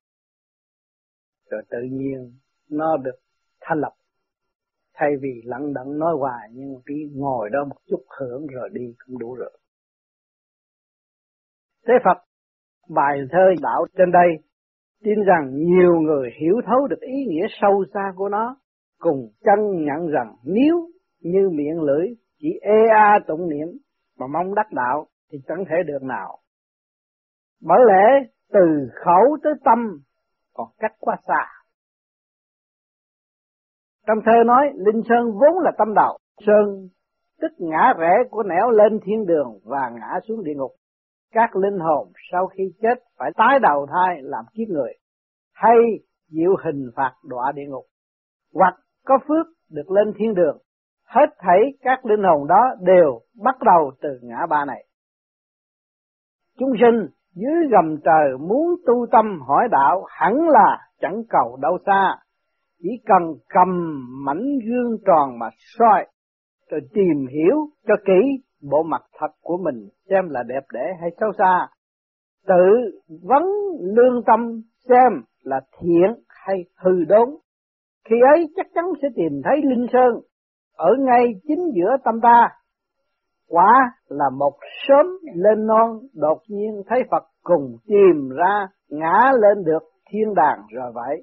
Rồi 1.50 1.62
tự 1.70 1.78
nhiên, 1.90 2.32
nó 2.70 2.96
được 2.96 3.18
thanh 3.60 3.78
lập 3.78 3.92
thay 5.00 5.10
vì 5.22 5.42
lặng 5.44 5.74
đặng 5.74 5.98
nói 5.98 6.14
hoài, 6.18 6.48
nhưng 6.52 6.72
mà 6.74 6.80
cái 6.86 6.96
ngồi 7.14 7.50
đó 7.52 7.64
một 7.64 7.76
chút 7.86 8.04
hưởng 8.20 8.46
rồi 8.46 8.68
đi 8.72 8.94
cũng 9.06 9.18
đủ 9.18 9.34
rồi. 9.34 9.58
Thế 11.86 11.94
Phật, 12.04 12.18
bài 12.88 13.18
thơ 13.30 13.54
đạo 13.62 13.86
trên 13.98 14.10
đây 14.12 14.49
tin 15.04 15.22
rằng 15.26 15.50
nhiều 15.54 16.00
người 16.00 16.30
hiểu 16.40 16.54
thấu 16.66 16.86
được 16.86 17.00
ý 17.00 17.24
nghĩa 17.28 17.46
sâu 17.60 17.84
xa 17.94 18.12
của 18.16 18.28
nó 18.28 18.56
cùng 18.98 19.28
chân 19.44 19.84
nhận 19.84 20.10
rằng 20.12 20.34
nếu 20.44 20.88
như 21.20 21.48
miệng 21.52 21.80
lưỡi 21.82 22.06
chỉ 22.38 22.48
ê 22.62 22.86
a 22.92 23.18
tụng 23.26 23.48
niệm 23.48 23.68
mà 24.18 24.26
mong 24.26 24.54
đắc 24.54 24.66
đạo 24.72 25.06
thì 25.32 25.38
chẳng 25.48 25.64
thể 25.68 25.76
được 25.86 26.02
nào. 26.02 26.38
Bởi 27.62 27.78
lẽ 27.88 28.28
từ 28.52 28.88
khẩu 29.04 29.36
tới 29.42 29.52
tâm 29.64 29.78
còn 30.54 30.68
cách 30.78 30.92
quá 30.98 31.16
xa. 31.26 31.46
Trong 34.06 34.18
thơ 34.26 34.44
nói 34.46 34.70
Linh 34.74 35.02
Sơn 35.08 35.32
vốn 35.32 35.58
là 35.62 35.70
tâm 35.78 35.94
đạo, 35.94 36.18
Sơn 36.46 36.88
tức 37.40 37.52
ngã 37.58 37.92
rẽ 37.98 38.14
của 38.30 38.42
nẻo 38.42 38.70
lên 38.70 39.00
thiên 39.04 39.26
đường 39.26 39.58
và 39.64 39.90
ngã 39.94 40.20
xuống 40.28 40.44
địa 40.44 40.54
ngục 40.56 40.70
các 41.32 41.56
linh 41.56 41.78
hồn 41.78 42.08
sau 42.32 42.46
khi 42.46 42.64
chết 42.82 42.98
phải 43.18 43.30
tái 43.36 43.58
đầu 43.62 43.86
thai 43.86 44.22
làm 44.22 44.44
kiếp 44.54 44.68
người, 44.68 44.92
hay 45.54 45.76
chịu 46.30 46.56
hình 46.64 46.90
phạt 46.96 47.12
đọa 47.24 47.52
địa 47.52 47.66
ngục, 47.68 47.84
hoặc 48.54 48.74
có 49.04 49.18
phước 49.28 49.46
được 49.70 49.90
lên 49.90 50.12
thiên 50.16 50.34
đường. 50.34 50.58
Hết 51.06 51.26
thảy 51.38 51.60
các 51.80 52.06
linh 52.06 52.22
hồn 52.22 52.48
đó 52.48 52.74
đều 52.80 53.20
bắt 53.42 53.56
đầu 53.64 53.92
từ 54.02 54.08
ngã 54.22 54.46
ba 54.50 54.64
này. 54.64 54.84
Chúng 56.58 56.72
sinh 56.80 57.06
dưới 57.34 57.68
gầm 57.70 57.96
trời 58.04 58.38
muốn 58.38 58.76
tu 58.86 59.06
tâm 59.12 59.40
hỏi 59.40 59.68
đạo 59.70 60.04
hẳn 60.08 60.34
là 60.48 60.78
chẳng 61.00 61.22
cầu 61.28 61.58
đâu 61.62 61.78
xa, 61.86 62.16
chỉ 62.82 62.88
cần 63.06 63.34
cầm 63.48 63.68
mảnh 64.24 64.44
gương 64.66 64.98
tròn 65.06 65.38
mà 65.38 65.46
soi, 65.78 66.06
rồi 66.70 66.80
tìm 66.92 67.26
hiểu 67.26 67.56
cho 67.86 67.94
kỹ 68.06 68.42
bộ 68.70 68.82
mặt 68.82 69.02
thật 69.18 69.30
của 69.42 69.56
mình 69.56 69.88
xem 70.10 70.30
là 70.30 70.42
đẹp 70.42 70.64
đẽ 70.72 70.96
hay 71.00 71.10
xấu 71.20 71.30
xa 71.38 71.68
tự 72.46 73.00
vấn 73.22 73.42
lương 73.80 74.22
tâm 74.26 74.60
xem 74.88 75.22
là 75.42 75.60
thiện 75.80 76.24
hay 76.28 76.56
hư 76.76 77.04
đốn. 77.08 77.28
Khi 78.04 78.16
ấy 78.34 78.46
chắc 78.56 78.66
chắn 78.74 78.84
sẽ 79.02 79.08
tìm 79.16 79.40
thấy 79.44 79.56
Linh 79.62 79.86
Sơn 79.92 80.20
ở 80.76 80.90
ngay 80.98 81.26
chính 81.42 81.70
giữa 81.74 81.96
tâm 82.04 82.20
ta. 82.22 82.48
Quả 83.48 83.92
là 84.08 84.30
một 84.38 84.52
sớm 84.88 85.06
lên 85.34 85.66
non, 85.66 85.98
đột 86.14 86.38
nhiên 86.48 86.82
thấy 86.86 87.02
Phật 87.10 87.24
cùng 87.42 87.76
tìm 87.86 88.28
ra, 88.36 88.66
ngã 88.88 89.32
lên 89.40 89.64
được 89.64 89.82
thiên 90.10 90.34
đàng 90.34 90.58
rồi 90.70 90.92
vậy. 90.94 91.22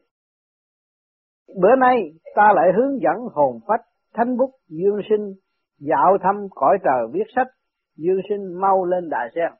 Bữa 1.61 1.75
nay 1.75 1.97
ta 2.35 2.53
lại 2.55 2.65
hướng 2.77 3.01
dẫn 3.01 3.15
hồn 3.33 3.59
phách, 3.67 3.81
thánh 4.13 4.37
bút, 4.37 4.51
dương 4.69 4.99
sinh 5.09 5.33
dạo 5.79 6.17
thăm 6.23 6.47
cõi 6.51 6.77
trời 6.83 7.07
viết 7.13 7.27
sách, 7.35 7.47
dương 7.95 8.21
sinh 8.29 8.61
mau 8.61 8.85
lên 8.85 9.09
đại 9.09 9.29
sen. 9.35 9.51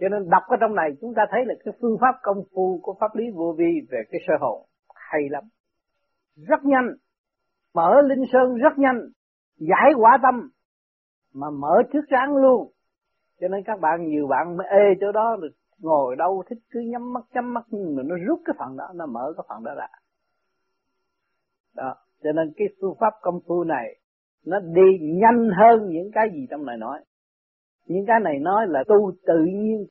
Cho 0.00 0.08
nên 0.08 0.30
đọc 0.30 0.42
ở 0.48 0.56
trong 0.60 0.74
này 0.74 0.90
chúng 1.00 1.14
ta 1.16 1.22
thấy 1.30 1.40
là 1.46 1.54
cái 1.64 1.74
phương 1.80 1.96
pháp 2.00 2.14
công 2.22 2.38
phu 2.54 2.80
của 2.82 2.94
pháp 3.00 3.14
lý 3.14 3.24
vô 3.34 3.54
vi 3.58 3.80
về 3.90 3.98
cái 4.10 4.20
sơ 4.26 4.34
hồn 4.40 4.66
hay 4.94 5.20
lắm. 5.30 5.44
Rất 6.36 6.64
nhanh, 6.64 6.88
mở 7.74 8.00
linh 8.02 8.24
sơn 8.32 8.56
rất 8.56 8.78
nhanh, 8.78 9.00
giải 9.56 9.92
quả 9.96 10.18
tâm 10.22 10.50
mà 11.34 11.50
mở 11.50 11.82
trước 11.92 12.04
sáng 12.10 12.36
luôn. 12.36 12.72
Cho 13.40 13.48
nên 13.48 13.62
các 13.64 13.80
bạn, 13.80 14.06
nhiều 14.08 14.26
bạn 14.26 14.56
mới 14.56 14.66
ê 14.70 14.94
chỗ 15.00 15.12
đó 15.12 15.36
rồi 15.40 15.50
ngồi 15.78 16.16
đâu, 16.16 16.42
thích 16.50 16.58
cứ 16.70 16.80
nhắm 16.80 17.12
mắt 17.12 17.24
nhắm 17.34 17.54
mắt, 17.54 17.64
nhưng 17.68 17.96
mà 17.96 18.02
nó 18.06 18.16
rút 18.26 18.40
cái 18.44 18.54
phần 18.58 18.76
đó, 18.76 18.84
nó 18.94 19.06
mở 19.06 19.32
cái 19.36 19.44
phần 19.48 19.64
đó 19.64 19.74
ra. 19.74 19.86
Đó, 21.74 21.94
cho 22.22 22.32
nên 22.32 22.52
cái 22.56 22.68
phương 22.80 22.94
pháp 23.00 23.12
công 23.20 23.40
phu 23.46 23.64
này 23.64 23.98
nó 24.46 24.58
đi 24.60 24.98
nhanh 25.00 25.48
hơn 25.58 25.88
những 25.88 26.10
cái 26.12 26.28
gì 26.34 26.46
trong 26.50 26.66
này 26.66 26.76
nói. 26.76 26.98
Những 27.86 28.04
cái 28.06 28.20
này 28.24 28.38
nói 28.38 28.66
là 28.68 28.84
tu 28.88 29.12
tự 29.26 29.44
nhiên, 29.54 29.86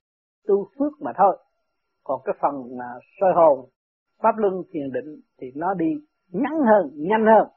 tu 0.47 0.69
phước 0.79 1.01
mà 1.01 1.11
thôi. 1.17 1.37
Còn 2.03 2.21
cái 2.25 2.35
phần 2.41 2.77
mà 2.77 2.85
soi 3.21 3.33
hồn, 3.35 3.69
pháp 4.23 4.37
luân 4.37 4.53
thiền 4.73 4.91
định 4.91 5.21
thì 5.41 5.47
nó 5.55 5.73
đi 5.73 5.85
ngắn 6.31 6.53
hơn, 6.65 6.91
nhanh 6.93 7.25
hơn. 7.25 7.47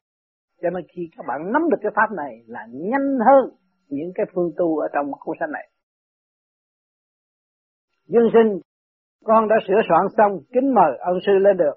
Cho 0.63 0.71
nên 0.71 0.85
khi 0.97 1.03
các 1.17 1.27
bạn 1.29 1.53
nắm 1.53 1.63
được 1.71 1.77
cái 1.81 1.93
pháp 1.95 2.15
này 2.17 2.43
là 2.47 2.67
nhanh 2.73 3.19
hơn 3.27 3.51
những 3.89 4.13
cái 4.15 4.27
phương 4.35 4.51
tu 4.57 4.79
ở 4.79 4.89
trong 4.93 5.11
cuốn 5.21 5.37
sách 5.41 5.51
này. 5.51 5.71
Dương 8.07 8.31
sinh, 8.33 8.61
con 9.25 9.49
đã 9.49 9.57
sửa 9.69 9.81
soạn 9.89 10.07
xong 10.17 10.39
kính 10.53 10.75
mời 10.75 10.99
ân 10.99 11.19
sư 11.27 11.33
lên 11.33 11.57
được. 11.57 11.75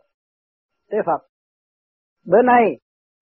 Tế 0.89 0.97
phật, 1.05 1.27
bữa 2.25 2.41
nay 2.41 2.63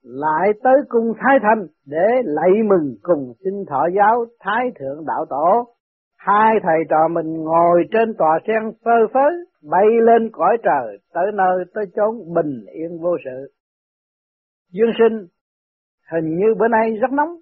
lại 0.04 0.50
tới 0.64 0.76
cung 0.90 1.14
Thái 1.20 1.40
Thanh 1.42 1.68
để 1.86 2.08
lạy 2.24 2.50
mừng 2.70 2.96
cùng 3.02 3.34
xin 3.44 3.54
thọ 3.70 3.88
giáo 3.98 4.26
Thái 4.40 4.72
Thượng 4.80 5.06
Đạo 5.06 5.26
Tổ. 5.30 5.74
Hai 6.18 6.56
thầy 6.64 6.78
trò 6.90 7.08
mình 7.08 7.34
ngồi 7.44 7.84
trên 7.92 8.14
tòa 8.18 8.40
sen 8.48 8.72
phơ 8.86 9.08
phới, 9.14 9.34
bay 9.72 9.86
lên 10.02 10.30
cõi 10.32 10.58
trời, 10.64 10.98
tới 11.14 11.26
nơi 11.34 11.66
tới 11.74 11.86
chốn 11.96 12.34
bình 12.34 12.66
yên 12.74 13.00
vô 13.02 13.18
sự. 13.26 13.52
Dương 14.72 14.92
sinh, 15.00 15.28
hình 16.12 16.38
như 16.38 16.46
bữa 16.60 16.68
nay 16.68 16.98
rất 17.02 17.12
nóng. 17.12 17.36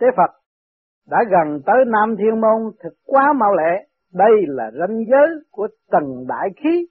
Tế 0.00 0.06
Phật 0.16 0.30
đã 1.10 1.18
gần 1.30 1.60
tới 1.66 1.84
Nam 1.86 2.16
Thiên 2.18 2.40
Môn 2.40 2.72
thật 2.80 2.90
quá 3.06 3.32
mau 3.40 3.54
lẹ, 3.54 3.86
đây 4.12 4.44
là 4.46 4.70
ranh 4.78 5.04
giới 5.10 5.28
của 5.50 5.68
tầng 5.90 6.26
đại 6.28 6.48
khí, 6.56 6.86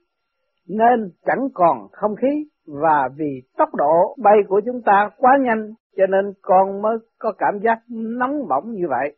nên 0.67 1.11
chẳng 1.25 1.47
còn 1.53 1.87
không 1.91 2.15
khí 2.15 2.45
và 2.69 3.09
vì 3.15 3.41
tốc 3.57 3.75
độ 3.75 4.15
bay 4.23 4.37
của 4.47 4.61
chúng 4.65 4.81
ta 4.85 5.09
quá 5.17 5.37
nhanh 5.41 5.73
cho 5.97 6.05
nên 6.07 6.33
con 6.41 6.81
mới 6.81 6.97
có 7.19 7.33
cảm 7.37 7.59
giác 7.63 7.79
nóng 7.89 8.47
bỏng 8.49 8.71
như 8.71 8.85
vậy. 8.89 9.17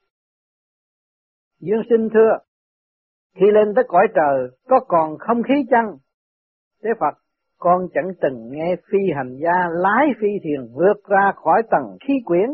Dương 1.60 1.82
sinh 1.89 2.10
thưa, 2.14 2.38
khi 3.36 3.45
lên 3.52 3.74
tới 3.76 3.84
cõi 3.88 4.08
trời 4.16 4.58
có 4.68 4.80
còn 4.88 5.18
không 5.18 5.43
khí 5.43 5.54
chăng? 5.70 5.97
Thế 6.84 6.89
Phật, 6.99 7.18
con 7.58 7.88
chẳng 7.93 8.12
từng 8.22 8.49
nghe 8.52 8.76
phi 8.91 8.99
hành 9.16 9.38
gia 9.43 9.68
lái 9.72 10.08
phi 10.22 10.28
thuyền 10.43 10.74
vượt 10.74 11.04
ra 11.10 11.32
khỏi 11.36 11.62
tầng 11.72 11.97
khí 12.08 12.14
quyển. 12.26 12.49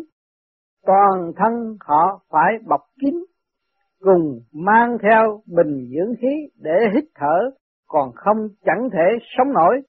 Toàn 0.86 1.32
thân 1.36 1.78
họ 1.80 2.20
phải 2.30 2.54
bọc 2.68 2.82
kín, 3.02 3.16
cùng 4.00 4.40
mang 4.54 4.98
theo 5.04 5.42
bình 5.46 5.90
dưỡng 5.96 6.16
khí 6.22 6.50
để 6.62 6.80
hít 6.94 7.04
thở, 7.16 7.52
còn 7.88 8.12
không 8.16 8.38
chẳng 8.66 8.90
thể 8.94 9.26
sống 9.38 9.54
nổi 9.54 9.82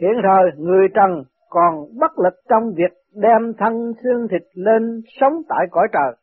Hiện 0.00 0.12
thời 0.22 0.50
người 0.58 0.88
trần 0.94 1.24
còn 1.48 1.86
bất 2.00 2.18
lực 2.18 2.34
trong 2.48 2.72
việc 2.76 2.92
đem 3.14 3.52
thân 3.58 3.92
xương 4.02 4.28
thịt 4.30 4.42
lên 4.54 5.00
sống 5.20 5.42
tại 5.48 5.66
cõi 5.70 5.88
trời. 5.92 6.16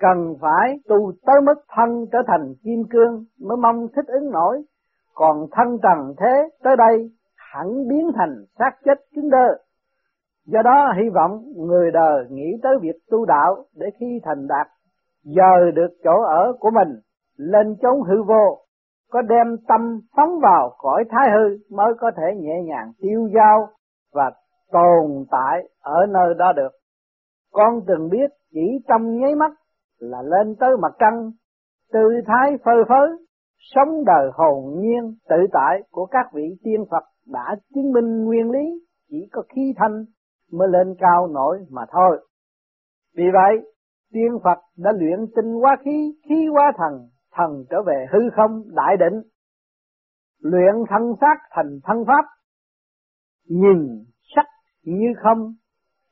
Cần 0.00 0.34
phải 0.40 0.74
tu 0.88 1.12
tới 1.26 1.40
mức 1.46 1.54
thân 1.76 2.06
trở 2.12 2.18
thành 2.26 2.54
kim 2.64 2.82
cương 2.90 3.24
mới 3.40 3.56
mong 3.56 3.86
thích 3.96 4.06
ứng 4.06 4.30
nổi, 4.30 4.62
còn 5.14 5.46
thân 5.52 5.78
trần 5.82 6.14
thế 6.18 6.48
tới 6.62 6.76
đây 6.76 7.10
hẳn 7.36 7.88
biến 7.88 8.10
thành 8.14 8.44
xác 8.58 8.70
chết 8.84 9.04
cứng 9.14 9.30
đơ. 9.30 9.46
Do 10.46 10.62
đó 10.62 10.92
hy 10.96 11.08
vọng 11.08 11.44
người 11.56 11.90
đời 11.90 12.26
nghĩ 12.30 12.56
tới 12.62 12.72
việc 12.82 12.96
tu 13.10 13.24
đạo 13.24 13.64
để 13.76 13.86
khi 14.00 14.20
thành 14.24 14.46
đạt 14.48 14.66
giờ 15.24 15.70
được 15.74 15.90
chỗ 16.04 16.22
ở 16.22 16.52
của 16.60 16.70
mình 16.70 17.00
lên 17.36 17.76
chống 17.82 18.02
hư 18.02 18.22
vô 18.22 18.58
có 19.12 19.22
đem 19.22 19.56
tâm 19.68 20.00
phóng 20.16 20.40
vào 20.42 20.74
cõi 20.78 21.04
thái 21.10 21.30
hư 21.30 21.76
mới 21.76 21.94
có 22.00 22.10
thể 22.16 22.40
nhẹ 22.40 22.62
nhàng 22.64 22.92
tiêu 22.98 23.28
dao 23.34 23.68
và 24.12 24.30
tồn 24.70 25.24
tại 25.30 25.68
ở 25.80 26.06
nơi 26.08 26.34
đó 26.38 26.52
được. 26.52 26.72
Con 27.52 27.80
từng 27.86 28.08
biết 28.10 28.30
chỉ 28.52 28.78
trong 28.88 29.18
nháy 29.18 29.34
mắt 29.34 29.52
là 29.98 30.22
lên 30.22 30.56
tới 30.60 30.70
mặt 30.82 30.92
trăng, 30.98 31.30
tư 31.92 32.00
thái 32.26 32.58
phơi 32.64 32.84
phới, 32.88 33.08
sống 33.74 34.04
đời 34.04 34.30
hồn 34.34 34.80
nhiên 34.80 35.14
tự 35.28 35.36
tại 35.52 35.82
của 35.90 36.06
các 36.06 36.26
vị 36.32 36.56
tiên 36.64 36.84
Phật 36.90 37.04
đã 37.26 37.56
chứng 37.74 37.92
minh 37.92 38.24
nguyên 38.24 38.50
lý 38.50 38.84
chỉ 39.10 39.28
có 39.32 39.42
khí 39.48 39.74
thanh 39.76 40.04
mới 40.52 40.68
lên 40.68 40.94
cao 40.98 41.26
nổi 41.26 41.66
mà 41.70 41.82
thôi. 41.92 42.26
Vì 43.16 43.24
vậy, 43.32 43.72
tiên 44.12 44.38
Phật 44.44 44.58
đã 44.76 44.92
luyện 44.92 45.18
tinh 45.36 45.52
hóa 45.60 45.76
khí, 45.84 46.14
khí 46.28 46.46
hóa 46.52 46.72
thần 46.76 47.08
thần 47.32 47.64
trở 47.70 47.82
về 47.86 48.06
hư 48.12 48.18
không 48.36 48.62
đại 48.74 48.96
định, 48.96 49.22
luyện 50.40 50.74
thân 50.90 51.02
xác 51.20 51.36
thành 51.50 51.78
thân 51.84 52.04
pháp, 52.06 52.24
nhìn 53.48 54.04
sắc 54.36 54.46
như 54.82 55.12
không, 55.22 55.54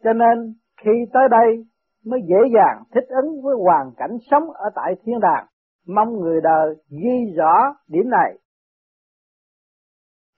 cho 0.05 0.13
nên 0.13 0.55
khi 0.85 0.91
tới 1.13 1.29
đây 1.31 1.65
mới 2.05 2.21
dễ 2.29 2.37
dàng 2.55 2.83
thích 2.95 3.09
ứng 3.09 3.43
với 3.43 3.55
hoàn 3.59 3.91
cảnh 3.97 4.17
sống 4.31 4.51
ở 4.51 4.71
tại 4.75 4.95
thiên 5.05 5.21
đàng, 5.21 5.47
mong 5.87 6.17
người 6.17 6.41
đời 6.41 6.75
ghi 6.91 7.35
rõ 7.37 7.75
điểm 7.89 8.11
này. 8.11 8.39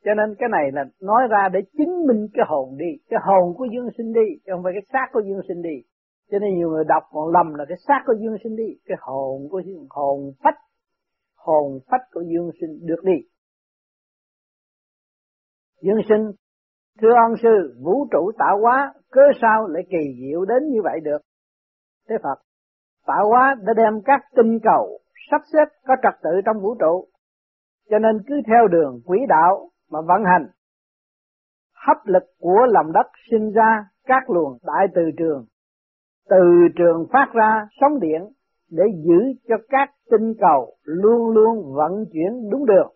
Cho 0.04 0.14
nên 0.14 0.34
cái 0.38 0.48
này 0.48 0.70
là 0.72 0.84
nói 1.00 1.22
ra 1.30 1.48
để 1.52 1.60
chứng 1.78 2.06
minh 2.06 2.28
cái 2.34 2.46
hồn 2.48 2.76
đi, 2.78 2.90
cái 3.08 3.20
hồn 3.22 3.54
của 3.56 3.66
dương 3.72 3.88
sinh 3.98 4.12
đi, 4.12 4.36
chứ 4.44 4.52
không 4.52 4.62
phải 4.62 4.72
cái 4.72 4.86
xác 4.92 5.06
của 5.12 5.20
dương 5.20 5.40
sinh 5.48 5.62
đi. 5.62 5.82
Cho 6.30 6.38
nên 6.38 6.54
nhiều 6.54 6.70
người 6.70 6.84
đọc 6.84 7.02
còn 7.12 7.32
lầm 7.32 7.54
là 7.54 7.64
cái 7.68 7.78
xác 7.88 8.02
của 8.06 8.14
dương 8.20 8.36
sinh 8.44 8.56
đi, 8.56 8.76
cái 8.84 8.96
hồn 9.00 9.48
của 9.50 9.62
hồn 9.90 10.32
phách 10.44 10.54
hồn 11.44 11.78
phách 11.90 12.02
của 12.12 12.20
dương 12.20 12.50
sinh 12.60 12.86
được 12.86 13.02
đi. 13.04 13.28
Dương 15.82 16.00
sinh, 16.08 16.30
thưa 17.00 17.14
ông 17.28 17.36
sư, 17.42 17.76
vũ 17.82 18.06
trụ 18.10 18.32
tạo 18.38 18.58
hóa, 18.60 18.94
cớ 19.10 19.20
sao 19.40 19.66
lại 19.66 19.82
kỳ 19.90 20.20
diệu 20.20 20.44
đến 20.44 20.68
như 20.68 20.80
vậy 20.84 21.00
được? 21.02 21.18
Thế 22.08 22.16
Phật, 22.22 22.38
tạo 23.06 23.28
hóa 23.28 23.54
đã 23.62 23.72
đem 23.76 24.02
các 24.04 24.20
tinh 24.36 24.58
cầu 24.62 24.98
sắp 25.30 25.40
xếp 25.52 25.64
có 25.86 25.94
trật 26.02 26.20
tự 26.22 26.30
trong 26.44 26.62
vũ 26.62 26.74
trụ, 26.74 27.08
cho 27.90 27.98
nên 27.98 28.22
cứ 28.26 28.34
theo 28.46 28.68
đường 28.68 29.00
quỹ 29.04 29.18
đạo 29.28 29.70
mà 29.90 30.00
vận 30.00 30.24
hành. 30.24 30.46
Hấp 31.86 31.96
lực 32.04 32.22
của 32.38 32.66
lòng 32.68 32.92
đất 32.92 33.06
sinh 33.30 33.52
ra 33.52 33.84
các 34.04 34.30
luồng 34.30 34.58
đại 34.62 34.86
từ 34.94 35.02
trường, 35.18 35.46
từ 36.28 36.68
trường 36.76 37.06
phát 37.12 37.26
ra 37.34 37.68
sóng 37.80 38.00
điện 38.00 38.22
để 38.72 38.84
giữ 39.04 39.20
cho 39.48 39.54
các 39.68 39.90
tinh 40.10 40.34
cầu 40.40 40.74
luôn 40.84 41.30
luôn 41.30 41.74
vận 41.74 42.04
chuyển 42.12 42.50
đúng 42.50 42.66
đường, 42.66 42.92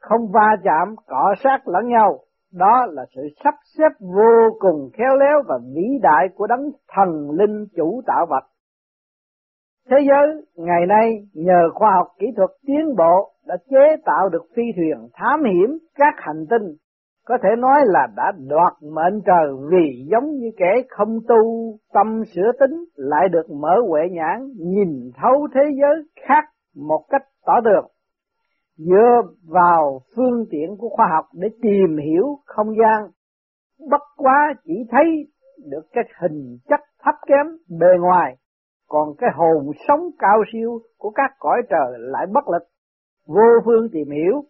không 0.00 0.32
va 0.32 0.56
chạm 0.64 0.94
cọ 1.06 1.34
sát 1.44 1.68
lẫn 1.68 1.88
nhau. 1.88 2.18
Đó 2.52 2.86
là 2.88 3.04
sự 3.14 3.22
sắp 3.44 3.54
xếp 3.78 3.88
vô 4.00 4.56
cùng 4.60 4.90
khéo 4.92 5.16
léo 5.16 5.42
và 5.48 5.58
vĩ 5.74 5.98
đại 6.02 6.28
của 6.34 6.46
đấng 6.46 6.70
thần 6.88 7.30
linh 7.30 7.66
chủ 7.76 8.02
tạo 8.06 8.26
vật. 8.30 8.44
Thế 9.90 9.96
giới 10.08 10.44
ngày 10.56 10.86
nay 10.88 11.26
nhờ 11.34 11.70
khoa 11.74 11.90
học 11.96 12.06
kỹ 12.18 12.26
thuật 12.36 12.50
tiến 12.66 12.96
bộ 12.96 13.32
đã 13.46 13.56
chế 13.70 13.96
tạo 14.04 14.28
được 14.28 14.42
phi 14.56 14.62
thuyền 14.76 15.08
thám 15.12 15.44
hiểm 15.44 15.78
các 15.94 16.14
hành 16.16 16.46
tinh 16.50 16.76
có 17.26 17.38
thể 17.42 17.48
nói 17.58 17.78
là 17.84 18.06
đã 18.16 18.32
đoạt 18.48 18.72
mệnh 18.82 19.20
trời 19.26 19.46
vì 19.70 20.06
giống 20.10 20.30
như 20.30 20.50
kẻ 20.56 20.72
không 20.88 21.18
tu, 21.28 21.74
tâm 21.92 22.22
sửa 22.34 22.52
tính, 22.60 22.84
lại 22.96 23.28
được 23.28 23.50
mở 23.50 23.74
huệ 23.88 24.00
nhãn, 24.10 24.48
nhìn 24.58 25.10
thấu 25.22 25.48
thế 25.54 25.60
giới 25.80 26.02
khác 26.26 26.44
một 26.76 27.04
cách 27.08 27.22
tỏ 27.46 27.60
được. 27.60 27.86
Dựa 28.76 29.22
vào 29.48 30.00
phương 30.16 30.44
tiện 30.50 30.76
của 30.78 30.88
khoa 30.88 31.06
học 31.14 31.24
để 31.34 31.48
tìm 31.62 31.96
hiểu 32.06 32.38
không 32.44 32.68
gian, 32.68 33.10
bất 33.90 34.02
quá 34.16 34.54
chỉ 34.64 34.74
thấy 34.90 35.04
được 35.70 35.82
cái 35.92 36.04
hình 36.20 36.58
chất 36.68 36.80
thấp 37.04 37.14
kém 37.26 37.46
bề 37.80 37.98
ngoài, 38.00 38.36
còn 38.88 39.08
cái 39.18 39.30
hồn 39.34 39.70
sống 39.88 40.00
cao 40.18 40.42
siêu 40.52 40.78
của 40.98 41.10
các 41.10 41.30
cõi 41.38 41.62
trời 41.70 41.98
lại 41.98 42.26
bất 42.32 42.48
lực. 42.48 42.62
Vô 43.26 43.60
phương 43.64 43.88
tìm 43.92 44.10
hiểu 44.10 44.44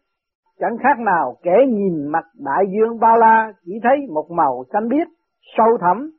chẳng 0.59 0.77
khác 0.83 0.99
nào 1.05 1.37
kẻ 1.43 1.57
nhìn 1.69 2.07
mặt 2.07 2.25
đại 2.35 2.65
dương 2.73 2.99
bao 3.01 3.17
la, 3.17 3.53
chỉ 3.65 3.73
thấy 3.83 3.97
một 4.15 4.31
màu 4.31 4.65
xanh 4.73 4.89
biếc, 4.89 5.09
sâu 5.57 5.79
thẳm, 5.81 6.11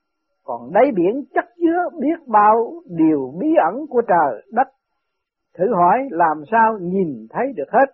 còn 0.44 0.74
đáy 0.74 0.92
biển 0.96 1.24
chất 1.34 1.46
chứa 1.58 2.00
biết 2.00 2.28
bao 2.28 2.74
điều 2.86 3.34
bí 3.40 3.48
ẩn 3.72 3.88
của 3.90 4.02
trời 4.08 4.42
đất. 4.52 4.68
Thử 5.58 5.66
hỏi 5.74 5.98
làm 6.10 6.44
sao 6.52 6.78
nhìn 6.82 7.28
thấy 7.30 7.46
được 7.56 7.70
hết? 7.72 7.86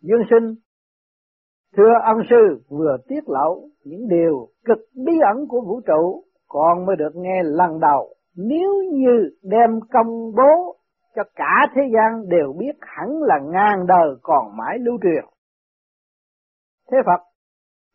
Dương 0.00 0.22
sinh, 0.30 0.54
thưa 1.76 1.92
ân 2.04 2.16
sư, 2.30 2.60
vừa 2.68 2.96
tiết 3.08 3.20
lộ 3.26 3.68
những 3.84 4.08
điều 4.08 4.48
cực 4.64 4.78
bí 5.06 5.12
ẩn 5.34 5.46
của 5.48 5.60
vũ 5.60 5.80
trụ, 5.80 6.24
còn 6.48 6.86
mới 6.86 6.96
được 6.96 7.12
nghe 7.14 7.42
lần 7.42 7.80
đầu. 7.80 8.14
Nếu 8.36 8.70
như 8.92 9.30
đem 9.42 9.80
công 9.92 10.34
bố 10.36 10.76
cho 11.14 11.22
cả 11.36 11.66
thế 11.74 11.82
gian 11.94 12.28
đều 12.28 12.52
biết 12.58 12.76
hẳn 12.80 13.08
là 13.22 13.38
ngàn 13.38 13.86
đời 13.86 14.16
còn 14.22 14.56
mãi 14.56 14.78
lưu 14.78 14.98
truyền. 15.02 15.24
Thế 16.90 16.98
Phật 17.06 17.22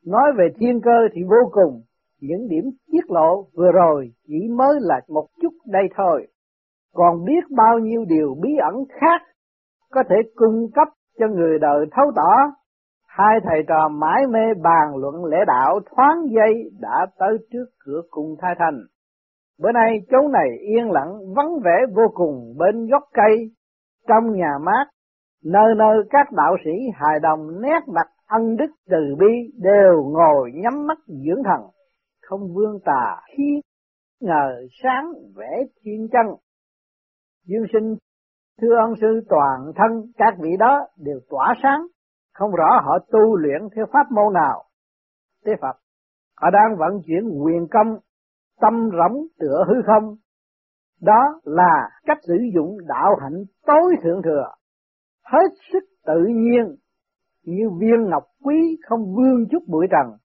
nói 0.05 0.31
về 0.37 0.47
thiên 0.59 0.81
cơ 0.81 1.07
thì 1.13 1.21
vô 1.23 1.49
cùng, 1.51 1.81
những 2.21 2.47
điểm 2.49 2.63
tiết 2.91 3.11
lộ 3.11 3.43
vừa 3.57 3.71
rồi 3.71 4.11
chỉ 4.27 4.47
mới 4.55 4.79
là 4.81 5.01
một 5.07 5.27
chút 5.41 5.53
đây 5.65 5.83
thôi, 5.97 6.27
còn 6.93 7.25
biết 7.25 7.43
bao 7.57 7.79
nhiêu 7.79 8.05
điều 8.07 8.35
bí 8.41 8.49
ẩn 8.61 8.75
khác 8.89 9.21
có 9.91 10.03
thể 10.09 10.15
cung 10.35 10.71
cấp 10.73 10.87
cho 11.19 11.27
người 11.27 11.59
đời 11.59 11.85
thấu 11.91 12.11
tỏ. 12.15 12.35
Hai 13.07 13.39
thầy 13.43 13.63
trò 13.67 13.89
mãi 13.89 14.27
mê 14.29 14.53
bàn 14.63 14.95
luận 14.95 15.25
lễ 15.25 15.37
đạo 15.47 15.79
thoáng 15.95 16.17
giây 16.29 16.71
đã 16.79 17.05
tới 17.19 17.37
trước 17.51 17.65
cửa 17.79 18.01
cung 18.09 18.35
thai 18.41 18.55
thành. 18.59 18.79
Bữa 19.61 19.71
nay 19.71 19.99
chỗ 20.11 20.17
này 20.27 20.49
yên 20.59 20.91
lặng 20.91 21.33
vắng 21.35 21.59
vẻ 21.63 21.85
vô 21.95 22.03
cùng 22.13 22.53
bên 22.57 22.87
gốc 22.87 23.03
cây, 23.13 23.51
trong 24.07 24.33
nhà 24.33 24.51
mát, 24.65 24.85
nơi 25.43 25.75
nơi 25.77 25.97
các 26.09 26.31
đạo 26.31 26.55
sĩ 26.65 26.71
hài 26.93 27.19
đồng 27.19 27.61
nét 27.61 27.79
mặt 27.87 28.07
ân 28.27 28.55
đức 28.57 28.71
từ 28.89 29.15
bi 29.19 29.33
đều 29.57 30.03
ngồi 30.03 30.51
nhắm 30.53 30.87
mắt 30.87 30.97
dưỡng 31.07 31.43
thần, 31.43 31.61
không 32.21 32.53
vương 32.53 32.79
tà 32.85 33.21
khi 33.37 33.61
ngờ 34.21 34.67
sáng 34.83 35.13
vẽ 35.35 35.63
thiên 35.83 36.07
chân. 36.11 36.35
Dương 37.45 37.65
sinh 37.73 37.95
thưa 38.61 38.75
ân 38.75 38.93
sư 39.01 39.21
toàn 39.29 39.71
thân 39.75 40.11
các 40.17 40.33
vị 40.39 40.49
đó 40.59 40.87
đều 40.97 41.19
tỏa 41.29 41.53
sáng, 41.63 41.81
không 42.33 42.51
rõ 42.51 42.81
họ 42.83 42.99
tu 43.11 43.35
luyện 43.35 43.61
theo 43.75 43.85
pháp 43.93 44.11
môn 44.11 44.33
nào. 44.33 44.63
Tế 45.45 45.51
Phật, 45.61 45.77
họ 46.41 46.49
đang 46.49 46.77
vận 46.77 47.01
chuyển 47.05 47.41
quyền 47.43 47.67
công 47.71 47.97
tâm 48.61 48.89
rỗng 48.91 49.27
tựa 49.39 49.63
hư 49.67 49.73
không. 49.85 50.15
Đó 51.01 51.39
là 51.43 51.89
cách 52.05 52.17
sử 52.27 52.37
dụng 52.55 52.77
đạo 52.87 53.15
hạnh 53.21 53.43
tối 53.65 53.95
thượng 54.03 54.21
thừa, 54.21 54.51
hết 55.25 55.47
sức 55.73 55.83
tự 56.05 56.25
nhiên, 56.27 56.75
như 57.43 57.69
viên 57.79 58.09
ngọc 58.09 58.23
quý 58.43 58.77
không 58.87 59.15
vương 59.15 59.45
chút 59.51 59.63
bụi 59.67 59.87
trần, 59.91 60.17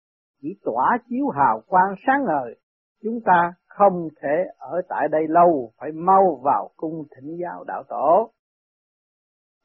chỉ 0.43 0.49
tỏa 0.65 0.99
chiếu 1.09 1.29
hào 1.29 1.63
quang 1.67 1.95
sáng 2.07 2.25
ngời. 2.25 2.55
Chúng 3.03 3.21
ta 3.25 3.53
không 3.69 4.09
thể 4.23 4.45
ở 4.59 4.81
tại 4.89 5.09
đây 5.11 5.23
lâu, 5.29 5.73
phải 5.81 5.93
mau 5.93 6.41
vào 6.45 6.71
cung 6.77 7.03
thỉnh 7.17 7.37
giáo 7.43 7.65
đạo 7.65 7.83
tổ. 7.89 8.31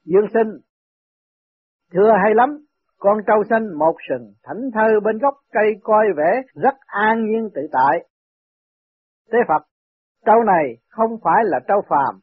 Dương 0.04 0.26
sinh, 0.34 0.60
thưa 1.92 2.10
hay 2.22 2.34
lắm, 2.34 2.58
con 2.98 3.18
trâu 3.26 3.44
xanh 3.50 3.78
một 3.78 3.94
sừng 4.08 4.32
thảnh 4.42 4.70
thơ 4.74 5.00
bên 5.04 5.18
gốc 5.18 5.34
cây 5.52 5.72
coi 5.82 6.06
vẻ 6.16 6.42
rất 6.54 6.74
an 6.86 7.26
nhiên 7.26 7.48
tự 7.54 7.62
tại. 7.72 8.09
Thế 9.32 9.38
Phật, 9.48 9.62
trâu 10.26 10.42
này 10.42 10.76
không 10.88 11.10
phải 11.24 11.44
là 11.44 11.60
trâu 11.68 11.80
phàm, 11.88 12.20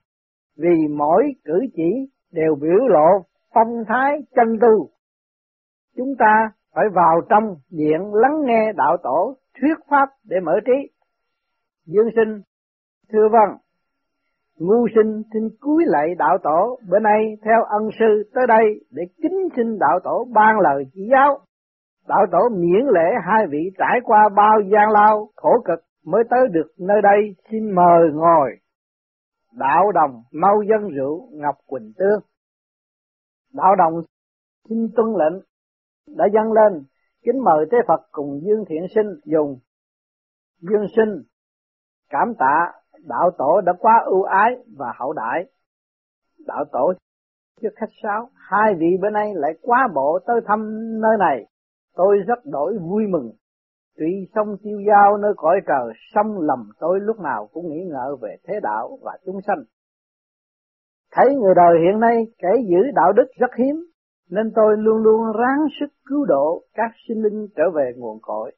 vì 0.58 0.88
mỗi 0.98 1.24
cử 1.46 1.60
chỉ 1.76 2.10
đều 2.32 2.56
biểu 2.62 2.88
lộ 2.88 3.26
phong 3.54 3.84
thái 3.88 4.20
chân 4.36 4.60
tu. 4.62 4.90
Chúng 5.96 6.16
ta 6.20 6.50
phải 6.76 6.86
vào 6.94 7.22
trong 7.30 7.56
điện 7.70 8.14
lắng 8.14 8.42
nghe 8.46 8.72
đạo 8.76 8.98
tổ 9.04 9.36
thuyết 9.62 9.78
pháp 9.90 10.10
để 10.24 10.38
mở 10.40 10.54
trí. 10.66 10.90
Dương 11.86 12.10
sinh, 12.16 12.42
thưa 13.12 13.28
vâng, 13.32 13.58
ngu 14.60 14.88
sinh 14.96 15.22
xin 15.34 15.50
cúi 15.60 15.84
lạy 15.88 16.08
đạo 16.18 16.38
tổ, 16.44 16.80
bữa 16.90 17.00
nay 17.00 17.38
theo 17.46 17.64
ân 17.64 17.90
sư 18.00 18.30
tới 18.34 18.48
đây 18.48 18.66
để 18.92 19.04
kính 19.22 19.48
xin 19.56 19.80
đạo 19.80 20.00
tổ 20.04 20.28
ban 20.34 20.60
lời 20.60 20.84
chỉ 20.94 21.02
giáo. 21.12 21.40
Đạo 22.08 22.26
tổ 22.32 22.50
miễn 22.52 22.86
lễ 22.94 23.10
hai 23.28 23.46
vị 23.50 23.72
trải 23.78 24.00
qua 24.04 24.30
bao 24.36 24.60
gian 24.72 24.90
lao, 24.92 25.30
khổ 25.36 25.62
cực, 25.66 25.80
mới 26.08 26.24
tới 26.30 26.40
được 26.52 26.72
nơi 26.78 27.02
đây 27.04 27.36
xin 27.52 27.76
mời 27.76 28.12
ngồi. 28.14 28.58
Đạo 29.52 29.92
đồng 29.92 30.24
mau 30.32 30.62
dân 30.70 30.90
rượu 30.96 31.30
Ngọc 31.32 31.56
Quỳnh 31.66 31.94
Tương. 31.98 32.20
Đạo 33.54 33.76
đồng 33.76 34.02
xin 34.70 34.88
tuân 34.96 35.08
lệnh 35.08 35.44
đã 36.18 36.26
dâng 36.34 36.52
lên 36.52 36.84
kính 37.24 37.44
mời 37.44 37.66
thế 37.72 37.78
Phật 37.88 38.02
cùng 38.12 38.42
Dương 38.44 38.66
Thiện 38.70 38.86
Sinh 38.96 39.20
dùng. 39.26 39.60
Dương 40.60 40.86
Sinh 40.96 41.24
cảm 42.10 42.34
tạ 42.40 42.72
đạo 43.06 43.32
tổ 43.38 43.62
đã 43.62 43.74
quá 43.80 44.04
ưu 44.06 44.24
ái 44.24 44.56
và 44.78 44.94
hậu 45.00 45.14
đại. 45.14 45.46
Đạo 46.48 46.66
tổ 46.72 46.94
trước 47.62 47.70
khách 47.76 47.92
sáo, 48.04 48.30
hai 48.36 48.74
vị 48.80 48.88
bữa 49.02 49.10
nay 49.10 49.32
lại 49.36 49.52
quá 49.62 49.88
bộ 49.96 50.20
tới 50.28 50.42
thăm 50.46 50.60
nơi 51.02 51.18
này, 51.20 51.46
tôi 51.96 52.18
rất 52.28 52.46
đổi 52.46 52.78
vui 52.78 53.08
mừng 53.08 53.32
Tuy 53.98 54.28
sông 54.36 54.58
tiêu 54.64 54.80
giao 54.88 55.18
nơi 55.18 55.34
cõi 55.38 55.62
trời, 55.68 55.94
sông 56.16 56.40
lầm 56.40 56.70
tôi 56.80 57.00
lúc 57.02 57.20
nào 57.20 57.50
cũng 57.54 57.68
nghĩ 57.68 57.84
ngợi 57.86 58.16
về 58.22 58.36
thế 58.48 58.60
đạo 58.64 58.98
và 59.02 59.18
chúng 59.26 59.42
sanh. 59.48 59.64
Thấy 61.12 61.36
người 61.36 61.54
đời 61.56 61.80
hiện 61.84 62.00
nay 62.00 62.28
kẻ 62.38 62.50
giữ 62.70 62.92
đạo 62.96 63.14
đức 63.14 63.28
rất 63.40 63.56
hiếm, 63.56 63.76
nên 64.30 64.52
tôi 64.56 64.78
luôn 64.78 64.98
luôn 64.98 65.22
ráng 65.40 65.68
sức 65.80 65.88
cứu 66.06 66.26
độ 66.26 66.62
các 66.74 66.92
sinh 67.08 67.24
linh 67.24 67.48
trở 67.56 67.64
về 67.76 67.92
nguồn 67.98 68.20
cội. 68.22 68.52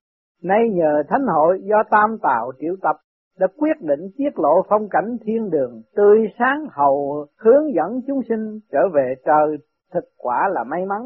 Nay 0.44 0.70
nhờ 0.74 1.04
thánh 1.10 1.26
hội 1.36 1.60
do 1.64 1.84
tam 1.92 2.18
tạo 2.22 2.52
triệu 2.60 2.76
tập 2.82 2.96
đã 3.40 3.48
quyết 3.58 3.82
định 3.82 4.10
tiết 4.18 4.40
lộ 4.40 4.62
phong 4.70 4.90
cảnh 4.90 5.18
thiên 5.26 5.50
đường 5.50 5.82
tươi 5.96 6.28
sáng 6.40 6.66
hầu 6.72 7.26
hướng 7.38 7.74
dẫn 7.76 8.02
chúng 8.08 8.22
sinh 8.30 8.60
trở 8.72 8.80
về 8.94 9.16
trời 9.26 9.58
thực 9.94 10.04
quả 10.18 10.50
là 10.52 10.64
may 10.64 10.86
mắn 10.86 11.02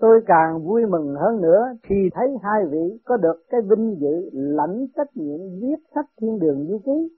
Tôi 0.00 0.22
càng 0.26 0.64
vui 0.64 0.86
mừng 0.86 1.14
hơn 1.14 1.40
nữa 1.40 1.64
khi 1.82 2.10
thấy 2.14 2.36
hai 2.42 2.66
vị 2.70 2.98
có 3.04 3.16
được 3.16 3.42
cái 3.50 3.60
vinh 3.60 3.96
dự 4.00 4.30
lãnh 4.32 4.86
trách 4.96 5.16
nhiệm 5.16 5.38
viết 5.60 5.76
sách 5.94 6.06
thiên 6.20 6.38
đường 6.38 6.66
du 6.68 6.78
ký. 6.78 7.16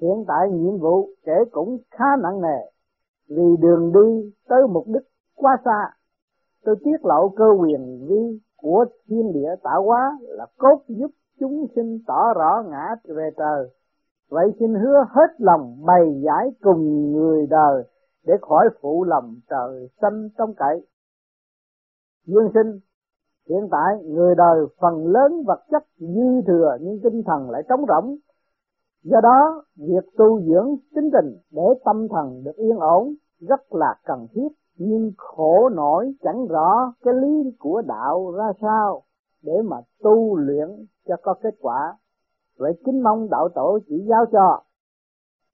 Hiện 0.00 0.24
tại 0.28 0.50
nhiệm 0.50 0.78
vụ 0.78 1.08
kể 1.24 1.44
cũng 1.50 1.78
khá 1.90 2.04
nặng 2.22 2.40
nề, 2.40 2.58
vì 3.28 3.56
đường 3.60 3.92
đi 3.92 4.32
tới 4.48 4.62
mục 4.68 4.84
đích 4.86 5.02
quá 5.36 5.56
xa. 5.64 5.90
Tôi 6.64 6.76
tiết 6.84 7.04
lộ 7.04 7.28
cơ 7.28 7.44
quyền 7.60 8.06
vi 8.08 8.40
của 8.56 8.84
thiên 9.08 9.32
địa 9.32 9.50
tạo 9.62 9.82
hóa 9.82 10.18
là 10.20 10.46
cốt 10.58 10.82
giúp 10.88 11.10
chúng 11.40 11.66
sinh 11.76 11.98
tỏ 12.06 12.34
rõ 12.34 12.64
ngã 12.70 12.94
về 13.04 13.30
trời. 13.36 13.68
Vậy 14.30 14.52
xin 14.58 14.74
hứa 14.74 15.04
hết 15.10 15.30
lòng 15.38 15.76
bày 15.86 16.22
giải 16.24 16.50
cùng 16.60 17.12
người 17.12 17.46
đời 17.46 17.84
để 18.26 18.34
khỏi 18.40 18.68
phụ 18.80 19.04
lòng 19.04 19.34
trời 19.50 19.88
xanh 20.00 20.28
trong 20.38 20.54
cậy 20.54 20.86
dương 22.26 22.50
sinh, 22.54 22.80
hiện 23.48 23.68
tại 23.70 24.02
người 24.04 24.34
đời 24.34 24.66
phần 24.80 25.06
lớn 25.06 25.44
vật 25.46 25.60
chất 25.70 25.84
dư 25.98 26.42
thừa 26.46 26.76
nhưng 26.80 27.00
tinh 27.02 27.22
thần 27.26 27.50
lại 27.50 27.62
trống 27.68 27.84
rỗng. 27.88 28.16
Do 29.02 29.20
đó, 29.20 29.64
việc 29.76 30.04
tu 30.16 30.40
dưỡng 30.40 30.76
chính 30.94 31.10
tình 31.12 31.38
để 31.50 31.62
tâm 31.84 32.08
thần 32.08 32.44
được 32.44 32.56
yên 32.56 32.78
ổn 32.78 33.14
rất 33.40 33.74
là 33.74 33.94
cần 34.04 34.26
thiết, 34.32 34.48
nhưng 34.76 35.12
khổ 35.16 35.68
nổi 35.68 36.12
chẳng 36.22 36.46
rõ 36.46 36.92
cái 37.04 37.14
lý 37.14 37.50
của 37.58 37.82
đạo 37.86 38.32
ra 38.36 38.52
sao 38.60 39.02
để 39.42 39.62
mà 39.64 39.76
tu 40.02 40.36
luyện 40.36 40.68
cho 41.06 41.16
có 41.22 41.34
kết 41.42 41.54
quả. 41.60 41.96
Vậy 42.58 42.72
kính 42.84 43.02
mong 43.02 43.28
đạo 43.30 43.48
tổ 43.54 43.78
chỉ 43.88 44.04
giáo 44.08 44.24
cho. 44.32 44.62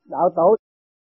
Đạo 0.04 0.30
tổ, 0.36 0.56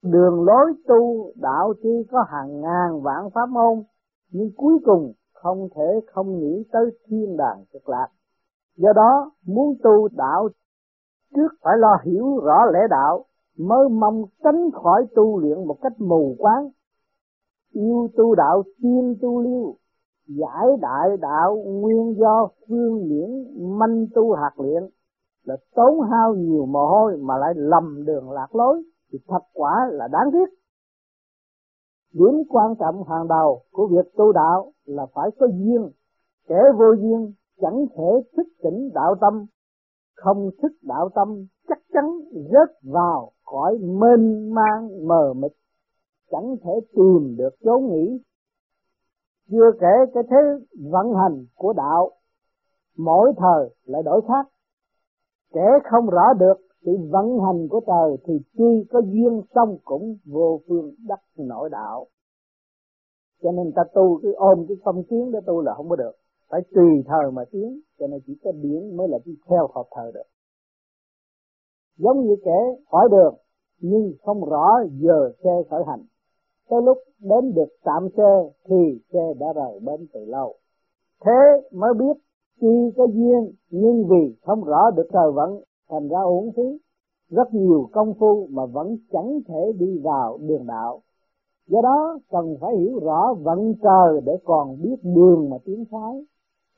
đường 0.03 0.43
lối 0.45 0.73
tu 0.87 1.31
đạo 1.35 1.73
chi 1.83 2.07
có 2.11 2.25
hàng 2.27 2.61
ngàn 2.61 3.01
vạn 3.01 3.29
pháp 3.33 3.49
môn, 3.49 3.83
nhưng 4.31 4.51
cuối 4.57 4.79
cùng 4.85 5.13
không 5.41 5.69
thể 5.75 5.99
không 6.13 6.39
nghĩ 6.39 6.63
tới 6.71 6.85
thiên 7.05 7.37
đàng 7.37 7.65
cực 7.73 7.89
lạc. 7.89 8.07
Do 8.77 8.93
đó, 8.93 9.31
muốn 9.45 9.75
tu 9.83 10.07
đạo 10.11 10.49
trước 11.35 11.47
phải 11.61 11.77
lo 11.77 11.97
hiểu 12.03 12.39
rõ 12.43 12.65
lẽ 12.73 12.79
đạo, 12.89 13.25
mới 13.57 13.89
mong 13.89 14.25
tránh 14.43 14.69
khỏi 14.73 15.05
tu 15.15 15.39
luyện 15.39 15.67
một 15.67 15.77
cách 15.81 15.93
mù 15.97 16.35
quáng. 16.39 16.69
Yêu 17.71 18.07
tu 18.17 18.35
đạo 18.35 18.63
tiên 18.81 19.15
tu 19.21 19.41
liêu, 19.41 19.75
giải 20.27 20.67
đại 20.81 21.17
đạo 21.21 21.55
nguyên 21.55 22.15
do 22.19 22.47
phương 22.67 23.09
miễn 23.09 23.29
manh 23.79 24.07
tu 24.15 24.33
hạt 24.33 24.51
luyện 24.57 24.83
là 25.43 25.57
tốn 25.75 26.01
hao 26.11 26.35
nhiều 26.35 26.65
mồ 26.65 26.87
hôi 26.87 27.17
mà 27.17 27.37
lại 27.37 27.53
lầm 27.55 28.05
đường 28.05 28.31
lạc 28.31 28.55
lối 28.55 28.83
thì 29.11 29.19
thật 29.27 29.43
quả 29.53 29.89
là 29.91 30.07
đáng 30.07 30.31
tiếc. 30.31 30.53
Điểm 32.13 32.43
quan 32.49 32.75
trọng 32.79 33.03
hàng 33.03 33.27
đầu 33.27 33.61
của 33.71 33.87
việc 33.87 34.15
tu 34.17 34.31
đạo 34.31 34.71
là 34.85 35.05
phải 35.05 35.29
có 35.39 35.47
duyên, 35.47 35.91
kẻ 36.47 36.61
vô 36.77 36.93
duyên 37.01 37.33
chẳng 37.61 37.85
thể 37.95 38.29
thức 38.37 38.47
tỉnh 38.63 38.89
đạo 38.93 39.15
tâm, 39.21 39.45
không 40.15 40.49
thức 40.61 40.71
đạo 40.81 41.09
tâm 41.15 41.45
chắc 41.67 41.79
chắn 41.93 42.05
rớt 42.33 42.69
vào 42.83 43.31
cõi 43.45 43.77
mênh 43.77 44.53
mang 44.53 45.07
mờ 45.07 45.33
mịt, 45.33 45.51
chẳng 46.31 46.55
thể 46.63 46.71
tìm 46.95 47.35
được 47.37 47.55
chốn 47.63 47.85
nghỉ. 47.85 48.21
chưa 49.51 49.71
kể 49.79 50.11
cái 50.13 50.23
thế 50.29 50.37
vận 50.91 51.13
hành 51.13 51.45
của 51.55 51.73
đạo 51.73 52.11
mỗi 52.97 53.33
thời 53.37 53.69
lại 53.83 54.03
đổi 54.03 54.21
khác. 54.27 54.47
Kẻ 55.53 55.79
không 55.83 56.09
rõ 56.09 56.33
được 56.39 56.66
sự 56.85 56.97
vận 57.09 57.39
hành 57.39 57.67
của 57.67 57.81
trời 57.87 58.17
thì 58.25 58.33
tuy 58.57 58.85
có 58.89 59.01
duyên 59.05 59.41
xong 59.55 59.77
cũng 59.83 60.17
vô 60.25 60.59
phương 60.67 60.93
đắc 61.07 61.19
nội 61.37 61.69
đạo. 61.69 62.07
Cho 63.43 63.51
nên 63.51 63.71
ta 63.75 63.83
tu 63.93 64.19
cứ 64.21 64.33
ôm 64.33 64.65
cái 64.67 64.77
phong 64.83 65.03
kiến 65.03 65.31
để 65.31 65.39
tu 65.45 65.61
là 65.61 65.73
không 65.73 65.89
có 65.89 65.95
được. 65.95 66.11
Phải 66.49 66.61
tùy 66.75 67.03
thời 67.07 67.31
mà 67.31 67.43
tiến, 67.51 67.81
cho 67.99 68.07
nên 68.07 68.19
chỉ 68.27 68.33
có 68.43 68.51
điển 68.51 68.97
mới 68.97 69.07
là 69.07 69.17
đi 69.25 69.31
theo 69.49 69.67
hợp 69.75 69.85
thời 69.95 70.11
được. 70.11 70.27
Giống 71.97 72.21
như 72.21 72.35
kẻ 72.45 72.75
hỏi 72.91 73.09
đường, 73.11 73.35
nhưng 73.79 74.13
không 74.23 74.45
rõ 74.45 74.67
giờ 74.91 75.31
xe 75.43 75.51
khởi 75.69 75.83
hành. 75.87 76.05
Tới 76.69 76.81
lúc 76.81 76.97
đến 77.19 77.53
được 77.53 77.69
tạm 77.83 78.07
xe 78.17 78.49
thì 78.69 79.01
xe 79.13 79.33
đã 79.39 79.47
rời 79.55 79.79
bến 79.79 80.07
từ 80.13 80.25
lâu. 80.25 80.55
Thế 81.25 81.67
mới 81.71 81.93
biết 81.93 82.21
tuy 82.61 82.91
có 82.97 83.07
duyên, 83.13 83.51
nhưng 83.69 84.07
vì 84.07 84.35
không 84.41 84.63
rõ 84.63 84.91
được 84.95 85.07
thời 85.13 85.31
vận 85.31 85.61
thành 85.89 86.07
ra 86.07 86.19
uổng 86.21 86.51
phí. 86.51 86.79
Rất 87.29 87.53
nhiều 87.53 87.89
công 87.91 88.13
phu 88.19 88.47
mà 88.49 88.65
vẫn 88.65 88.97
chẳng 89.11 89.39
thể 89.47 89.73
đi 89.79 89.99
vào 90.03 90.37
đường 90.41 90.65
đạo. 90.67 91.01
Do 91.67 91.81
đó 91.81 92.19
cần 92.29 92.57
phải 92.61 92.77
hiểu 92.77 92.99
rõ 92.99 93.33
vận 93.33 93.73
trời 93.83 94.21
để 94.25 94.37
còn 94.43 94.81
biết 94.81 94.95
đường 95.03 95.49
mà 95.49 95.57
tiến 95.65 95.85
thoái. 95.91 96.25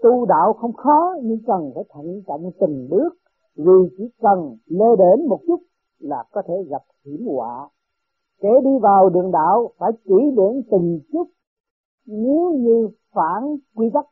Tu 0.04 0.26
đạo 0.26 0.54
không 0.54 0.74
khó, 0.74 1.16
nhưng 1.24 1.40
cần 1.48 1.72
phải 1.76 1.84
thận 1.90 2.22
trọng 2.28 2.52
từng 2.60 2.88
bước. 2.90 3.10
Vì 3.56 3.96
chỉ 3.98 4.10
cần 4.22 4.58
lê 4.66 4.96
đến 4.98 5.28
một 5.28 5.40
chút 5.48 5.60
là 6.00 6.24
có 6.32 6.42
thể 6.48 6.54
gặp 6.70 6.82
hiểm 7.06 7.28
họa. 7.28 7.70
Kẻ 8.42 8.50
đi 8.64 8.80
vào 8.82 9.10
đường 9.10 9.32
đạo 9.32 9.70
phải 9.78 9.92
chỉ 10.04 10.16
điểm 10.38 10.62
từng 10.72 11.00
chút. 11.12 11.28
Nếu 12.06 12.52
như 12.52 12.90
phản 13.14 13.58
quy 13.76 13.90
tắc, 13.94 14.06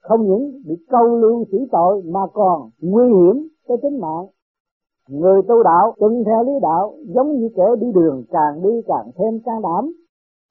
không 0.00 0.26
những 0.26 0.62
bị 0.66 0.74
câu 0.88 1.16
lưu 1.16 1.44
xử 1.52 1.58
tội 1.72 2.02
mà 2.02 2.20
còn 2.32 2.70
nguy 2.80 3.04
hiểm 3.04 3.48
tới 3.68 3.76
tính 3.82 4.00
mạng 4.00 4.26
người 5.08 5.42
tu 5.48 5.62
đạo 5.62 5.94
tuân 5.98 6.24
theo 6.24 6.44
lý 6.44 6.52
đạo, 6.62 6.94
giống 7.14 7.38
như 7.38 7.48
kẻ 7.56 7.64
đi 7.80 7.92
đường 7.92 8.24
càng 8.30 8.62
đi 8.62 8.82
càng 8.86 9.10
thêm 9.16 9.40
can 9.44 9.62
đảm. 9.62 9.92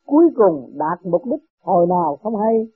Cuối 0.06 0.30
cùng 0.36 0.72
đạt 0.76 1.06
mục 1.06 1.22
đích 1.26 1.44
hồi 1.64 1.88
nào 1.88 2.18
không 2.24 2.36
hay. 2.36 2.68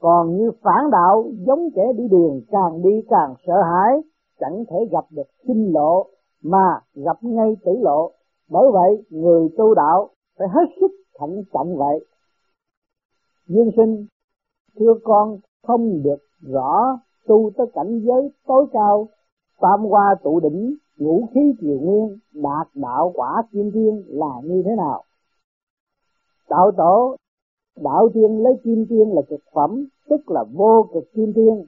Còn 0.00 0.36
như 0.36 0.50
phản 0.62 0.90
đạo, 0.90 1.30
giống 1.46 1.68
kẻ 1.74 1.92
đi 1.96 2.08
đường 2.08 2.40
càng 2.50 2.82
đi 2.82 3.02
càng 3.08 3.34
sợ 3.46 3.62
hãi, 3.62 4.02
chẳng 4.40 4.64
thể 4.70 4.76
gặp 4.90 5.04
được 5.10 5.26
sinh 5.46 5.72
lộ, 5.72 6.06
mà 6.42 6.80
gặp 6.94 7.16
ngay 7.20 7.56
tử 7.64 7.72
lộ. 7.80 8.10
Bởi 8.50 8.70
vậy, 8.72 9.04
người 9.10 9.48
tu 9.58 9.74
đạo 9.74 10.08
phải 10.38 10.48
hết 10.48 10.66
sức 10.80 10.90
thận 11.18 11.44
trọng 11.52 11.76
vậy. 11.76 12.04
Dương 13.48 13.70
sinh, 13.76 14.06
thưa 14.78 14.94
con, 15.04 15.38
không 15.66 16.02
được 16.02 16.18
rõ 16.40 16.98
tu 17.26 17.50
tới 17.56 17.66
cảnh 17.74 18.00
giới 18.04 18.30
tối 18.46 18.66
cao 18.72 19.08
tam 19.60 19.80
hoa 19.80 20.14
tụ 20.22 20.40
đỉnh 20.40 20.74
ngũ 20.98 21.26
khí 21.34 21.40
triều 21.60 21.78
nguyên, 21.78 22.18
đạt 22.32 22.68
đạo 22.74 23.12
quả 23.14 23.42
kim 23.52 23.70
thiên 23.70 24.04
là 24.06 24.40
như 24.44 24.62
thế 24.64 24.70
nào? 24.76 25.02
Đạo 26.50 26.70
tổ, 26.76 27.16
đạo 27.80 28.08
tiên 28.14 28.42
lấy 28.42 28.52
kim 28.64 28.86
thiên 28.90 29.14
là 29.14 29.22
cực 29.28 29.40
phẩm, 29.54 29.86
tức 30.08 30.30
là 30.30 30.44
vô 30.52 30.86
cực 30.92 31.12
kim 31.12 31.32
thiên. 31.32 31.64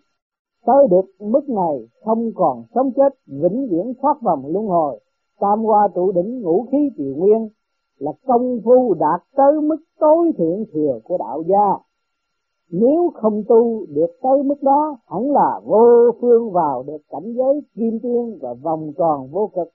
Tới 0.66 0.88
được 0.90 1.04
mức 1.18 1.48
này, 1.48 1.88
không 2.04 2.32
còn 2.34 2.64
sống 2.74 2.90
chết, 2.96 3.14
vĩnh 3.26 3.68
viễn 3.70 3.94
thoát 4.02 4.22
vòng 4.22 4.46
luân 4.46 4.66
hồi. 4.66 5.00
Tam 5.40 5.64
hoa 5.64 5.88
trụ 5.94 6.12
đỉnh 6.12 6.40
ngũ 6.42 6.66
khí 6.70 6.90
triều 6.96 7.14
nguyên 7.14 7.48
là 7.98 8.12
công 8.26 8.60
phu 8.64 8.94
đạt 8.94 9.22
tới 9.36 9.60
mức 9.60 9.76
tối 9.98 10.32
thượng 10.38 10.64
thừa 10.72 11.00
của 11.04 11.18
đạo 11.18 11.42
gia 11.46 11.89
nếu 12.70 13.12
không 13.14 13.42
tu 13.48 13.86
được 13.86 14.16
tới 14.22 14.42
mức 14.42 14.62
đó, 14.62 14.98
hẳn 15.06 15.30
là 15.30 15.60
vô 15.64 16.10
phương 16.20 16.52
vào 16.52 16.82
được 16.82 17.02
cảnh 17.10 17.34
giới 17.36 17.60
kim 17.74 17.98
tiên 18.02 18.38
và 18.40 18.54
vòng 18.54 18.92
tròn 18.98 19.28
vô 19.30 19.50
cực. 19.54 19.68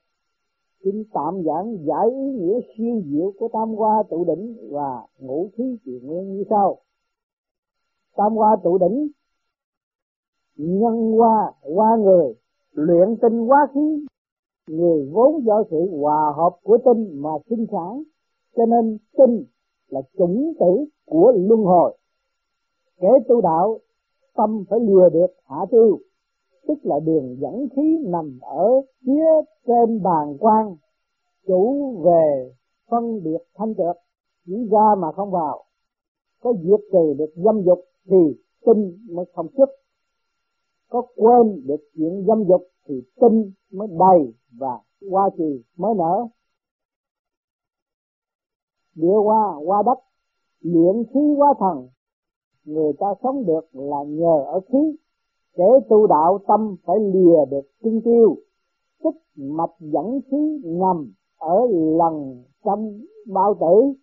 Xin 0.83 1.03
tạm 1.13 1.43
giảng 1.45 1.77
giải 1.85 2.09
ý 2.11 2.31
nghĩa 2.31 2.59
siêu 2.77 3.01
diệu 3.05 3.31
của 3.39 3.47
tam 3.53 3.75
hoa 3.75 4.03
tụ 4.09 4.23
đỉnh 4.23 4.55
và 4.71 5.01
ngũ 5.19 5.49
khí 5.57 5.77
trị 5.85 5.99
nguyên 6.03 6.33
như 6.33 6.43
sau. 6.49 6.77
Tam 8.15 8.35
hoa 8.35 8.55
tụ 8.63 8.77
đỉnh, 8.77 9.07
nhân 10.57 11.11
hoa 11.11 11.51
hoa 11.75 11.97
người, 11.97 12.33
luyện 12.71 13.15
tinh 13.21 13.47
hoa 13.47 13.67
khí, 13.73 14.05
người 14.67 15.09
vốn 15.13 15.45
do 15.45 15.63
sự 15.69 15.97
hòa 16.01 16.33
hợp 16.35 16.55
của 16.63 16.77
tinh 16.85 17.21
mà 17.21 17.29
sinh 17.49 17.65
sản. 17.71 18.03
Cho 18.55 18.65
nên 18.65 18.97
tinh 19.17 19.43
là 19.89 20.01
chủng 20.17 20.53
tử 20.59 20.85
của 21.05 21.33
luân 21.35 21.63
hồi 21.63 21.97
kẻ 23.01 23.07
tu 23.27 23.41
đạo, 23.41 23.79
tâm 24.33 24.63
phải 24.69 24.79
lìa 24.79 25.09
được 25.13 25.33
hạ 25.45 25.65
tiêu 25.71 25.99
tức 26.67 26.79
là 26.83 26.99
đường 26.99 27.37
dẫn 27.39 27.67
khí 27.75 27.97
nằm 28.05 28.39
ở 28.41 28.81
phía 29.05 29.25
trên 29.67 30.03
bàn 30.03 30.37
quan, 30.39 30.75
chủ 31.47 31.91
về 32.05 32.53
phân 32.89 33.23
biệt 33.23 33.37
thanh 33.55 33.75
trượt 33.75 33.97
chỉ 34.45 34.53
ra 34.71 34.95
mà 34.97 35.11
không 35.11 35.31
vào. 35.31 35.63
Có 36.41 36.53
diệt 36.53 36.79
trừ 36.91 37.13
được 37.17 37.33
dâm 37.35 37.63
dục 37.63 37.79
thì 38.05 38.41
tinh 38.65 38.97
mới 39.09 39.25
không 39.33 39.47
xuất. 39.57 39.69
Có 40.89 41.01
quên 41.15 41.67
được 41.67 41.89
chuyện 41.95 42.25
dâm 42.27 42.43
dục 42.47 42.61
thì 42.87 43.01
tinh 43.21 43.51
mới 43.71 43.87
đầy 43.87 44.33
và 44.59 44.79
hoa 45.11 45.29
trì 45.37 45.63
mới 45.77 45.93
nở. 45.97 46.27
Địa 48.95 49.17
hoa 49.23 49.53
hoa 49.65 49.83
đất, 49.85 49.99
luyện 50.61 51.03
khí 51.13 51.35
hóa 51.37 51.53
thần 51.59 51.89
người 52.65 52.93
ta 52.99 53.07
sống 53.23 53.45
được 53.45 53.65
là 53.73 54.03
nhờ 54.07 54.43
ở 54.45 54.59
khí. 54.59 54.95
Kẻ 55.55 55.63
tu 55.89 56.07
đạo 56.07 56.39
tâm 56.47 56.75
phải 56.85 56.95
lìa 56.99 57.45
được 57.51 57.67
tinh 57.83 58.01
tiêu. 58.05 58.37
Tức 59.03 59.15
mạch 59.35 59.75
dẫn 59.79 60.19
khí 60.31 60.61
nằm 60.63 61.13
ở 61.37 61.67
lần 61.71 62.43
trong 62.63 62.99
bao 63.27 63.55
tử. 63.59 63.93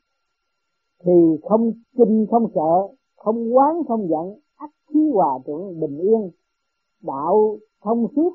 Thì 1.04 1.12
không 1.42 1.72
kinh, 1.96 2.26
không 2.30 2.48
sợ, 2.54 2.88
không 3.16 3.56
quán, 3.56 3.82
không 3.88 4.08
giận 4.08 4.40
ắt 4.56 4.70
khí 4.88 5.10
hòa 5.14 5.38
thuận 5.46 5.80
bình 5.80 5.98
yên. 5.98 6.30
Đạo 7.02 7.56
thông 7.82 8.06
suốt, 8.16 8.32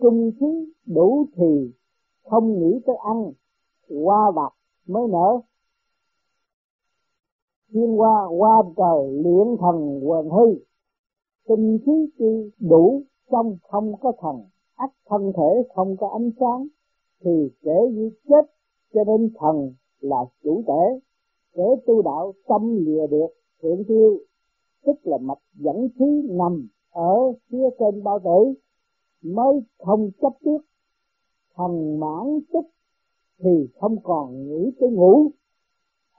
trung 0.00 0.30
khí 0.40 0.72
đủ 0.86 1.26
thì 1.36 1.72
không 2.24 2.58
nghĩ 2.58 2.80
tới 2.86 2.96
ăn 2.96 3.32
hoa 4.04 4.30
bạc 4.30 4.52
mới 4.86 5.08
nở 5.08 5.40
thiên 7.72 7.96
hoa 7.96 8.26
qua 8.38 8.62
trời 8.76 9.12
luyện 9.12 9.56
thần, 9.60 10.00
quần 10.02 10.30
hư 10.30 10.54
tinh 11.48 11.78
khí 11.86 11.92
chi 12.18 12.50
đủ, 12.68 13.02
trong 13.30 13.56
không 13.62 13.94
có 14.00 14.12
thần. 14.20 14.36
Ắt 14.74 14.90
thân 15.06 15.32
thể 15.36 15.62
không 15.74 15.96
có 15.96 16.08
ánh 16.08 16.30
sáng, 16.40 16.66
thì 17.24 17.50
kể 17.62 17.90
như 17.92 18.10
chết. 18.28 18.50
Cho 18.94 19.04
nên 19.04 19.30
thần 19.38 19.74
là 20.00 20.24
chủ 20.42 20.62
thể. 20.66 21.00
Kể 21.54 21.62
tu 21.86 22.02
đạo, 22.02 22.32
tâm 22.48 22.76
lìa 22.84 23.06
được, 23.06 23.28
thượng 23.62 23.84
tiêu 23.88 24.18
tức 24.86 24.96
là 25.02 25.18
mạch 25.18 25.42
dẫn 25.54 25.88
khí 25.98 26.28
nằm 26.30 26.68
ở 26.90 27.32
phía 27.50 27.64
trên 27.78 28.02
bao 28.02 28.18
tử, 28.18 28.60
mới 29.22 29.60
không 29.78 30.10
chấp 30.20 30.32
trước. 30.44 30.58
Thần 31.56 32.00
mãn 32.00 32.40
tức, 32.52 32.64
thì 33.38 33.68
không 33.80 33.96
còn 34.02 34.48
nghĩ 34.48 34.70
tới 34.80 34.90
ngủ 34.90 35.30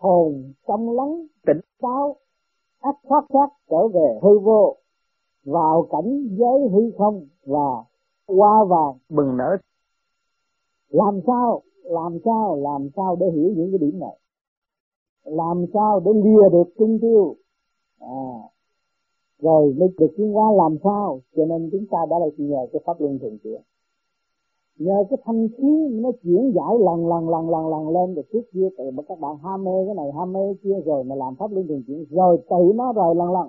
hồn 0.01 0.53
trong 0.67 0.91
lắng 0.95 1.25
tỉnh 1.45 1.59
táo 1.81 2.15
ác 2.79 2.95
thoát 3.09 3.25
thoát 3.29 3.49
trở 3.69 3.87
về 3.87 4.19
hư 4.21 4.39
vô 4.39 4.75
vào 5.45 5.87
cảnh 5.91 6.27
giới 6.31 6.69
hư 6.71 6.91
không 6.97 7.27
và 7.45 7.83
hoa 8.27 8.63
vàng. 8.63 8.97
Bừng 9.09 9.37
nở. 9.37 9.57
Làm 10.89 11.19
sao 11.27 11.61
làm 11.83 12.19
sao 12.25 12.55
làm 12.55 12.89
sao 12.95 13.15
để 13.15 13.25
hiểu 13.31 13.53
những 13.55 13.71
cái 13.71 13.77
điểm 13.77 13.99
này? 13.99 14.17
Làm 15.23 15.65
sao 15.73 15.99
để 15.99 16.11
lìa 16.13 16.49
được 16.51 16.73
trung 16.77 16.99
tiêu? 17.01 17.35
À, 17.99 18.33
rồi 19.39 19.73
mới 19.77 19.89
được 19.97 20.13
tiến 20.17 20.33
hóa 20.33 20.51
làm 20.51 20.77
sao? 20.83 21.21
Cho 21.35 21.45
nên 21.45 21.69
chúng 21.71 21.85
ta 21.91 21.97
đã 22.09 22.19
là 22.19 22.25
nhờ 22.37 22.67
cái 22.73 22.81
pháp 22.85 23.01
luân 23.01 23.19
thường 23.19 23.37
chuyển 23.43 23.61
nhờ 24.85 25.03
cái 25.09 25.17
thanh 25.25 25.47
khí 25.57 25.71
nó 26.03 26.09
chuyển 26.23 26.51
giải 26.55 26.73
lần 26.87 27.07
lần 27.11 27.29
lần 27.29 27.49
lần 27.49 27.69
lần 27.73 27.83
lên 27.95 28.15
được 28.15 28.27
trước 28.33 28.45
kia 28.53 28.67
từ 28.77 28.83
các 29.07 29.19
bạn 29.19 29.37
ham 29.43 29.63
mê 29.63 29.71
cái 29.85 29.95
này 29.95 30.11
ham 30.17 30.33
mê 30.33 30.39
cái 30.45 30.55
kia 30.63 30.77
rồi 30.85 31.03
mà 31.03 31.15
làm 31.15 31.35
pháp 31.35 31.51
luân 31.51 31.67
thường 31.67 31.83
chuyển 31.87 32.05
rồi 32.09 32.37
tự 32.49 32.73
nó 32.75 32.93
rồi 32.93 33.15
lần 33.15 33.31
lần. 33.33 33.47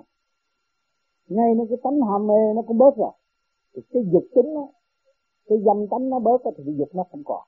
Ngay 1.29 1.55
nó 1.57 1.63
cái 1.69 1.77
tánh 1.83 2.01
ham 2.01 2.27
mê 2.27 2.53
nó 2.55 2.61
cũng 2.61 2.77
bớt 2.77 2.97
rồi. 2.97 3.11
Thì 3.75 3.81
cái 3.93 4.03
dục 4.11 4.23
tính 4.35 4.55
đó, 4.55 4.67
cái 5.49 5.57
dâm 5.65 5.87
tánh 5.87 6.09
nó 6.09 6.19
bớt 6.19 6.41
thì 6.57 6.63
cái 6.65 6.75
dục 6.77 6.89
nó 6.93 7.03
không 7.11 7.23
còn. 7.25 7.43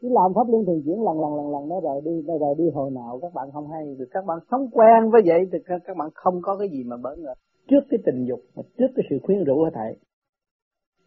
Cứ 0.00 0.08
làm 0.08 0.34
pháp 0.34 0.48
luân 0.48 0.64
thường 0.66 0.82
chuyển 0.84 1.02
lần 1.02 1.20
lần 1.20 1.34
lần 1.34 1.50
lần 1.50 1.68
nó 1.68 1.80
rồi 1.80 2.00
đi 2.04 2.22
nó 2.26 2.38
rồi 2.38 2.54
đi 2.58 2.70
hồi 2.74 2.90
nào 2.90 3.18
các 3.22 3.34
bạn 3.34 3.48
không 3.52 3.68
hay. 3.68 3.94
Được 3.98 4.08
các 4.10 4.24
bạn 4.26 4.38
sống 4.50 4.68
quen 4.72 5.10
với 5.12 5.22
vậy 5.26 5.40
thì 5.52 5.58
các 5.86 5.96
bạn 5.96 6.08
không 6.14 6.40
có 6.42 6.56
cái 6.56 6.68
gì 6.68 6.84
mà 6.86 6.96
bớt 6.96 7.18
nữa 7.18 7.34
trước 7.70 7.80
cái 7.90 8.00
tình 8.06 8.24
dục 8.28 8.40
và 8.54 8.62
trước 8.78 8.90
cái 8.96 9.06
sự 9.10 9.16
khuyến 9.22 9.44
rũ 9.44 9.62
ở 9.62 9.70
thảy 9.74 9.96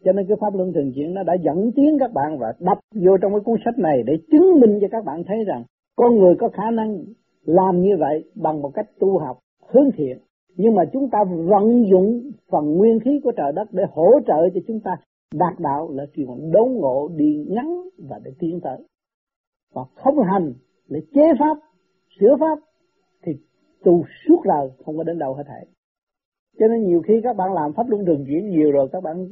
cho 0.04 0.12
nên 0.12 0.26
cái 0.28 0.36
pháp 0.40 0.54
luân 0.54 0.72
thường 0.72 0.92
chuyển 0.94 1.14
nó 1.14 1.22
đã 1.22 1.34
dẫn 1.42 1.70
tiến 1.76 1.96
các 2.00 2.12
bạn 2.12 2.38
và 2.38 2.52
đập 2.60 2.78
vô 2.94 3.16
trong 3.22 3.32
cái 3.32 3.40
cuốn 3.40 3.56
sách 3.64 3.78
này 3.78 4.02
để 4.06 4.12
chứng 4.30 4.60
minh 4.60 4.78
cho 4.80 4.88
các 4.90 5.04
bạn 5.04 5.22
thấy 5.26 5.44
rằng 5.44 5.64
con 5.96 6.18
người 6.18 6.34
có 6.38 6.48
khả 6.48 6.70
năng 6.70 7.04
làm 7.44 7.80
như 7.80 7.96
vậy 7.98 8.24
bằng 8.34 8.62
một 8.62 8.70
cách 8.74 8.86
tu 8.98 9.18
học, 9.18 9.38
hướng 9.68 9.90
thiện. 9.96 10.18
Nhưng 10.56 10.74
mà 10.74 10.82
chúng 10.92 11.10
ta 11.10 11.18
vận 11.24 11.84
dụng 11.90 12.30
phần 12.50 12.74
nguyên 12.74 13.00
khí 13.00 13.20
của 13.24 13.32
trời 13.36 13.52
đất 13.52 13.68
để 13.72 13.84
hỗ 13.92 14.10
trợ 14.26 14.48
cho 14.54 14.60
chúng 14.66 14.80
ta 14.80 14.96
đạt 15.34 15.52
đạo 15.58 15.88
là 15.92 16.04
chuyện 16.14 16.50
đốn 16.52 16.72
ngộ, 16.72 17.08
đi 17.16 17.46
ngắn 17.48 17.80
và 18.08 18.20
để 18.24 18.30
tiến 18.38 18.60
tới. 18.62 18.78
Và 19.74 19.82
không 19.94 20.18
hành 20.32 20.52
để 20.88 21.00
chế 21.14 21.22
pháp, 21.38 21.56
sửa 22.20 22.36
pháp 22.40 22.58
thì 23.22 23.32
tu 23.84 24.04
suốt 24.28 24.42
đời 24.44 24.70
không 24.84 24.96
có 24.96 25.02
đến 25.02 25.18
đâu 25.18 25.34
hết 25.34 25.44
thảy 25.46 25.66
cho 26.58 26.66
nên 26.68 26.84
nhiều 26.86 27.02
khi 27.06 27.20
các 27.22 27.36
bạn 27.36 27.52
làm 27.52 27.72
pháp 27.72 27.88
luân 27.88 28.04
thường 28.06 28.24
chuyển 28.26 28.50
nhiều 28.50 28.70
rồi, 28.70 28.88
các 28.92 29.02
bạn 29.02 29.28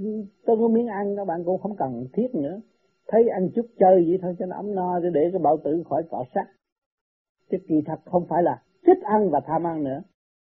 tôi 0.46 0.56
có 0.56 0.68
miếng 0.68 0.86
ăn, 0.86 1.16
các 1.16 1.24
bạn 1.24 1.44
cũng 1.44 1.58
không 1.58 1.76
cần 1.76 2.06
thiết 2.12 2.34
nữa. 2.34 2.60
Thấy 3.08 3.28
ăn 3.28 3.48
chút 3.54 3.66
chơi 3.78 4.04
vậy 4.08 4.18
thôi, 4.22 4.36
cho 4.38 4.46
nó 4.46 4.56
ấm 4.56 4.74
no 4.74 4.98
để 5.00 5.08
để 5.14 5.28
cái 5.32 5.40
bảo 5.42 5.56
tử 5.64 5.82
khỏi 5.88 6.02
cọ 6.10 6.24
sát. 6.34 6.46
Chứ 7.50 7.58
kỳ 7.68 7.74
thật 7.86 8.00
không 8.04 8.26
phải 8.28 8.42
là 8.42 8.62
thích 8.86 8.98
ăn 9.02 9.30
và 9.30 9.40
tham 9.46 9.66
ăn 9.66 9.84
nữa. 9.84 10.02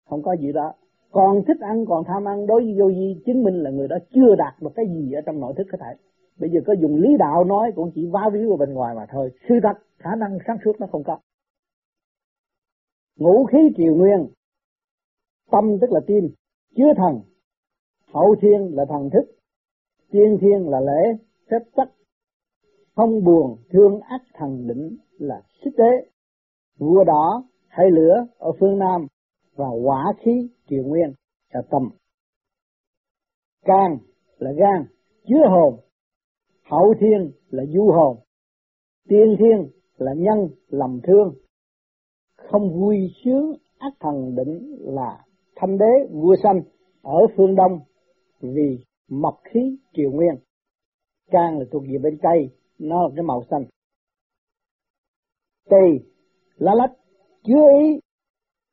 Không 0.10 0.22
có 0.22 0.36
gì 0.36 0.52
đó. 0.52 0.74
Còn 1.12 1.46
thích 1.48 1.58
ăn, 1.60 1.86
còn 1.86 2.04
tham 2.08 2.28
ăn, 2.28 2.48
đối 2.48 2.64
với 2.64 2.76
vô 2.80 2.88
vi, 2.88 3.22
chứng 3.26 3.44
minh 3.44 3.56
là 3.56 3.70
người 3.70 3.88
đó 3.88 3.98
chưa 4.14 4.36
đạt 4.38 4.54
được 4.62 4.70
cái 4.76 4.86
gì 4.88 5.12
ở 5.12 5.22
trong 5.26 5.40
nội 5.40 5.54
thức 5.58 5.68
có 5.72 5.78
thể. 5.82 5.96
Bây 6.40 6.50
giờ 6.50 6.60
có 6.66 6.74
dùng 6.74 6.96
lý 6.96 7.18
đạo 7.20 7.44
nói, 7.44 7.72
cũng 7.76 7.92
chỉ 7.96 8.08
vá 8.12 8.30
víu 8.34 8.52
ở 8.52 8.58
bên 8.58 8.74
ngoài 8.74 8.96
mà 8.96 9.06
thôi. 9.10 9.32
Sự 9.50 9.56
thật, 9.64 9.78
khả 9.98 10.16
năng 10.16 10.38
sáng 10.48 10.58
suốt 10.66 10.72
nó 10.80 10.88
không 10.92 11.04
có. 11.04 11.20
Ngũ 13.20 13.46
khí 13.46 13.58
triều 13.78 13.96
nguyên, 13.96 14.28
tâm 15.52 15.78
tức 15.82 15.92
là 15.92 16.00
tim 16.08 16.30
chứa 16.76 16.94
thần. 16.98 17.22
Hậu 18.14 18.36
thiên 18.42 18.76
là 18.76 18.86
thần 18.90 19.10
thức. 19.10 19.36
Tiên 20.12 20.38
thiên 20.42 20.70
là 20.70 20.80
lễ, 20.80 21.18
phép 21.52 21.60
tắc. 21.76 21.90
Không 22.96 23.24
buồn, 23.24 23.58
thương 23.70 24.00
ác 24.00 24.22
thần 24.34 24.68
định 24.68 24.98
là 25.18 25.42
xích 25.64 25.74
tế 25.78 26.10
vua 26.78 27.04
đỏ, 27.04 27.44
hay 27.68 27.92
lửa 27.92 28.28
ở 28.38 28.52
phương 28.60 28.78
nam 28.78 29.08
và 29.56 29.68
hỏa 29.84 30.14
khí 30.20 30.50
triều 30.70 30.84
nguyên 30.84 31.14
là 31.54 31.62
tâm 31.72 31.90
can 33.70 33.98
là 34.38 34.52
gan, 34.52 34.86
chứa 35.28 35.50
hồn. 35.50 35.80
Hậu 36.64 36.94
thiên 37.00 37.32
là 37.50 37.64
du 37.66 37.92
hồn. 37.92 38.18
Tiên 39.08 39.36
thiên 39.40 39.70
là 39.98 40.14
nhân, 40.14 40.50
lầm 40.68 41.00
thương. 41.04 41.34
Không 42.36 42.80
vui 42.80 42.98
sướng 43.24 43.54
ác 43.78 43.94
thần 44.00 44.36
định 44.36 44.76
là 44.80 45.26
thanh 45.62 45.78
đế 45.78 46.08
vua 46.12 46.36
xanh 46.44 46.62
ở 47.02 47.28
phương 47.38 47.56
đông 47.56 47.80
vì 48.42 48.84
mộc 49.10 49.40
khí 49.44 49.78
triều 49.94 50.12
nguyên. 50.12 50.36
Can 51.32 51.60
là 51.60 51.66
thuộc 51.72 51.84
về 51.92 51.98
bên 51.98 52.18
cây 52.22 52.50
nó 52.80 53.04
là 53.04 53.10
cái 53.16 53.24
màu 53.24 53.44
xanh. 53.50 53.66
Tỳ 55.70 56.06
lá 56.56 56.74
lách, 56.76 56.92
chứa 57.44 57.80
ý. 57.82 58.00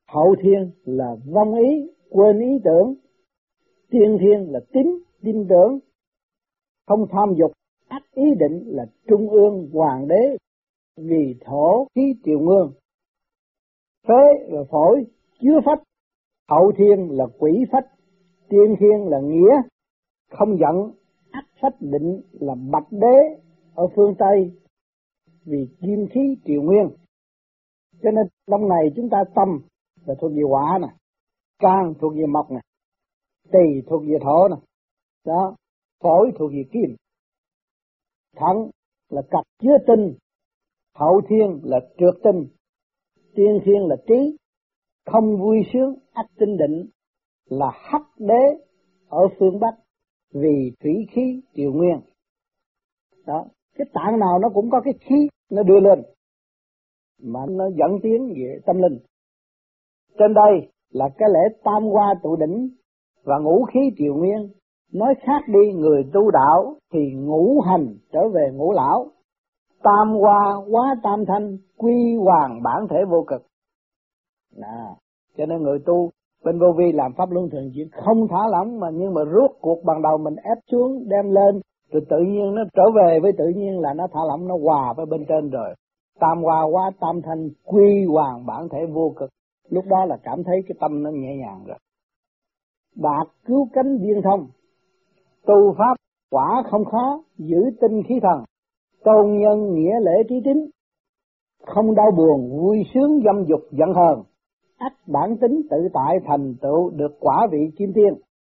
Hậu 0.09 0.35
thiên 0.43 0.71
là 0.85 1.17
vong 1.33 1.55
ý, 1.55 1.91
quên 2.11 2.39
ý 2.39 2.59
tưởng. 2.65 2.95
Tiên 3.91 4.19
thiên 4.21 4.53
là 4.53 4.61
tín, 4.73 4.87
tin 5.23 5.47
tưởng. 5.49 5.79
Không 6.87 7.07
tham 7.11 7.35
dục, 7.39 7.53
ác 7.89 8.03
ý 8.15 8.25
định 8.39 8.63
là 8.67 8.87
trung 9.09 9.31
ương, 9.31 9.71
hoàng 9.73 10.09
đế. 10.09 10.37
Vì 10.97 11.35
thổ 11.45 11.87
khí 11.95 12.15
triều 12.25 12.39
nguyên. 12.39 12.73
Phế 14.09 14.47
là 14.49 14.63
phổi, 14.71 15.05
chứa 15.41 15.61
phách 15.65 15.83
hậu 16.49 16.73
thiên 16.77 17.09
là 17.11 17.25
quỷ 17.39 17.65
phách 17.73 17.87
tiên 18.49 18.77
thiên 18.81 19.09
là 19.09 19.21
nghĩa. 19.21 19.55
Không 20.31 20.59
giận 20.59 20.93
ác 21.31 21.45
phách 21.61 21.75
định 21.81 22.23
là 22.33 22.55
bạch 22.71 22.87
đế 22.91 23.41
ở 23.75 23.87
phương 23.97 24.15
tây 24.19 24.53
vì 25.45 25.69
kim 25.81 26.07
khí 26.11 26.37
triều 26.45 26.63
nguyên. 26.63 26.89
Cho 28.03 28.11
nên 28.11 28.27
trong 28.47 28.69
này 28.69 28.93
chúng 28.97 29.09
ta 29.11 29.25
tâm 29.35 29.49
là 30.07 30.15
thuộc 30.21 30.33
về 30.33 30.43
hỏa 30.49 30.79
nè, 30.83 30.89
can 31.59 31.95
thuộc 32.01 32.15
về 32.15 32.27
mộc 32.27 32.51
nè, 32.51 32.61
tỳ 33.53 33.81
thuộc 33.87 34.03
về 34.03 34.19
thổ 34.23 34.49
nè, 34.49 34.57
đó, 35.25 35.57
phổi 36.03 36.33
thuộc 36.39 36.51
về 36.53 36.65
kim. 36.73 36.97
Thắng 38.37 38.71
là 39.09 39.23
cặp 39.31 39.45
chứa 39.63 39.77
tinh, 39.87 40.15
hậu 40.95 41.21
thiên 41.29 41.61
là 41.65 41.81
trượt 41.99 42.15
tinh, 42.25 42.47
tiên 43.35 43.61
thiên 43.65 43.87
là 43.87 43.97
trí 44.07 44.37
không 45.07 45.37
vui 45.41 45.59
sướng, 45.73 45.95
ác 46.13 46.27
tinh 46.39 46.57
định 46.57 46.87
là 47.49 47.71
hắc 47.75 48.03
đế 48.19 48.65
ở 49.09 49.29
phương 49.39 49.61
bắc 49.61 49.75
vì 50.35 50.73
thủy 50.81 50.93
khí 51.11 51.43
triều 51.55 51.73
nguyên. 51.73 52.01
Đó, 53.27 53.45
cái 53.79 53.87
tạng 53.95 54.19
nào 54.19 54.39
nó 54.39 54.49
cũng 54.55 54.71
có 54.71 54.81
cái 54.85 54.95
khí 55.01 55.29
nó 55.51 55.63
đưa 55.63 55.81
lên 55.81 56.03
mà 57.23 57.41
nó 57.49 57.65
dẫn 57.77 57.91
tiến 58.03 58.27
về 58.37 58.61
tâm 58.67 58.77
linh. 58.77 58.99
Trên 60.19 60.35
đây 60.35 60.71
là 60.91 61.09
cái 61.19 61.29
lễ 61.33 61.57
tam 61.65 61.83
hoa 61.83 62.15
tụ 62.23 62.37
đỉnh 62.37 62.69
và 63.25 63.39
ngũ 63.39 63.65
khí 63.65 63.81
triều 63.99 64.15
nguyên. 64.15 64.49
Nói 64.93 65.15
khác 65.21 65.43
đi, 65.49 65.73
người 65.73 66.03
tu 66.13 66.31
đạo 66.31 66.77
thì 66.93 67.01
ngũ 67.15 67.61
hành 67.61 67.95
trở 68.13 68.29
về 68.35 68.51
ngũ 68.55 68.73
lão. 68.73 69.07
Tam 69.83 70.09
hoa, 70.09 70.55
hóa 70.71 70.97
tam 71.03 71.25
thanh, 71.29 71.59
quy 71.77 72.17
hoàng 72.25 72.63
bản 72.63 72.87
thể 72.91 72.97
vô 73.11 73.25
cực 73.27 73.43
đó. 74.61 74.97
cho 75.37 75.47
nên 75.47 75.63
người 75.63 75.79
tu 75.87 76.11
bên 76.45 76.59
vô 76.59 76.67
vi 76.79 76.93
làm 76.93 77.13
pháp 77.17 77.31
luân 77.31 77.51
thường 77.51 77.71
chuyển 77.75 77.89
không 78.05 78.29
thả 78.31 78.39
lỏng 78.51 78.81
mà 78.81 78.87
nhưng 78.95 79.15
mà 79.15 79.23
rút 79.25 79.51
cuộc 79.61 79.85
ban 79.85 80.03
đầu 80.03 80.19
mình 80.19 80.37
ép 80.37 80.59
xuống, 80.71 81.09
đem 81.09 81.31
lên, 81.31 81.61
rồi 81.93 82.03
tự 82.09 82.17
nhiên 82.19 82.55
nó 82.55 82.63
trở 82.75 82.83
về 82.95 83.21
với 83.21 83.33
tự 83.39 83.45
nhiên 83.57 83.81
là 83.81 83.95
nó 83.95 84.07
thả 84.13 84.21
lỏng, 84.29 84.49
nó 84.49 84.57
hòa 84.63 84.93
với 84.97 85.07
bên 85.07 85.25
trên 85.29 85.51
rồi. 85.51 85.75
Tam 86.21 86.43
hòa 86.43 86.63
quá, 86.63 86.91
tam 87.01 87.23
thanh 87.23 87.49
quy 87.65 88.05
hoàng 88.09 88.47
bản 88.47 88.69
thể 88.73 88.87
vô 88.93 89.13
cực. 89.17 89.31
Lúc 89.71 89.85
đó 89.89 90.05
là 90.05 90.17
cảm 90.23 90.45
thấy 90.45 90.57
cái 90.69 90.77
tâm 90.81 91.03
nó 91.03 91.11
nhẹ 91.11 91.37
nhàng 91.37 91.65
rồi. 91.67 91.79
Đạt 92.97 93.27
cứu 93.47 93.69
cánh 93.73 93.99
viên 93.99 94.23
thông. 94.23 94.47
Tu 95.47 95.75
pháp 95.79 95.95
quả 96.31 96.63
không 96.71 96.85
khó, 96.85 97.23
giữ 97.39 97.59
tinh 97.81 98.03
khí 98.09 98.15
thần. 98.23 98.45
Tôn 99.05 99.39
nhân 99.39 99.75
nghĩa 99.75 100.01
lễ 100.01 100.23
trí 100.29 100.35
tín. 100.45 100.71
Không 101.67 101.95
đau 101.95 102.11
buồn, 102.17 102.59
vui 102.61 102.83
sướng 102.95 103.21
dâm 103.25 103.45
dục 103.49 103.61
giận 103.71 103.89
hờn 103.95 104.23
ắt 104.79 104.93
bản 105.07 105.37
tính 105.41 105.63
tự 105.71 105.77
tại 105.93 106.17
thành 106.27 106.55
tựu 106.63 106.91
được 106.91 107.17
quả 107.21 107.47
vị 107.51 107.59
kim 107.79 107.93
tiên. 107.95 108.15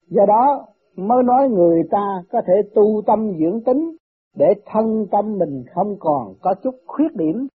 Do 0.08 0.22
đó, 0.26 0.66
mới 0.96 1.22
nói 1.22 1.48
người 1.48 1.82
ta 1.90 2.22
có 2.30 2.42
thể 2.46 2.54
tu 2.74 3.02
tâm 3.06 3.32
dưỡng 3.38 3.64
tính 3.64 3.96
để 4.36 4.46
thân 4.66 5.06
tâm 5.10 5.38
mình 5.38 5.64
không 5.74 5.96
còn 6.00 6.34
có 6.40 6.54
chút 6.62 6.74
khuyết 6.86 7.14
điểm, 7.14 7.46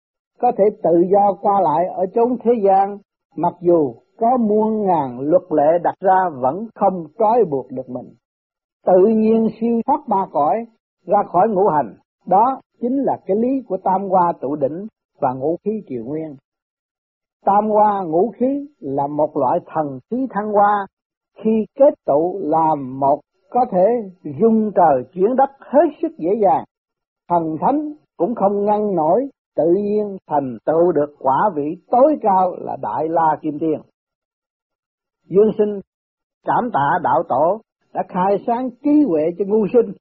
có 0.40 0.52
thể 0.58 0.64
tự 0.82 1.02
do 1.12 1.32
qua 1.40 1.60
lại 1.60 1.86
ở 1.86 2.06
chốn 2.14 2.36
thế 2.44 2.50
gian, 2.64 2.98
mặc 3.36 3.54
dù 3.60 3.94
có 4.18 4.36
muôn 4.36 4.86
ngàn 4.86 5.20
luật 5.20 5.42
lệ 5.50 5.78
đặt 5.82 5.94
ra 6.00 6.28
vẫn 6.40 6.66
không 6.74 7.06
trói 7.18 7.44
buộc 7.50 7.66
được 7.70 7.90
mình. 7.90 8.08
Tự 8.86 9.06
nhiên 9.06 9.48
siêu 9.60 9.80
thoát 9.86 10.00
ba 10.08 10.26
cõi, 10.32 10.66
ra 11.06 11.18
khỏi 11.32 11.48
ngũ 11.48 11.68
hành, 11.68 11.94
đó 12.26 12.60
chính 12.80 12.96
là 12.96 13.16
cái 13.26 13.36
lý 13.36 13.48
của 13.68 13.76
tam 13.84 14.08
hoa 14.08 14.32
tụ 14.40 14.56
đỉnh 14.56 14.86
và 15.20 15.32
ngũ 15.32 15.56
khí 15.64 15.70
triều 15.88 16.04
nguyên 16.04 16.36
tam 17.44 17.68
hoa 17.68 18.02
ngũ 18.02 18.32
khí 18.36 18.66
là 18.80 19.06
một 19.06 19.36
loại 19.36 19.58
thần 19.66 19.98
khí 20.10 20.16
thăng 20.30 20.52
hoa. 20.52 20.86
Khi 21.44 21.66
kết 21.78 21.94
tụ 22.06 22.40
làm 22.42 23.00
một 23.00 23.20
có 23.50 23.60
thể 23.72 23.86
dung 24.40 24.70
trời 24.74 25.04
chuyển 25.12 25.36
đất 25.36 25.50
hết 25.60 25.88
sức 26.02 26.18
dễ 26.18 26.30
dàng. 26.42 26.64
Thần 27.28 27.56
thánh 27.60 27.92
cũng 28.16 28.34
không 28.34 28.64
ngăn 28.64 28.94
nổi, 28.96 29.28
tự 29.56 29.64
nhiên 29.76 30.16
thành 30.30 30.56
tựu 30.66 30.92
được 30.92 31.14
quả 31.18 31.50
vị 31.54 31.76
tối 31.90 32.16
cao 32.22 32.56
là 32.58 32.76
đại 32.82 33.08
la 33.08 33.36
kim 33.42 33.58
tiên. 33.58 33.80
Dương 35.24 35.50
sinh 35.58 35.80
cảm 36.46 36.70
tạ 36.72 36.98
đạo 37.02 37.22
tổ 37.28 37.60
đã 37.94 38.02
khai 38.08 38.44
sáng 38.46 38.70
trí 38.70 39.02
huệ 39.08 39.22
cho 39.38 39.44
ngu 39.48 39.66
sinh. 39.72 39.92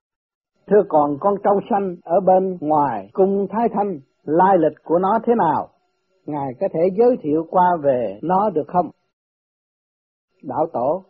Thưa 0.67 0.83
còn 0.89 1.17
con 1.19 1.35
trâu 1.43 1.59
xanh 1.69 1.95
ở 2.03 2.19
bên 2.19 2.57
ngoài 2.61 3.09
cung 3.13 3.47
thái 3.49 3.69
thanh, 3.73 3.99
lai 4.23 4.57
lịch 4.57 4.77
của 4.83 4.99
nó 4.99 5.19
thế 5.25 5.33
nào? 5.37 5.69
Ngài 6.25 6.53
có 6.59 6.67
thể 6.73 6.79
giới 6.97 7.17
thiệu 7.21 7.45
qua 7.49 7.77
về 7.83 8.19
nó 8.21 8.49
được 8.49 8.67
không? 8.67 8.89
Đạo 10.43 10.67
tổ, 10.73 11.03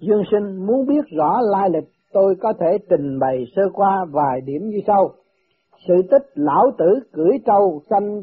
dương 0.00 0.22
sinh 0.30 0.66
muốn 0.66 0.86
biết 0.86 1.04
rõ 1.16 1.40
lai 1.40 1.70
lịch, 1.70 1.88
tôi 2.12 2.34
có 2.40 2.52
thể 2.60 2.78
trình 2.90 3.18
bày 3.18 3.44
sơ 3.56 3.62
qua 3.72 4.04
vài 4.10 4.40
điểm 4.40 4.68
như 4.68 4.78
sau. 4.86 5.10
Sự 5.88 5.94
tích 6.10 6.26
lão 6.34 6.70
tử 6.78 7.00
cưỡi 7.12 7.32
trâu 7.46 7.80
xanh 7.90 8.22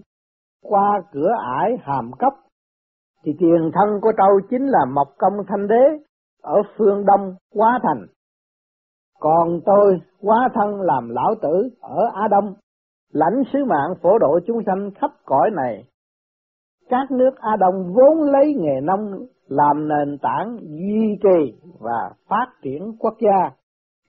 qua 0.63 1.01
cửa 1.11 1.31
ải 1.59 1.77
hàm 1.81 2.11
cấp 2.19 2.33
thì 3.23 3.33
tiền 3.39 3.71
thân 3.73 4.01
của 4.01 4.11
trâu 4.17 4.39
chính 4.49 4.65
là 4.65 4.85
mộc 4.95 5.07
công 5.17 5.33
thanh 5.47 5.67
đế, 5.67 5.83
ở 6.41 6.61
phương 6.77 7.05
đông, 7.05 7.35
quá 7.53 7.79
thành. 7.83 8.05
Còn 9.19 9.59
tôi, 9.65 10.01
quá 10.21 10.49
thân 10.53 10.81
làm 10.81 11.09
lão 11.09 11.35
tử 11.41 11.69
ở 11.81 12.09
Á 12.13 12.27
Đông. 12.27 12.53
Lãnh 13.13 13.43
sứ 13.53 13.59
mạng 13.65 13.93
phổ 14.01 14.17
độ 14.17 14.39
chúng 14.47 14.61
sanh 14.65 14.91
khắp 14.95 15.11
cõi 15.25 15.49
này 15.55 15.83
các 16.89 17.11
nước 17.11 17.31
Á 17.39 17.55
Đông 17.59 17.93
vốn 17.93 18.23
lấy 18.23 18.53
nghề 18.57 18.81
nông 18.81 19.25
làm 19.47 19.87
nền 19.87 20.17
tảng 20.21 20.57
duy 20.61 21.17
trì 21.23 21.69
và 21.79 22.09
phát 22.29 22.47
triển 22.61 22.95
quốc 22.99 23.13
gia 23.19 23.49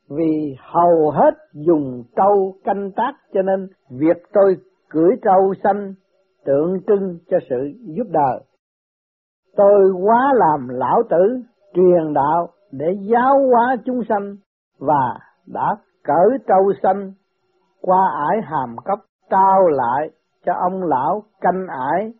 vì 0.09 0.57
hầu 0.61 1.11
hết 1.11 1.35
dùng 1.53 2.03
trâu 2.17 2.55
canh 2.65 2.91
tác 2.97 3.13
cho 3.33 3.43
nên 3.43 3.69
việc 3.91 4.17
tôi 4.33 4.57
cưỡi 4.89 5.11
trâu 5.23 5.55
xanh 5.65 5.95
tượng 6.45 6.81
trưng 6.87 7.19
cho 7.31 7.39
sự 7.51 7.57
giúp 7.97 8.07
đời. 8.11 8.41
Tôi 9.57 9.93
quá 10.05 10.33
làm 10.35 10.69
lão 10.69 11.03
tử, 11.11 11.43
truyền 11.75 12.15
đạo 12.15 12.49
để 12.73 12.87
giáo 13.01 13.39
hóa 13.49 13.77
chúng 13.85 14.01
sanh 14.09 14.37
và 14.79 15.19
đã 15.47 15.77
cởi 16.05 16.39
trâu 16.49 16.73
xanh 16.83 17.13
qua 17.81 18.11
ải 18.29 18.41
hàm 18.43 18.77
cấp 18.85 18.99
trao 19.31 19.69
lại 19.69 20.11
cho 20.47 20.53
ông 20.71 20.83
lão 20.83 21.23
canh 21.41 21.67
ải 21.69 22.13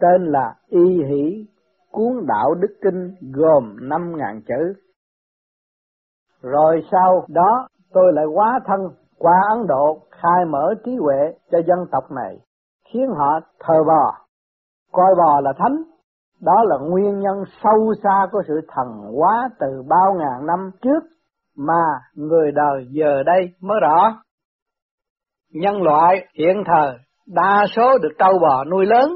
tên 0.00 0.24
là 0.26 0.54
Y 0.68 1.04
Hỷ 1.04 1.46
cuốn 1.90 2.26
đạo 2.26 2.54
đức 2.54 2.76
kinh 2.82 3.14
gồm 3.32 3.76
năm 3.80 4.12
ngàn 4.16 4.40
chữ. 4.48 4.80
Rồi 6.42 6.82
sau 6.92 7.26
đó 7.28 7.68
tôi 7.92 8.12
lại 8.12 8.24
quá 8.34 8.60
thân 8.66 8.80
qua 9.18 9.40
Ấn 9.48 9.66
Độ 9.66 9.98
khai 10.10 10.44
mở 10.48 10.74
trí 10.84 10.96
huệ 10.96 11.32
cho 11.50 11.58
dân 11.66 11.78
tộc 11.92 12.04
này, 12.12 12.38
khiến 12.92 13.08
họ 13.18 13.40
thờ 13.60 13.74
bò, 13.86 14.18
coi 14.92 15.14
bò 15.14 15.40
là 15.40 15.52
thánh. 15.58 15.82
Đó 16.40 16.64
là 16.64 16.76
nguyên 16.78 17.18
nhân 17.18 17.42
sâu 17.62 17.92
xa 18.02 18.26
của 18.32 18.42
sự 18.48 18.60
thần 18.68 18.88
hóa 19.14 19.48
từ 19.58 19.82
bao 19.88 20.14
ngàn 20.18 20.46
năm 20.46 20.70
trước 20.82 21.00
mà 21.56 21.84
người 22.14 22.52
đời 22.52 22.86
giờ 22.90 23.22
đây 23.22 23.54
mới 23.60 23.80
rõ. 23.80 24.22
Nhân 25.52 25.82
loại 25.82 26.26
hiện 26.38 26.62
thời 26.66 26.98
đa 27.26 27.64
số 27.76 27.98
được 28.02 28.12
trâu 28.18 28.38
bò 28.38 28.64
nuôi 28.64 28.86
lớn, 28.86 29.12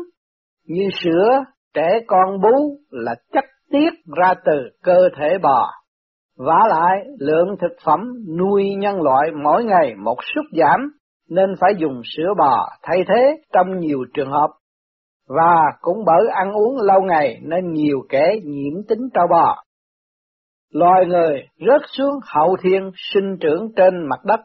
như 0.71 0.89
sữa, 1.05 1.45
trẻ 1.75 2.01
con 2.07 2.41
bú 2.41 2.79
là 2.91 3.15
chất 3.33 3.45
tiết 3.71 3.91
ra 4.19 4.35
từ 4.45 4.69
cơ 4.83 5.09
thể 5.17 5.39
bò. 5.43 5.71
Vả 6.37 6.59
lại, 6.69 6.99
lượng 7.19 7.57
thực 7.61 7.77
phẩm 7.85 8.01
nuôi 8.39 8.65
nhân 8.79 9.03
loại 9.03 9.31
mỗi 9.45 9.65
ngày 9.65 9.95
một 9.95 10.17
sút 10.35 10.45
giảm, 10.59 10.81
nên 11.29 11.55
phải 11.61 11.71
dùng 11.79 12.03
sữa 12.05 12.35
bò 12.39 12.69
thay 12.83 13.05
thế 13.09 13.37
trong 13.53 13.79
nhiều 13.79 13.99
trường 14.15 14.31
hợp. 14.31 14.49
Và 15.29 15.63
cũng 15.81 16.05
bởi 16.07 16.29
ăn 16.33 16.53
uống 16.53 16.77
lâu 16.77 17.03
ngày 17.03 17.41
nên 17.43 17.73
nhiều 17.73 17.99
kẻ 18.09 18.35
nhiễm 18.45 18.83
tính 18.89 19.09
trâu 19.15 19.27
bò. 19.31 19.63
Loài 20.73 21.07
người 21.07 21.43
rớt 21.67 21.83
xuống 21.97 22.15
hậu 22.35 22.57
thiên 22.63 22.91
sinh 22.95 23.37
trưởng 23.41 23.73
trên 23.77 24.09
mặt 24.09 24.25
đất 24.25 24.41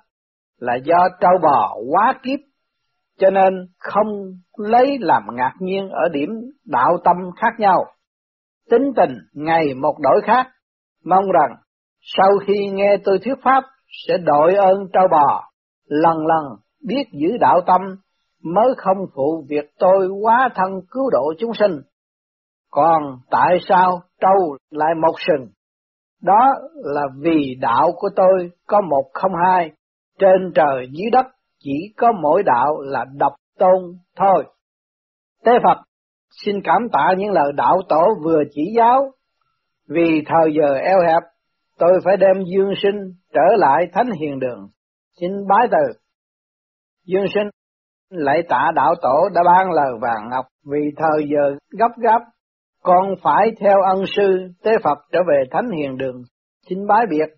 là 0.59 0.75
do 0.75 0.97
trâu 1.21 1.31
bò 1.43 1.75
quá 1.91 2.13
kiếp, 2.23 2.39
cho 3.19 3.29
nên 3.29 3.53
không 3.79 4.07
lấy 4.57 4.97
làm 4.99 5.23
ngạc 5.33 5.53
nhiên 5.59 5.89
ở 5.89 6.09
điểm 6.11 6.29
đạo 6.65 6.97
tâm 7.03 7.15
khác 7.35 7.59
nhau. 7.59 7.85
Tính 8.69 8.91
tình 8.95 9.17
ngày 9.33 9.73
một 9.73 9.95
đổi 9.99 10.21
khác, 10.23 10.47
mong 11.05 11.25
rằng 11.31 11.55
sau 12.01 12.29
khi 12.47 12.69
nghe 12.73 12.97
tôi 13.03 13.19
thuyết 13.19 13.35
pháp 13.43 13.63
sẽ 14.07 14.17
đội 14.17 14.55
ơn 14.55 14.77
trâu 14.93 15.07
bò, 15.11 15.43
lần 15.85 16.17
lần 16.27 16.43
biết 16.87 17.03
giữ 17.11 17.37
đạo 17.39 17.61
tâm 17.65 17.81
mới 18.43 18.73
không 18.77 18.97
phụ 19.15 19.45
việc 19.49 19.65
tôi 19.79 20.07
quá 20.21 20.49
thân 20.55 20.71
cứu 20.91 21.09
độ 21.11 21.33
chúng 21.39 21.53
sinh. 21.53 21.81
Còn 22.71 23.03
tại 23.31 23.57
sao 23.67 24.01
trâu 24.21 24.57
lại 24.69 24.93
một 25.01 25.15
sừng? 25.17 25.47
Đó 26.21 26.53
là 26.75 27.01
vì 27.21 27.55
đạo 27.61 27.91
của 27.95 28.09
tôi 28.15 28.51
có 28.67 28.81
một 28.81 29.09
không 29.13 29.31
hai, 29.45 29.71
trên 30.19 30.51
trời 30.55 30.87
dưới 30.91 31.09
đất 31.11 31.25
chỉ 31.65 31.93
có 31.97 32.11
mỗi 32.21 32.43
đạo 32.43 32.81
là 32.81 33.05
độc 33.17 33.33
tôn 33.59 33.81
thôi. 34.15 34.43
Tế 35.45 35.51
Phật 35.63 35.77
xin 36.45 36.55
cảm 36.63 36.81
tạ 36.93 37.13
những 37.17 37.31
lời 37.31 37.51
đạo 37.55 37.77
tổ 37.89 38.03
vừa 38.23 38.43
chỉ 38.51 38.61
giáo, 38.77 39.11
vì 39.89 40.21
thời 40.25 40.53
giờ 40.59 40.73
eo 40.73 40.99
hẹp 41.07 41.23
tôi 41.79 41.91
phải 42.05 42.17
đem 42.17 42.43
dương 42.53 42.73
sinh 42.83 43.13
trở 43.33 43.55
lại 43.57 43.85
thánh 43.93 44.09
hiền 44.19 44.39
đường, 44.39 44.67
xin 45.21 45.31
bái 45.49 45.67
từ. 45.71 45.99
Dương 47.05 47.25
sinh 47.33 47.49
lại 48.09 48.41
tạ 48.49 48.71
đạo 48.75 48.95
tổ 49.01 49.29
đã 49.33 49.41
ban 49.45 49.71
lời 49.71 49.91
vàng 50.01 50.29
ngọc 50.29 50.45
vì 50.71 50.79
thời 50.97 51.27
giờ 51.33 51.57
gấp 51.79 51.91
gáp, 51.97 52.21
con 52.83 53.15
phải 53.23 53.51
theo 53.59 53.81
ân 53.81 54.03
sư 54.17 54.47
tế 54.63 54.71
Phật 54.83 54.97
trở 55.11 55.19
về 55.27 55.43
thánh 55.51 55.69
hiền 55.77 55.97
đường, 55.97 56.21
xin 56.69 56.87
bái 56.87 57.05
biệt. 57.09 57.29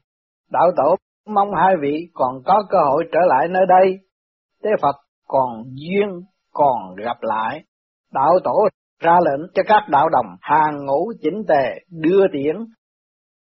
Đạo 0.51 0.71
tổ 0.77 0.95
mong 1.27 1.49
hai 1.55 1.75
vị 1.81 2.07
còn 2.13 2.43
có 2.45 2.63
cơ 2.69 2.77
hội 2.77 3.03
trở 3.11 3.19
lại 3.27 3.47
nơi 3.47 3.65
đây, 3.65 3.99
tế 4.67 4.71
Phật 4.81 4.95
còn 5.27 5.63
duyên, 5.73 6.09
còn 6.53 6.95
gặp 6.95 7.17
lại. 7.21 7.63
Đạo 8.13 8.39
tổ 8.43 8.67
ra 8.99 9.17
lệnh 9.25 9.47
cho 9.53 9.63
các 9.67 9.83
đạo 9.89 10.09
đồng 10.09 10.35
hàng 10.41 10.85
ngũ 10.85 11.11
chỉnh 11.21 11.43
tề 11.47 11.79
đưa 11.91 12.23
tiễn 12.33 12.55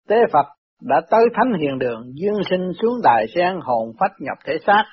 tế 0.09 0.16
Phật 0.33 0.47
đã 0.83 1.01
tới 1.11 1.25
thánh 1.35 1.61
hiền 1.61 1.79
đường, 1.79 2.12
dương 2.14 2.43
sinh 2.51 2.73
xuống 2.83 3.01
đài 3.03 3.27
sen, 3.35 3.61
hồn 3.62 3.93
phách 4.01 4.12
nhập 4.21 4.39
thể 4.45 4.53
xác 4.66 4.85